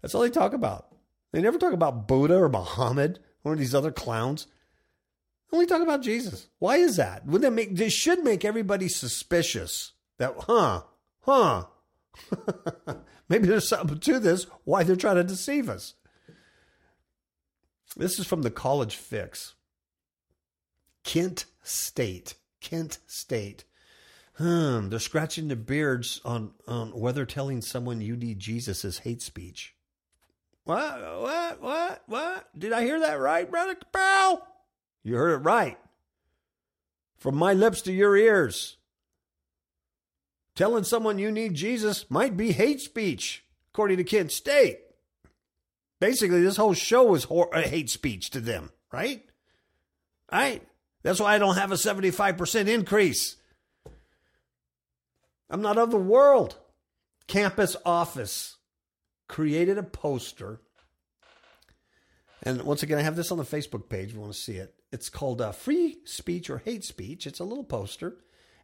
That's 0.00 0.14
all 0.14 0.22
they 0.22 0.30
talk 0.30 0.54
about. 0.54 0.88
They 1.32 1.40
never 1.40 1.58
talk 1.58 1.72
about 1.72 2.06
Buddha 2.06 2.36
or 2.36 2.48
Muhammad, 2.48 3.18
of 3.44 3.58
these 3.58 3.74
other 3.74 3.90
clowns. 3.90 4.46
Only 5.52 5.66
talk 5.66 5.82
about 5.82 6.02
Jesus. 6.02 6.48
Why 6.58 6.76
is 6.76 6.96
that? 6.96 7.26
Would 7.26 7.42
that 7.42 7.52
make? 7.52 7.76
They 7.76 7.88
should 7.88 8.22
make 8.22 8.44
everybody 8.44 8.88
suspicious. 8.88 9.92
That, 10.18 10.34
huh? 10.46 10.82
Huh? 11.20 11.64
Maybe 13.28 13.46
there's 13.46 13.68
something 13.68 13.98
to 13.98 14.18
this. 14.18 14.46
Why 14.64 14.82
they're 14.82 14.96
trying 14.96 15.16
to 15.16 15.24
deceive 15.24 15.68
us? 15.68 15.94
This 17.96 18.18
is 18.18 18.26
from 18.26 18.42
the 18.42 18.50
College 18.50 18.96
Fix. 18.96 19.54
Kent 21.04 21.46
State. 21.62 22.34
Kent 22.60 22.98
State. 23.06 23.64
Hmm, 24.36 24.88
they're 24.88 24.98
scratching 24.98 25.48
their 25.48 25.56
beards 25.56 26.20
on, 26.24 26.52
on 26.66 26.88
whether 26.90 27.26
telling 27.26 27.60
someone 27.60 28.00
you 28.00 28.16
need 28.16 28.38
Jesus 28.38 28.84
is 28.84 29.00
hate 29.00 29.20
speech. 29.20 29.71
What? 30.64 31.20
What? 31.20 31.62
What? 31.62 32.02
What? 32.06 32.48
Did 32.58 32.72
I 32.72 32.82
hear 32.82 33.00
that 33.00 33.18
right, 33.18 33.50
Brother 33.50 33.74
Capel? 33.74 34.46
You 35.02 35.16
heard 35.16 35.34
it 35.34 35.44
right. 35.44 35.78
From 37.18 37.36
my 37.36 37.52
lips 37.52 37.82
to 37.82 37.92
your 37.92 38.16
ears. 38.16 38.76
Telling 40.54 40.84
someone 40.84 41.18
you 41.18 41.32
need 41.32 41.54
Jesus 41.54 42.10
might 42.10 42.36
be 42.36 42.52
hate 42.52 42.80
speech, 42.80 43.44
according 43.72 43.96
to 43.96 44.04
Kent 44.04 44.32
State. 44.32 44.80
Basically, 45.98 46.42
this 46.42 46.56
whole 46.56 46.74
show 46.74 47.14
is 47.14 47.24
hor- 47.24 47.54
uh, 47.54 47.62
hate 47.62 47.88
speech 47.88 48.30
to 48.30 48.40
them, 48.40 48.70
right? 48.92 49.24
Right? 50.30 50.66
That's 51.02 51.20
why 51.20 51.34
I 51.34 51.38
don't 51.38 51.56
have 51.56 51.72
a 51.72 51.76
75% 51.76 52.68
increase. 52.68 53.36
I'm 55.48 55.62
not 55.62 55.78
of 55.78 55.90
the 55.90 55.96
world. 55.96 56.56
Campus 57.26 57.76
office 57.84 58.56
created 59.32 59.78
a 59.78 59.82
poster. 59.82 60.60
And 62.42 62.62
once 62.64 62.82
again, 62.82 62.98
I 62.98 63.02
have 63.02 63.16
this 63.16 63.32
on 63.32 63.38
the 63.38 63.44
Facebook 63.44 63.88
page 63.88 64.08
if 64.08 64.14
you 64.14 64.20
want 64.20 64.34
to 64.34 64.38
see 64.38 64.56
it. 64.56 64.74
It's 64.92 65.08
called 65.08 65.40
uh, 65.40 65.52
Free 65.52 65.96
Speech 66.04 66.50
or 66.50 66.58
Hate 66.58 66.84
Speech. 66.84 67.26
It's 67.26 67.40
a 67.40 67.44
little 67.44 67.64
poster. 67.64 68.18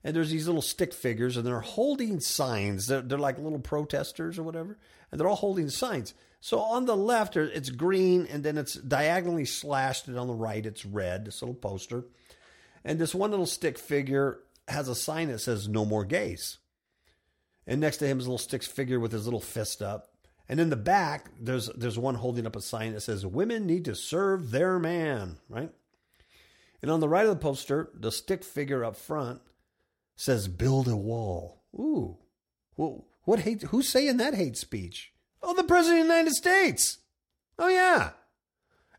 And 0.05 0.15
there's 0.15 0.31
these 0.31 0.47
little 0.47 0.63
stick 0.63 0.93
figures, 0.93 1.39
and 1.39 1.47
they're 1.47 1.61
holding 1.61 2.21
signs. 2.21 2.87
They're, 2.87 3.01
they're 3.01 3.19
like 3.19 3.39
little 3.39 3.59
protesters 3.59 4.39
or 4.39 4.43
whatever. 4.43 4.79
And 5.11 5.19
they're 5.19 5.27
all 5.27 5.37
holding 5.37 5.71
signs. 5.71 6.13
So 6.41 6.59
on 6.61 6.85
the 6.85 6.97
left, 6.97 7.37
it's 7.37 7.71
green, 7.71 8.27
and 8.31 8.45
then 8.45 8.59
it's 8.59 8.75
diagonally 8.75 9.47
slashed. 9.47 10.07
And 10.07 10.19
on 10.19 10.27
the 10.27 10.35
right, 10.35 10.67
it's 10.67 10.85
red, 10.85 11.25
this 11.25 11.41
little 11.41 11.55
poster. 11.55 12.05
And 12.85 12.99
this 12.99 13.15
one 13.15 13.31
little 13.31 13.47
stick 13.47 13.79
figure 13.79 14.41
has 14.69 14.87
a 14.87 14.95
sign 14.95 15.29
that 15.29 15.39
says, 15.39 15.67
No 15.67 15.87
more 15.87 16.05
gays. 16.05 16.59
And 17.67 17.81
next 17.81 17.97
to 17.99 18.07
him 18.07 18.19
is 18.19 18.27
a 18.27 18.29
little 18.29 18.39
stick 18.39 18.63
figure 18.63 19.01
with 19.01 19.13
his 19.13 19.25
little 19.25 19.41
fist 19.41 19.81
up. 19.81 20.11
And 20.49 20.61
in 20.61 20.71
the 20.71 20.77
back, 20.77 21.31
there's 21.39 21.69
there's 21.77 21.99
one 21.99 22.15
holding 22.15 22.47
up 22.47 22.57
a 22.57 22.63
sign 22.63 22.95
that 22.95 23.03
says 23.03 23.27
"Women 23.27 23.67
need 23.67 23.85
to 23.85 23.95
serve 23.95 24.51
their 24.51 24.79
man." 24.79 25.37
Right. 25.49 25.71
And 26.81 26.91
on 26.91 27.01
the 27.01 27.09
right 27.09 27.27
of 27.27 27.31
the 27.31 27.37
poster, 27.37 27.91
the 27.93 28.13
stick 28.13 28.45
figure 28.45 28.85
up 28.85 28.97
front 28.97 29.41
says 30.17 30.49
build 30.49 30.89
a 30.89 30.97
wall. 30.97 31.63
Ooh. 31.75 32.17
Well, 32.77 33.07
what 33.25 33.41
hate 33.41 33.63
who's 33.65 33.89
saying 33.89 34.17
that 34.17 34.35
hate 34.35 34.57
speech? 34.57 35.13
Oh, 35.43 35.55
the 35.55 35.65
President 35.65 36.01
of 36.01 36.07
the 36.07 36.15
United 36.15 36.35
States. 36.35 36.99
Oh 37.59 37.69
yeah. 37.69 38.11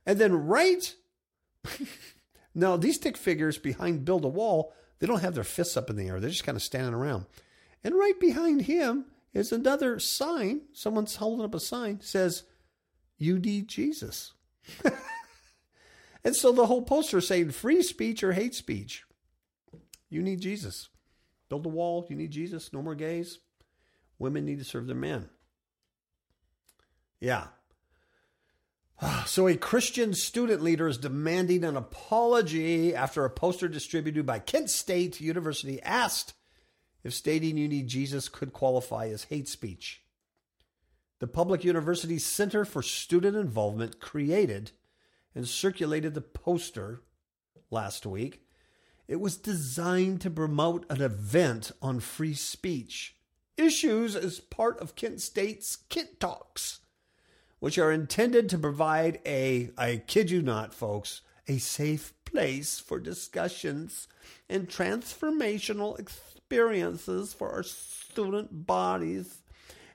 And 0.05 0.19
then 0.19 0.47
right 0.47 0.93
now 2.53 2.77
these 2.77 2.95
stick 2.95 3.17
figures 3.17 3.57
behind 3.57 4.05
build 4.05 4.23
a 4.23 4.29
wall, 4.29 4.73
they 4.99 5.07
don't 5.07 5.21
have 5.21 5.35
their 5.35 5.43
fists 5.43 5.77
up 5.77 5.89
in 5.89 5.95
the 5.95 6.07
air. 6.07 6.19
They're 6.19 6.29
just 6.29 6.43
kind 6.43 6.55
of 6.55 6.61
standing 6.61 6.93
around. 6.93 7.25
And 7.83 7.95
right 7.95 8.19
behind 8.19 8.63
him 8.63 9.05
is 9.34 9.51
another 9.51 9.99
sign. 9.99 10.61
Someone's 10.73 11.15
holding 11.15 11.45
up 11.45 11.55
a 11.55 11.59
sign 11.59 12.01
says, 12.01 12.43
"You 13.17 13.39
need 13.39 13.67
Jesus." 13.67 14.34
and 16.23 16.36
so 16.36 16.51
the 16.51 16.67
whole 16.67 16.84
poster 16.84 17.21
saying 17.21 17.51
free 17.51 17.82
speech 17.84 18.23
or 18.23 18.34
hate 18.34 18.55
speech. 18.55 19.05
You 20.09 20.21
need 20.21 20.41
Jesus. 20.41 20.89
Build 21.49 21.65
a 21.65 21.69
wall. 21.69 22.05
You 22.09 22.15
need 22.15 22.32
Jesus. 22.32 22.73
No 22.73 22.82
more 22.82 22.95
gays. 22.95 23.39
Women 24.17 24.45
need 24.45 24.59
to 24.59 24.65
serve 24.65 24.88
their 24.88 24.95
men. 24.95 25.30
Yeah. 27.19 27.47
So, 29.25 29.47
a 29.47 29.55
Christian 29.55 30.13
student 30.13 30.61
leader 30.61 30.88
is 30.88 30.97
demanding 30.97 31.63
an 31.63 31.77
apology 31.77 32.93
after 32.93 33.23
a 33.23 33.30
poster 33.30 33.67
distributed 33.67 34.25
by 34.25 34.39
Kent 34.39 34.69
State 34.69 35.21
University 35.21 35.82
asked 35.84 36.34
if 37.03 37.13
stating 37.13 37.57
you 37.57 37.67
need 37.67 37.87
Jesus 37.87 38.29
could 38.29 38.53
qualify 38.53 39.07
as 39.07 39.25
hate 39.25 39.47
speech. 39.47 40.01
The 41.19 41.27
Public 41.27 41.63
University 41.63 42.17
Center 42.17 42.65
for 42.65 42.81
Student 42.81 43.35
Involvement 43.35 43.99
created 43.99 44.71
and 45.35 45.47
circulated 45.47 46.13
the 46.13 46.21
poster 46.21 47.01
last 47.69 48.05
week. 48.05 48.41
It 49.07 49.19
was 49.19 49.37
designed 49.37 50.21
to 50.21 50.29
promote 50.29 50.85
an 50.89 51.01
event 51.01 51.71
on 51.81 51.99
free 51.99 52.33
speech 52.33 53.15
issues 53.57 54.15
as 54.15 54.39
part 54.39 54.79
of 54.79 54.95
Kent 54.95 55.19
State's 55.19 55.75
Kent 55.75 56.19
Talks 56.19 56.79
which 57.59 57.77
are 57.77 57.91
intended 57.91 58.49
to 58.49 58.57
provide 58.57 59.19
a, 59.25 59.69
I 59.77 60.01
kid 60.07 60.31
you 60.31 60.41
not, 60.41 60.73
folks, 60.73 61.21
a 61.47 61.57
safe 61.57 62.13
place 62.25 62.79
for 62.79 62.99
discussions 62.99 64.07
and 64.49 64.69
transformational 64.69 65.99
experiences 66.49 67.31
for 67.31 67.51
our 67.51 67.61
student 67.61 68.65
bodies 68.65 69.43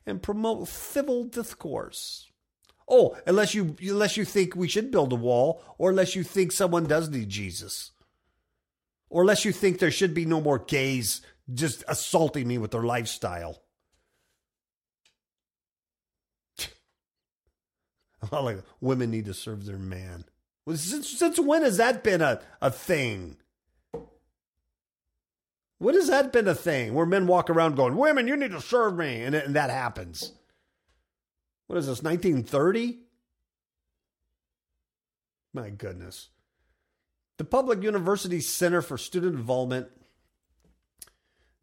and 0.07 0.23
promote 0.23 0.69
civil 0.69 1.25
discourse. 1.25 2.29
Oh, 2.89 3.17
unless 3.27 3.55
you 3.55 3.77
unless 3.81 4.17
you 4.17 4.25
think 4.25 4.55
we 4.55 4.69
should 4.69 4.93
build 4.93 5.13
a 5.13 5.17
wall, 5.17 5.65
or 5.79 5.91
unless 5.91 6.15
you 6.15 6.23
think 6.23 6.53
someone 6.53 6.85
does 6.85 7.09
need 7.09 7.29
Jesus, 7.29 7.91
or 9.09 9.23
unless 9.23 9.45
you 9.45 9.51
think 9.51 9.79
there 9.79 9.91
should 9.91 10.15
be 10.15 10.27
no 10.27 10.41
more 10.41 10.61
gays 10.61 11.23
just 11.53 11.83
assaulting 11.89 12.47
me 12.47 12.59
with 12.59 12.71
their 12.71 12.83
lifestyle. 12.83 13.63
like 18.31 18.63
women 18.81 19.11
need 19.11 19.25
to 19.25 19.35
serve 19.35 19.65
their 19.67 19.79
man. 19.79 20.25
Since, 20.73 21.09
since 21.19 21.41
when 21.41 21.63
has 21.63 21.79
that 21.79 22.05
been 22.05 22.23
a, 22.23 22.41
a 22.63 22.71
thing? 22.71 23.39
When 25.85 25.97
has 25.97 26.07
that 26.07 26.33
been 26.33 26.49
a 26.49 26.55
thing 26.55 26.95
where 26.95 27.05
men 27.05 27.27
walk 27.27 27.51
around 27.51 27.77
going, 27.77 27.95
Women, 27.95 28.27
you 28.27 28.39
need 28.39 28.53
to 28.53 28.61
serve 28.63 28.97
me? 28.97 29.21
And, 29.21 29.35
and 29.35 29.55
that 29.55 29.69
happens. 29.69 30.33
What 31.67 31.79
is 31.79 31.87
this, 31.87 32.03
1930? 32.03 33.01
My 35.53 35.69
goodness. 35.69 36.31
The 37.37 37.45
Public 37.45 37.83
University 37.83 38.41
Center 38.41 38.81
for 38.81 38.97
Student 38.97 39.35
Involvement, 39.35 39.89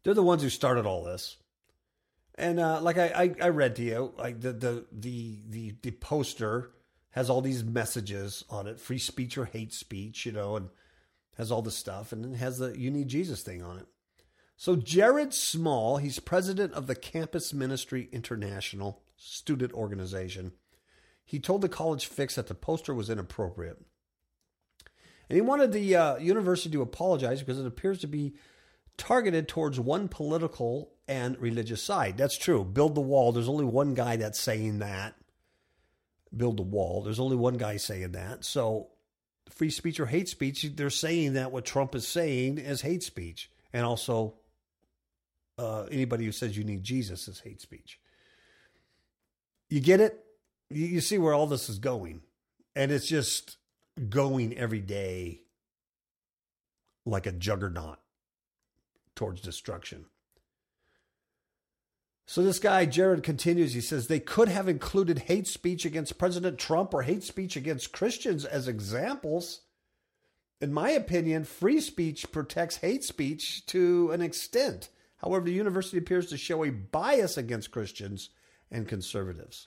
they're 0.04 0.14
the 0.14 0.22
ones 0.22 0.42
who 0.42 0.50
started 0.50 0.86
all 0.86 1.02
this. 1.02 1.38
And 2.36 2.60
uh, 2.60 2.80
like 2.80 2.98
I, 2.98 3.06
I, 3.08 3.46
I 3.46 3.48
read 3.48 3.74
to 3.76 3.82
you, 3.82 4.14
like 4.16 4.40
the, 4.40 4.52
the 4.52 4.86
the 4.92 5.40
the 5.48 5.74
the 5.82 5.90
poster 5.90 6.70
has 7.10 7.28
all 7.28 7.40
these 7.40 7.64
messages 7.64 8.44
on 8.48 8.68
it, 8.68 8.78
free 8.78 8.98
speech 8.98 9.36
or 9.36 9.46
hate 9.46 9.72
speech, 9.72 10.24
you 10.24 10.30
know, 10.30 10.54
and 10.54 10.68
has 11.36 11.50
all 11.50 11.60
this 11.60 11.76
stuff, 11.76 12.12
and 12.12 12.24
then 12.24 12.34
has 12.34 12.58
the 12.58 12.78
"You 12.78 12.92
Need 12.92 13.08
Jesus" 13.08 13.42
thing 13.42 13.62
on 13.62 13.78
it. 13.78 13.86
So 14.62 14.76
Jared 14.76 15.34
Small, 15.34 15.96
he's 15.96 16.20
president 16.20 16.72
of 16.74 16.86
the 16.86 16.94
Campus 16.94 17.52
Ministry 17.52 18.08
International 18.12 19.02
student 19.16 19.72
organization. 19.72 20.52
He 21.24 21.40
told 21.40 21.62
the 21.62 21.68
College 21.68 22.06
Fix 22.06 22.36
that 22.36 22.46
the 22.46 22.54
poster 22.54 22.94
was 22.94 23.10
inappropriate, 23.10 23.82
and 25.28 25.34
he 25.34 25.40
wanted 25.40 25.72
the 25.72 25.96
uh, 25.96 26.16
university 26.18 26.70
to 26.76 26.82
apologize 26.82 27.40
because 27.40 27.58
it 27.58 27.66
appears 27.66 27.98
to 28.02 28.06
be 28.06 28.36
targeted 28.96 29.48
towards 29.48 29.80
one 29.80 30.06
political 30.06 30.92
and 31.08 31.36
religious 31.40 31.82
side. 31.82 32.16
That's 32.16 32.38
true. 32.38 32.62
Build 32.62 32.94
the 32.94 33.00
wall. 33.00 33.32
There's 33.32 33.48
only 33.48 33.64
one 33.64 33.94
guy 33.94 34.14
that's 34.14 34.38
saying 34.38 34.78
that. 34.78 35.16
Build 36.36 36.56
the 36.56 36.62
wall. 36.62 37.02
There's 37.02 37.18
only 37.18 37.34
one 37.34 37.56
guy 37.56 37.78
saying 37.78 38.12
that. 38.12 38.44
So, 38.44 38.90
free 39.50 39.70
speech 39.70 39.98
or 39.98 40.06
hate 40.06 40.28
speech, 40.28 40.64
they're 40.76 40.88
saying 40.88 41.32
that 41.32 41.50
what 41.50 41.64
Trump 41.64 41.96
is 41.96 42.06
saying 42.06 42.58
is 42.58 42.82
hate 42.82 43.02
speech. 43.02 43.50
And 43.72 43.84
also, 43.84 44.36
uh, 45.58 45.84
anybody 45.90 46.24
who 46.24 46.32
says 46.32 46.56
you 46.56 46.64
need 46.64 46.82
Jesus 46.82 47.28
is 47.28 47.40
hate 47.40 47.60
speech. 47.60 48.00
You 49.68 49.80
get 49.80 50.00
it? 50.00 50.24
You, 50.70 50.86
you 50.86 51.00
see 51.00 51.18
where 51.18 51.34
all 51.34 51.46
this 51.46 51.68
is 51.68 51.78
going. 51.78 52.22
And 52.74 52.90
it's 52.90 53.06
just 53.06 53.56
going 54.08 54.56
every 54.56 54.80
day 54.80 55.42
like 57.04 57.26
a 57.26 57.32
juggernaut 57.32 57.98
towards 59.14 59.40
destruction. 59.40 60.06
So 62.26 62.42
this 62.42 62.58
guy, 62.58 62.86
Jared, 62.86 63.22
continues. 63.22 63.74
He 63.74 63.80
says 63.80 64.06
they 64.06 64.20
could 64.20 64.48
have 64.48 64.68
included 64.68 65.20
hate 65.20 65.46
speech 65.46 65.84
against 65.84 66.18
President 66.18 66.58
Trump 66.58 66.94
or 66.94 67.02
hate 67.02 67.24
speech 67.24 67.56
against 67.56 67.92
Christians 67.92 68.44
as 68.44 68.68
examples. 68.68 69.62
In 70.60 70.72
my 70.72 70.90
opinion, 70.90 71.44
free 71.44 71.80
speech 71.80 72.30
protects 72.30 72.76
hate 72.76 73.04
speech 73.04 73.66
to 73.66 74.10
an 74.12 74.22
extent. 74.22 74.88
However, 75.22 75.44
the 75.44 75.52
university 75.52 75.98
appears 75.98 76.26
to 76.26 76.36
show 76.36 76.64
a 76.64 76.70
bias 76.70 77.36
against 77.36 77.70
Christians 77.70 78.30
and 78.70 78.88
conservatives. 78.88 79.66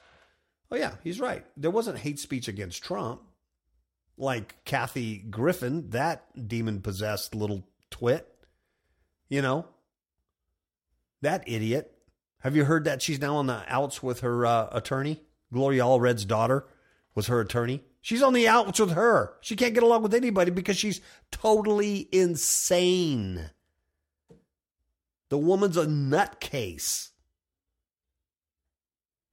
Oh, 0.71 0.75
yeah, 0.75 0.95
he's 1.03 1.19
right. 1.19 1.45
There 1.55 1.71
wasn't 1.71 1.99
hate 1.99 2.19
speech 2.19 2.47
against 2.47 2.83
Trump. 2.83 3.21
Like 4.17 4.63
Kathy 4.65 5.17
Griffin, 5.17 5.89
that 5.89 6.47
demon 6.47 6.81
possessed 6.81 7.35
little 7.35 7.67
twit. 7.91 8.27
You 9.29 9.41
know, 9.41 9.65
that 11.21 11.43
idiot. 11.47 11.91
Have 12.39 12.55
you 12.55 12.65
heard 12.65 12.83
that 12.85 13.01
she's 13.01 13.19
now 13.19 13.35
on 13.37 13.47
the 13.47 13.63
outs 13.67 14.03
with 14.03 14.21
her 14.21 14.45
uh, 14.45 14.69
attorney? 14.71 15.21
Gloria 15.51 15.83
Allred's 15.83 16.25
daughter 16.25 16.65
was 17.15 17.27
her 17.27 17.39
attorney. 17.39 17.81
She's 18.01 18.21
on 18.21 18.33
the 18.33 18.47
outs 18.47 18.79
with 18.79 18.91
her. 18.91 19.33
She 19.41 19.55
can't 19.55 19.73
get 19.73 19.83
along 19.83 20.03
with 20.03 20.13
anybody 20.13 20.51
because 20.51 20.77
she's 20.77 21.01
totally 21.31 22.07
insane. 22.11 23.49
The 25.35 25.39
woman's 25.39 25.75
a 25.75 25.85
nutcase. 25.85 27.09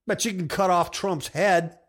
But 0.05 0.19
she 0.19 0.33
can 0.33 0.49
cut 0.49 0.69
off 0.69 0.91
Trump's 0.91 1.29
head, 1.29 1.79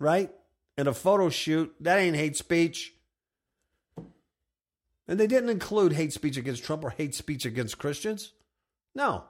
right? 0.00 0.32
In 0.76 0.88
a 0.88 0.92
photo 0.92 1.28
shoot. 1.28 1.72
That 1.78 2.00
ain't 2.00 2.16
hate 2.16 2.36
speech. 2.36 2.92
And 5.06 5.20
they 5.20 5.28
didn't 5.28 5.50
include 5.50 5.92
hate 5.92 6.12
speech 6.12 6.36
against 6.36 6.64
Trump 6.64 6.82
or 6.82 6.90
hate 6.90 7.14
speech 7.14 7.44
against 7.44 7.78
Christians. 7.78 8.32
No. 8.96 9.26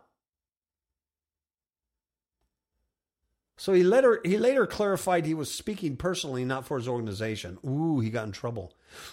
So 3.58 3.74
he 3.74 3.82
later 3.82 4.22
he 4.24 4.38
later 4.38 4.66
clarified 4.66 5.26
he 5.26 5.34
was 5.34 5.52
speaking 5.52 5.98
personally, 5.98 6.46
not 6.46 6.64
for 6.64 6.78
his 6.78 6.88
organization. 6.88 7.58
Ooh, 7.66 8.00
he 8.00 8.08
got 8.08 8.24
in 8.24 8.32
trouble. 8.32 8.72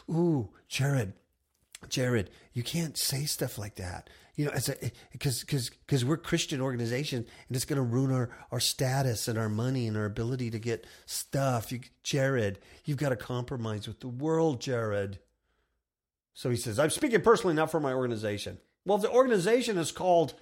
Ooh, 0.09 0.47
Jared, 0.69 1.11
Jared, 1.89 2.29
you 2.53 2.63
can't 2.63 2.97
say 2.97 3.25
stuff 3.25 3.57
like 3.57 3.75
that. 3.75 4.09
You 4.35 4.45
know, 4.45 4.51
as 4.51 4.69
a 4.69 4.75
because 5.11 5.41
because 5.41 5.69
because 5.69 6.05
we're 6.05 6.17
Christian 6.17 6.61
organization, 6.61 7.25
and 7.47 7.55
it's 7.55 7.65
going 7.65 7.77
to 7.77 7.81
ruin 7.81 8.11
our 8.11 8.29
our 8.51 8.59
status 8.59 9.27
and 9.27 9.37
our 9.37 9.49
money 9.49 9.87
and 9.87 9.97
our 9.97 10.05
ability 10.05 10.51
to 10.51 10.59
get 10.59 10.85
stuff. 11.05 11.71
You, 11.71 11.79
Jared, 12.03 12.59
you've 12.85 12.97
got 12.97 13.09
to 13.09 13.15
compromise 13.15 13.87
with 13.87 13.99
the 13.99 14.07
world, 14.07 14.61
Jared. 14.61 15.19
So 16.33 16.51
he 16.51 16.55
says, 16.55 16.77
I'm 16.77 16.91
speaking 16.91 17.21
personally, 17.21 17.55
not 17.55 17.71
for 17.71 17.79
my 17.79 17.93
organization. 17.93 18.59
Well, 18.85 18.97
if 18.97 19.03
the 19.03 19.09
organization 19.09 19.79
is 19.79 19.91
called 19.91 20.35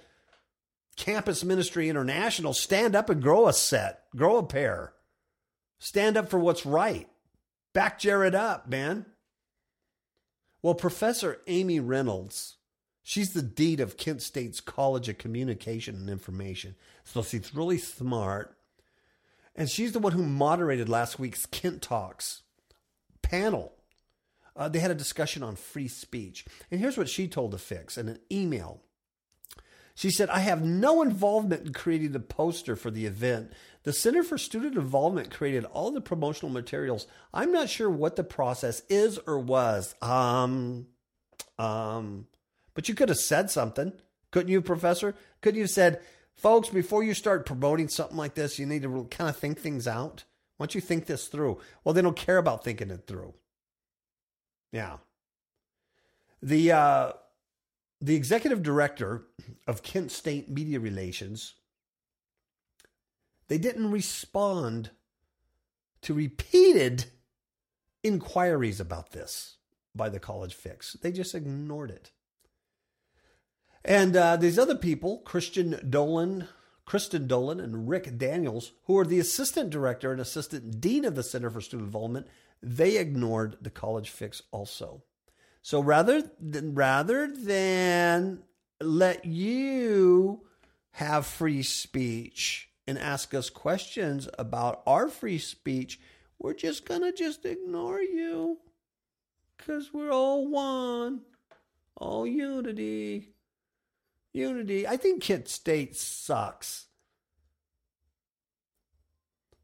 Campus 0.96 1.42
Ministry 1.42 1.88
International, 1.88 2.52
stand 2.52 2.94
up 2.94 3.08
and 3.08 3.22
grow 3.22 3.48
a 3.48 3.52
set, 3.54 4.02
grow 4.14 4.36
a 4.36 4.42
pair. 4.42 4.92
Stand 5.78 6.18
up 6.18 6.28
for 6.28 6.38
what's 6.38 6.66
right. 6.66 7.08
Back 7.72 7.98
Jared 7.98 8.34
up, 8.34 8.68
man. 8.68 9.06
Well, 10.62 10.74
Professor 10.74 11.40
Amy 11.46 11.80
Reynolds, 11.80 12.56
she's 13.02 13.32
the 13.32 13.42
dean 13.42 13.80
of 13.80 13.96
Kent 13.96 14.22
State's 14.22 14.60
College 14.60 15.08
of 15.08 15.18
Communication 15.18 15.94
and 15.94 16.10
Information. 16.10 16.74
So 17.04 17.22
she's 17.22 17.54
really 17.54 17.78
smart. 17.78 18.56
And 19.54 19.70
she's 19.70 19.92
the 19.92 19.98
one 19.98 20.12
who 20.12 20.22
moderated 20.22 20.88
last 20.88 21.18
week's 21.18 21.46
Kent 21.46 21.82
Talks 21.82 22.42
panel 23.22 23.76
uh, 24.56 24.68
they 24.68 24.78
had 24.78 24.90
a 24.90 24.94
discussion 24.94 25.42
on 25.42 25.54
free 25.54 25.88
speech. 25.88 26.44
And 26.70 26.80
here's 26.80 26.96
what 26.96 27.08
she 27.08 27.28
told 27.28 27.50
the 27.50 27.58
Fix 27.58 27.98
in 27.98 28.08
an 28.08 28.18
email. 28.32 28.80
She 29.96 30.10
said, 30.10 30.28
I 30.28 30.40
have 30.40 30.62
no 30.62 31.00
involvement 31.00 31.66
in 31.66 31.72
creating 31.72 32.12
the 32.12 32.20
poster 32.20 32.76
for 32.76 32.90
the 32.90 33.06
event. 33.06 33.50
The 33.84 33.94
Center 33.94 34.22
for 34.22 34.36
Student 34.36 34.76
Involvement 34.76 35.30
created 35.30 35.64
all 35.64 35.90
the 35.90 36.02
promotional 36.02 36.52
materials. 36.52 37.06
I'm 37.32 37.50
not 37.50 37.70
sure 37.70 37.88
what 37.88 38.14
the 38.14 38.22
process 38.22 38.82
is 38.90 39.18
or 39.26 39.38
was. 39.38 39.94
Um, 40.02 40.88
um, 41.58 42.26
but 42.74 42.90
you 42.90 42.94
could 42.94 43.08
have 43.08 43.16
said 43.16 43.50
something, 43.50 43.94
couldn't 44.32 44.52
you, 44.52 44.60
Professor? 44.60 45.14
Couldn't 45.40 45.56
you 45.56 45.64
have 45.64 45.70
said, 45.70 46.02
folks, 46.34 46.68
before 46.68 47.02
you 47.02 47.14
start 47.14 47.46
promoting 47.46 47.88
something 47.88 48.18
like 48.18 48.34
this, 48.34 48.58
you 48.58 48.66
need 48.66 48.82
to 48.82 49.08
kind 49.10 49.30
of 49.30 49.36
think 49.38 49.58
things 49.58 49.88
out? 49.88 50.24
Why 50.58 50.66
don't 50.66 50.74
you 50.74 50.82
think 50.82 51.06
this 51.06 51.28
through? 51.28 51.58
Well, 51.84 51.94
they 51.94 52.02
don't 52.02 52.16
care 52.16 52.36
about 52.36 52.64
thinking 52.64 52.90
it 52.90 53.06
through. 53.06 53.32
Yeah. 54.72 54.98
The 56.42 56.72
uh, 56.72 57.12
the 58.00 58.14
executive 58.14 58.62
director 58.62 59.26
of 59.66 59.82
Kent 59.82 60.10
State 60.10 60.50
Media 60.50 60.78
Relations, 60.78 61.54
they 63.48 63.58
didn't 63.58 63.90
respond 63.90 64.90
to 66.02 66.14
repeated 66.14 67.06
inquiries 68.02 68.80
about 68.80 69.12
this 69.12 69.56
by 69.94 70.08
the 70.08 70.20
college 70.20 70.54
fix. 70.54 70.92
They 70.94 71.10
just 71.10 71.34
ignored 71.34 71.90
it. 71.90 72.10
And 73.84 74.16
uh, 74.16 74.36
these 74.36 74.58
other 74.58 74.74
people, 74.74 75.18
Christian 75.18 75.78
Dolan, 75.88 76.48
Kristen 76.84 77.26
Dolan, 77.26 77.60
and 77.60 77.88
Rick 77.88 78.18
Daniels, 78.18 78.72
who 78.84 78.98
are 78.98 79.04
the 79.04 79.20
assistant 79.20 79.70
director 79.70 80.12
and 80.12 80.20
assistant 80.20 80.80
dean 80.80 81.04
of 81.04 81.14
the 81.14 81.22
Center 81.22 81.50
for 81.50 81.60
Student 81.60 81.86
Involvement, 81.86 82.26
they 82.62 82.96
ignored 82.98 83.56
the 83.60 83.70
college 83.70 84.10
fix 84.10 84.42
also. 84.50 85.02
So 85.66 85.80
rather 85.80 86.22
than 86.40 86.76
rather 86.76 87.26
than 87.26 88.44
let 88.80 89.24
you 89.24 90.46
have 90.92 91.26
free 91.26 91.64
speech 91.64 92.68
and 92.86 92.96
ask 92.96 93.34
us 93.34 93.50
questions 93.50 94.28
about 94.38 94.84
our 94.86 95.08
free 95.08 95.38
speech, 95.38 95.98
we're 96.38 96.54
just 96.54 96.86
gonna 96.86 97.10
just 97.10 97.44
ignore 97.44 98.00
you. 98.00 98.58
Cause 99.58 99.90
we're 99.92 100.12
all 100.12 100.46
one. 100.46 101.22
All 101.96 102.28
unity. 102.28 103.34
Unity. 104.32 104.86
I 104.86 104.96
think 104.96 105.20
Kent 105.20 105.48
State 105.48 105.96
sucks. 105.96 106.86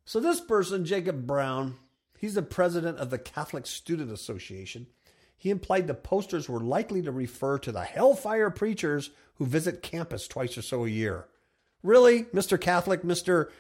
So 0.05 0.19
this 0.19 0.41
person, 0.41 0.85
Jacob 0.85 1.29
Brown, 1.29 1.77
he's 2.19 2.35
the 2.35 2.43
president 2.43 2.99
of 2.99 3.11
the 3.11 3.21
Catholic 3.21 3.67
Student 3.69 4.11
Association. 4.11 4.89
He 5.43 5.51
implied 5.51 5.88
the 5.88 5.95
posters 5.95 6.49
were 6.49 6.61
likely 6.61 7.03
to 7.03 7.11
refer 7.11 7.59
to 7.59 7.72
the 7.72 7.82
hellfire 7.82 8.49
preachers 8.49 9.11
who 9.38 9.45
visit 9.45 9.82
campus 9.82 10.28
twice 10.28 10.57
or 10.57 10.62
so 10.62 10.84
a 10.84 10.88
year. 10.88 11.26
Really, 11.82 12.22
Mr. 12.26 12.61
Catholic, 12.61 13.03
Mr. 13.03 13.51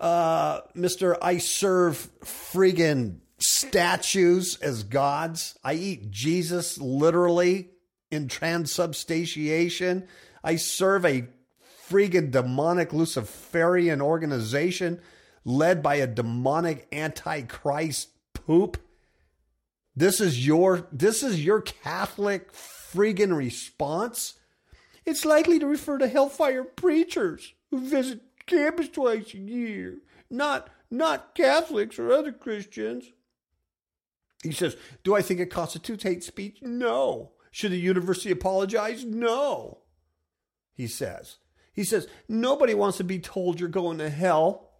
Uh, 0.00 0.60
Mr. 0.76 1.18
I 1.20 1.38
serve 1.38 2.08
friggin' 2.20 3.16
statues 3.40 4.58
as 4.62 4.84
gods. 4.84 5.58
I 5.64 5.72
eat 5.72 6.08
Jesus 6.12 6.78
literally 6.78 7.70
in 8.12 8.28
transubstantiation. 8.28 10.06
I 10.44 10.54
serve 10.54 11.04
a 11.04 11.26
friggin' 11.90 12.30
demonic 12.30 12.92
Luciferian 12.92 14.00
organization 14.00 15.00
led 15.44 15.82
by 15.82 15.96
a 15.96 16.06
demonic 16.06 16.86
antichrist 16.92 18.10
poop. 18.34 18.78
This 19.98 20.20
is 20.20 20.46
your 20.46 20.86
this 20.92 21.24
is 21.24 21.44
your 21.44 21.60
Catholic 21.60 22.52
friggin' 22.52 23.36
response. 23.36 24.34
It's 25.04 25.24
likely 25.24 25.58
to 25.58 25.66
refer 25.66 25.98
to 25.98 26.06
hellfire 26.06 26.62
preachers 26.62 27.52
who 27.72 27.80
visit 27.80 28.20
campus 28.46 28.88
twice 28.90 29.34
a 29.34 29.38
year, 29.38 29.96
not 30.30 30.70
not 30.88 31.34
Catholics 31.34 31.98
or 31.98 32.12
other 32.12 32.30
Christians. 32.30 33.06
He 34.44 34.52
says, 34.52 34.76
"Do 35.02 35.16
I 35.16 35.22
think 35.22 35.40
it 35.40 35.50
constitutes 35.50 36.04
hate 36.04 36.22
speech? 36.22 36.58
No. 36.62 37.32
Should 37.50 37.72
the 37.72 37.80
university 37.80 38.30
apologize? 38.30 39.04
No." 39.04 39.78
He 40.74 40.86
says. 40.86 41.38
He 41.72 41.82
says, 41.82 42.06
"Nobody 42.28 42.72
wants 42.72 42.98
to 42.98 43.04
be 43.04 43.18
told 43.18 43.58
you're 43.58 43.68
going 43.68 43.98
to 43.98 44.10
hell." 44.10 44.70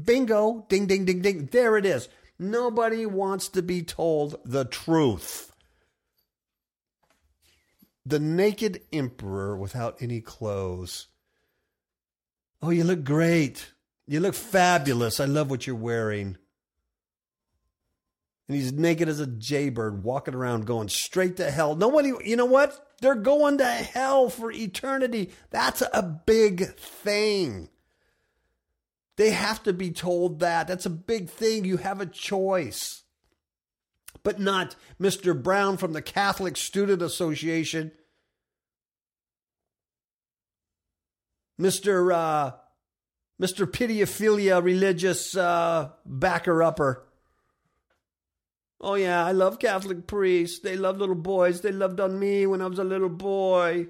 Bingo, 0.00 0.66
ding 0.68 0.86
ding 0.86 1.04
ding 1.04 1.20
ding. 1.20 1.46
There 1.46 1.76
it 1.76 1.84
is. 1.84 2.08
Nobody 2.42 3.06
wants 3.06 3.48
to 3.50 3.62
be 3.62 3.82
told 3.82 4.36
the 4.44 4.64
truth. 4.64 5.52
The 8.04 8.18
naked 8.18 8.80
emperor 8.92 9.56
without 9.56 10.02
any 10.02 10.20
clothes. 10.20 11.06
Oh, 12.60 12.70
you 12.70 12.82
look 12.82 13.04
great. 13.04 13.72
You 14.08 14.18
look 14.18 14.34
fabulous. 14.34 15.20
I 15.20 15.26
love 15.26 15.50
what 15.50 15.68
you're 15.68 15.76
wearing. 15.76 16.36
And 18.48 18.56
he's 18.56 18.72
naked 18.72 19.08
as 19.08 19.20
a 19.20 19.26
jaybird, 19.28 20.02
walking 20.02 20.34
around 20.34 20.66
going 20.66 20.88
straight 20.88 21.36
to 21.36 21.48
hell. 21.48 21.76
Nobody, 21.76 22.12
you 22.24 22.34
know 22.34 22.44
what? 22.44 22.88
They're 23.00 23.14
going 23.14 23.58
to 23.58 23.66
hell 23.66 24.28
for 24.28 24.50
eternity. 24.50 25.30
That's 25.50 25.80
a 25.80 26.02
big 26.02 26.74
thing. 26.74 27.68
They 29.22 29.30
have 29.30 29.62
to 29.62 29.72
be 29.72 29.92
told 29.92 30.40
that. 30.40 30.66
That's 30.66 30.84
a 30.84 30.90
big 30.90 31.30
thing. 31.30 31.64
You 31.64 31.76
have 31.76 32.00
a 32.00 32.06
choice. 32.06 33.04
But 34.24 34.40
not 34.40 34.74
Mr. 35.00 35.40
Brown 35.40 35.76
from 35.76 35.92
the 35.92 36.02
Catholic 36.02 36.56
Student 36.56 37.02
Association. 37.02 37.92
Mr. 41.60 42.12
Uh, 42.12 42.56
Mr. 43.40 43.64
Pityophilia 43.64 44.60
religious 44.60 45.36
uh, 45.36 45.90
backer 46.04 46.60
upper. 46.60 47.04
Oh, 48.80 48.94
yeah, 48.94 49.24
I 49.24 49.30
love 49.30 49.60
Catholic 49.60 50.08
priests. 50.08 50.58
They 50.58 50.76
love 50.76 50.98
little 50.98 51.14
boys. 51.14 51.60
They 51.60 51.70
loved 51.70 52.00
on 52.00 52.18
me 52.18 52.44
when 52.44 52.60
I 52.60 52.66
was 52.66 52.80
a 52.80 52.84
little 52.84 53.08
boy. 53.08 53.86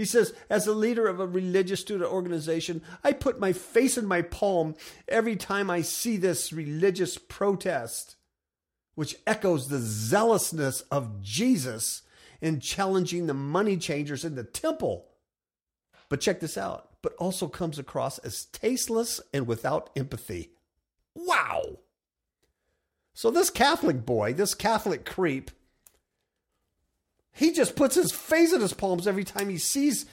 He 0.00 0.06
says, 0.06 0.32
as 0.48 0.66
a 0.66 0.72
leader 0.72 1.06
of 1.08 1.20
a 1.20 1.26
religious 1.26 1.82
student 1.82 2.10
organization, 2.10 2.80
I 3.04 3.12
put 3.12 3.38
my 3.38 3.52
face 3.52 3.98
in 3.98 4.06
my 4.06 4.22
palm 4.22 4.74
every 5.06 5.36
time 5.36 5.68
I 5.68 5.82
see 5.82 6.16
this 6.16 6.54
religious 6.54 7.18
protest, 7.18 8.16
which 8.94 9.16
echoes 9.26 9.68
the 9.68 9.78
zealousness 9.78 10.80
of 10.90 11.20
Jesus 11.20 12.00
in 12.40 12.60
challenging 12.60 13.26
the 13.26 13.34
money 13.34 13.76
changers 13.76 14.24
in 14.24 14.36
the 14.36 14.42
temple. 14.42 15.04
But 16.08 16.22
check 16.22 16.40
this 16.40 16.56
out, 16.56 16.88
but 17.02 17.12
also 17.16 17.46
comes 17.46 17.78
across 17.78 18.16
as 18.20 18.46
tasteless 18.46 19.20
and 19.34 19.46
without 19.46 19.90
empathy. 19.94 20.52
Wow. 21.14 21.80
So, 23.12 23.30
this 23.30 23.50
Catholic 23.50 24.06
boy, 24.06 24.32
this 24.32 24.54
Catholic 24.54 25.04
creep, 25.04 25.50
he 27.32 27.52
just 27.52 27.76
puts 27.76 27.94
his 27.94 28.12
face 28.12 28.52
in 28.52 28.60
his 28.60 28.72
palms 28.72 29.06
every 29.06 29.24
time 29.24 29.48
he 29.48 29.58
sees 29.58 30.06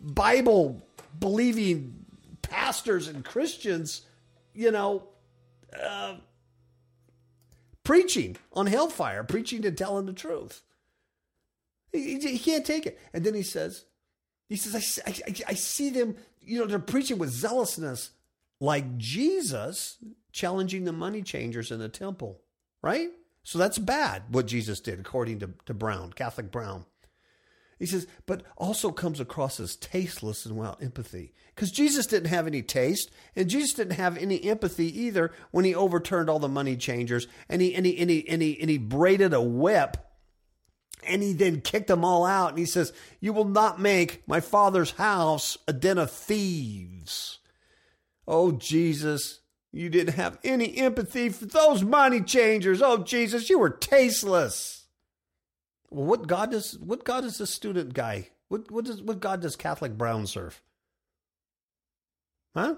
Bible 0.00 0.86
believing 1.18 2.04
pastors 2.42 3.08
and 3.08 3.24
Christians, 3.24 4.02
you 4.54 4.70
know, 4.70 5.08
uh, 5.78 6.16
preaching 7.84 8.36
on 8.52 8.66
hellfire, 8.66 9.24
preaching 9.24 9.64
and 9.66 9.76
telling 9.76 10.06
the 10.06 10.12
truth. 10.12 10.62
He, 11.92 12.18
he, 12.18 12.38
can't 12.38 12.64
take 12.64 12.86
it. 12.86 13.00
And 13.12 13.24
then 13.24 13.34
he 13.34 13.42
says, 13.42 13.84
he 14.48 14.56
says, 14.56 15.00
I, 15.06 15.10
I, 15.10 15.34
I 15.48 15.54
see 15.54 15.90
them, 15.90 16.16
you 16.40 16.58
know, 16.58 16.66
they're 16.66 16.78
preaching 16.78 17.18
with 17.18 17.30
zealousness 17.30 18.10
like 18.60 18.98
Jesus 18.98 19.96
challenging 20.32 20.84
the 20.84 20.92
money 20.92 21.22
changers 21.22 21.70
in 21.70 21.78
the 21.78 21.88
temple, 21.88 22.40
right? 22.82 23.08
So 23.48 23.56
that's 23.56 23.78
bad 23.78 24.24
what 24.28 24.44
Jesus 24.44 24.78
did, 24.78 25.00
according 25.00 25.38
to, 25.38 25.48
to 25.64 25.72
Brown, 25.72 26.12
Catholic 26.12 26.50
Brown. 26.50 26.84
He 27.78 27.86
says, 27.86 28.06
but 28.26 28.42
also 28.58 28.90
comes 28.90 29.20
across 29.20 29.58
as 29.58 29.74
tasteless 29.74 30.44
and 30.44 30.54
without 30.54 30.82
empathy. 30.82 31.32
Because 31.54 31.70
Jesus 31.70 32.04
didn't 32.04 32.28
have 32.28 32.46
any 32.46 32.60
taste, 32.60 33.10
and 33.34 33.48
Jesus 33.48 33.72
didn't 33.72 33.94
have 33.94 34.18
any 34.18 34.44
empathy 34.44 35.00
either 35.00 35.32
when 35.50 35.64
he 35.64 35.74
overturned 35.74 36.28
all 36.28 36.38
the 36.38 36.46
money 36.46 36.76
changers 36.76 37.26
and 37.48 37.62
he 37.62 37.74
and 37.74 37.86
he 37.86 37.96
and 37.96 38.10
he 38.10 38.28
and 38.28 38.42
he, 38.42 38.60
and 38.60 38.68
he 38.68 38.76
braided 38.76 39.32
a 39.32 39.40
whip 39.40 39.96
and 41.06 41.22
he 41.22 41.32
then 41.32 41.62
kicked 41.62 41.86
them 41.86 42.04
all 42.04 42.26
out. 42.26 42.50
And 42.50 42.58
he 42.58 42.66
says, 42.66 42.92
You 43.18 43.32
will 43.32 43.48
not 43.48 43.80
make 43.80 44.28
my 44.28 44.40
father's 44.40 44.90
house 44.90 45.56
a 45.66 45.72
den 45.72 45.96
of 45.96 46.10
thieves. 46.10 47.38
Oh, 48.26 48.52
Jesus, 48.52 49.40
you 49.72 49.88
didn't 49.90 50.14
have 50.14 50.38
any 50.42 50.76
empathy 50.78 51.28
for 51.28 51.46
those 51.46 51.82
money 51.82 52.20
changers. 52.20 52.80
Oh, 52.80 52.98
Jesus, 52.98 53.50
you 53.50 53.58
were 53.58 53.70
tasteless. 53.70 54.86
Well, 55.90 56.06
what 56.06 56.26
God 56.26 56.50
does 56.50 56.78
what 56.78 57.04
God 57.04 57.24
is 57.24 57.38
this 57.38 57.50
student 57.50 57.94
guy? 57.94 58.28
What 58.48 58.70
what 58.70 58.84
does 58.84 59.02
what 59.02 59.20
God 59.20 59.40
does 59.40 59.56
Catholic 59.56 59.96
Brown 59.96 60.26
serve? 60.26 60.60
Huh? 62.54 62.76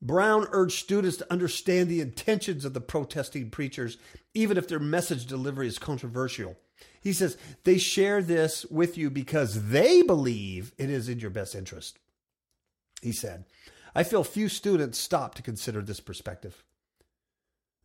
Brown 0.00 0.46
urged 0.52 0.78
students 0.78 1.16
to 1.16 1.32
understand 1.32 1.88
the 1.88 2.00
intentions 2.00 2.64
of 2.64 2.72
the 2.72 2.80
protesting 2.80 3.50
preachers, 3.50 3.98
even 4.32 4.56
if 4.56 4.68
their 4.68 4.78
message 4.78 5.26
delivery 5.26 5.66
is 5.66 5.78
controversial. 5.78 6.56
He 7.00 7.12
says 7.12 7.36
they 7.64 7.78
share 7.78 8.22
this 8.22 8.64
with 8.66 8.96
you 8.96 9.10
because 9.10 9.70
they 9.70 10.02
believe 10.02 10.72
it 10.78 10.88
is 10.88 11.08
in 11.08 11.18
your 11.18 11.30
best 11.30 11.54
interest. 11.54 11.98
He 13.02 13.12
said, 13.12 13.44
I 13.94 14.02
feel 14.02 14.24
few 14.24 14.48
students 14.48 14.98
stop 14.98 15.34
to 15.34 15.42
consider 15.42 15.82
this 15.82 16.00
perspective. 16.00 16.62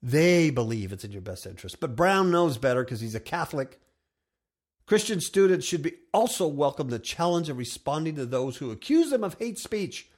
They 0.01 0.49
believe 0.49 0.91
it's 0.91 1.05
in 1.05 1.11
your 1.11 1.21
best 1.21 1.45
interest. 1.45 1.79
But 1.79 1.95
Brown 1.95 2.29
knows 2.29 2.57
better 2.57 2.83
because 2.83 2.99
he's 2.99 3.15
a 3.15 3.21
Catholic. 3.21 3.79
Christian 4.85 5.21
students 5.21 5.65
should 5.65 5.81
be 5.81 5.93
also 6.13 6.45
welcome 6.45 6.89
the 6.89 6.99
challenge 6.99 7.47
of 7.47 7.57
responding 7.57 8.15
to 8.15 8.25
those 8.25 8.57
who 8.57 8.69
accuse 8.69 9.09
them 9.09 9.23
of 9.23 9.37
hate 9.39 9.57
speech 9.57 10.09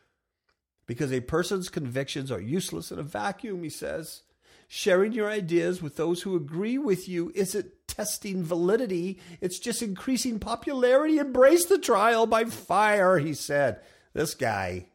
because 0.87 1.11
a 1.11 1.21
person's 1.21 1.69
convictions 1.69 2.31
are 2.31 2.41
useless 2.41 2.91
in 2.91 2.99
a 2.99 3.03
vacuum, 3.03 3.63
he 3.63 3.69
says. 3.69 4.23
Sharing 4.67 5.11
your 5.11 5.29
ideas 5.29 5.81
with 5.81 5.95
those 5.95 6.23
who 6.23 6.35
agree 6.35 6.79
with 6.79 7.07
you 7.07 7.31
isn't 7.35 7.71
testing 7.87 8.43
validity, 8.43 9.19
it's 9.39 9.59
just 9.59 9.83
increasing 9.83 10.39
popularity. 10.39 11.19
Embrace 11.19 11.65
the 11.65 11.77
trial 11.77 12.25
by 12.25 12.45
fire, 12.45 13.19
he 13.19 13.35
said. 13.35 13.81
This 14.13 14.33
guy, 14.33 14.87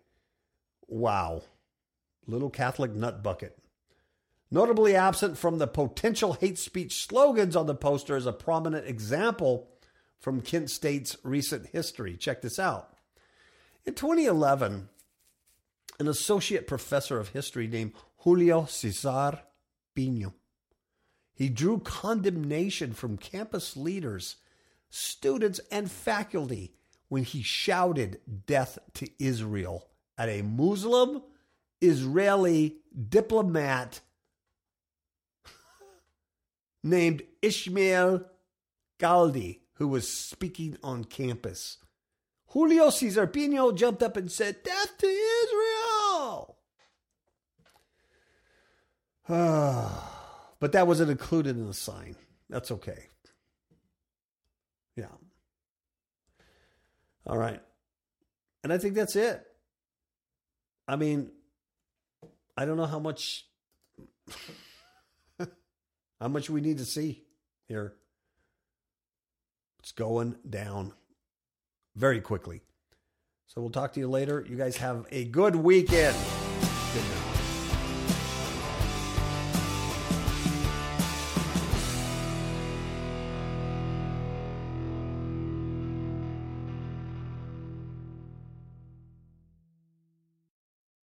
wow. 0.91 1.43
Little 2.27 2.51
Catholic 2.51 2.95
nut 2.95 3.23
bucket. 3.23 3.59
Notably 4.51 4.97
absent 4.97 5.39
from 5.39 5.59
the 5.59 5.67
potential 5.67 6.33
hate 6.35 6.59
speech 6.59 7.07
slogans 7.07 7.55
on 7.55 7.67
the 7.67 7.75
poster 7.75 8.17
is 8.17 8.27
a 8.27 8.33
prominent 8.33 8.87
example 8.87 9.69
from 10.19 10.41
Kent 10.41 10.71
State's 10.71 11.17
recent 11.23 11.69
history. 11.69 12.17
Check 12.17 12.43
this 12.43 12.59
out. 12.59 12.91
In 13.87 13.95
2011, 13.95 14.89
an 15.99 16.09
associate 16.09 16.67
professor 16.67 17.19
of 17.19 17.29
history 17.29 17.69
named 17.69 17.93
Julio 18.19 18.65
Cesar 18.65 19.41
Pino. 19.95 20.35
He 21.33 21.49
drew 21.49 21.79
condemnation 21.79 22.93
from 22.93 23.17
campus 23.17 23.77
leaders, 23.77 24.37
students, 24.91 25.61
and 25.71 25.91
faculty 25.91 26.75
when 27.09 27.25
he 27.25 27.43
shouted 27.43 28.21
death 28.47 28.79
to 28.95 29.09
Israel 29.19 29.90
at 30.21 30.29
a 30.29 30.43
Muslim 30.43 31.23
Israeli 31.81 32.77
diplomat 33.09 34.01
named 36.85 37.23
Ishmael 37.41 38.27
Galdi, 38.99 39.61
who 39.77 39.89
was 39.89 40.07
speaking 40.07 40.77
on 40.85 41.05
campus. 41.05 41.79
Julio 42.49 42.91
Cesar 42.91 43.27
Pino 43.27 43.73
jumped 43.73 44.03
up 44.03 44.19
and 44.19 44.31
said, 44.31 44.63
Death 44.63 44.99
to 44.99 45.07
Israel! 45.07 46.59
but 50.61 50.73
that 50.73 50.87
wasn't 50.87 51.11
included 51.11 51.57
in 51.57 51.67
the 51.67 51.73
sign. 51.73 52.15
That's 52.51 52.71
okay. 52.73 53.07
Yeah. 54.97 55.07
All 57.27 57.39
right. 57.39 57.63
And 58.63 58.71
I 58.71 58.77
think 58.77 58.95
that's 58.95 59.17
it. 59.17 59.47
I 60.91 60.97
mean, 60.97 61.31
I 62.57 62.65
don't 62.65 62.77
know 62.77 62.85
how 62.85 62.99
much 62.99 63.47
how 65.39 66.27
much 66.27 66.51
we 66.51 66.61
need 66.61 66.79
to 66.79 66.85
see 66.85 67.23
here. 67.69 67.95
It's 69.79 69.93
going 69.93 70.35
down 70.49 70.93
very 71.95 72.21
quickly. 72.21 72.63
So 73.47 73.61
we'll 73.61 73.71
talk 73.71 73.93
to 73.93 74.01
you 74.01 74.09
later. 74.09 74.45
You 74.49 74.57
guys 74.57 74.79
have 74.79 75.07
a 75.13 75.27
good 75.27 75.55
weekend. 75.55 76.17
Good 76.93 77.05
night. 77.05 77.30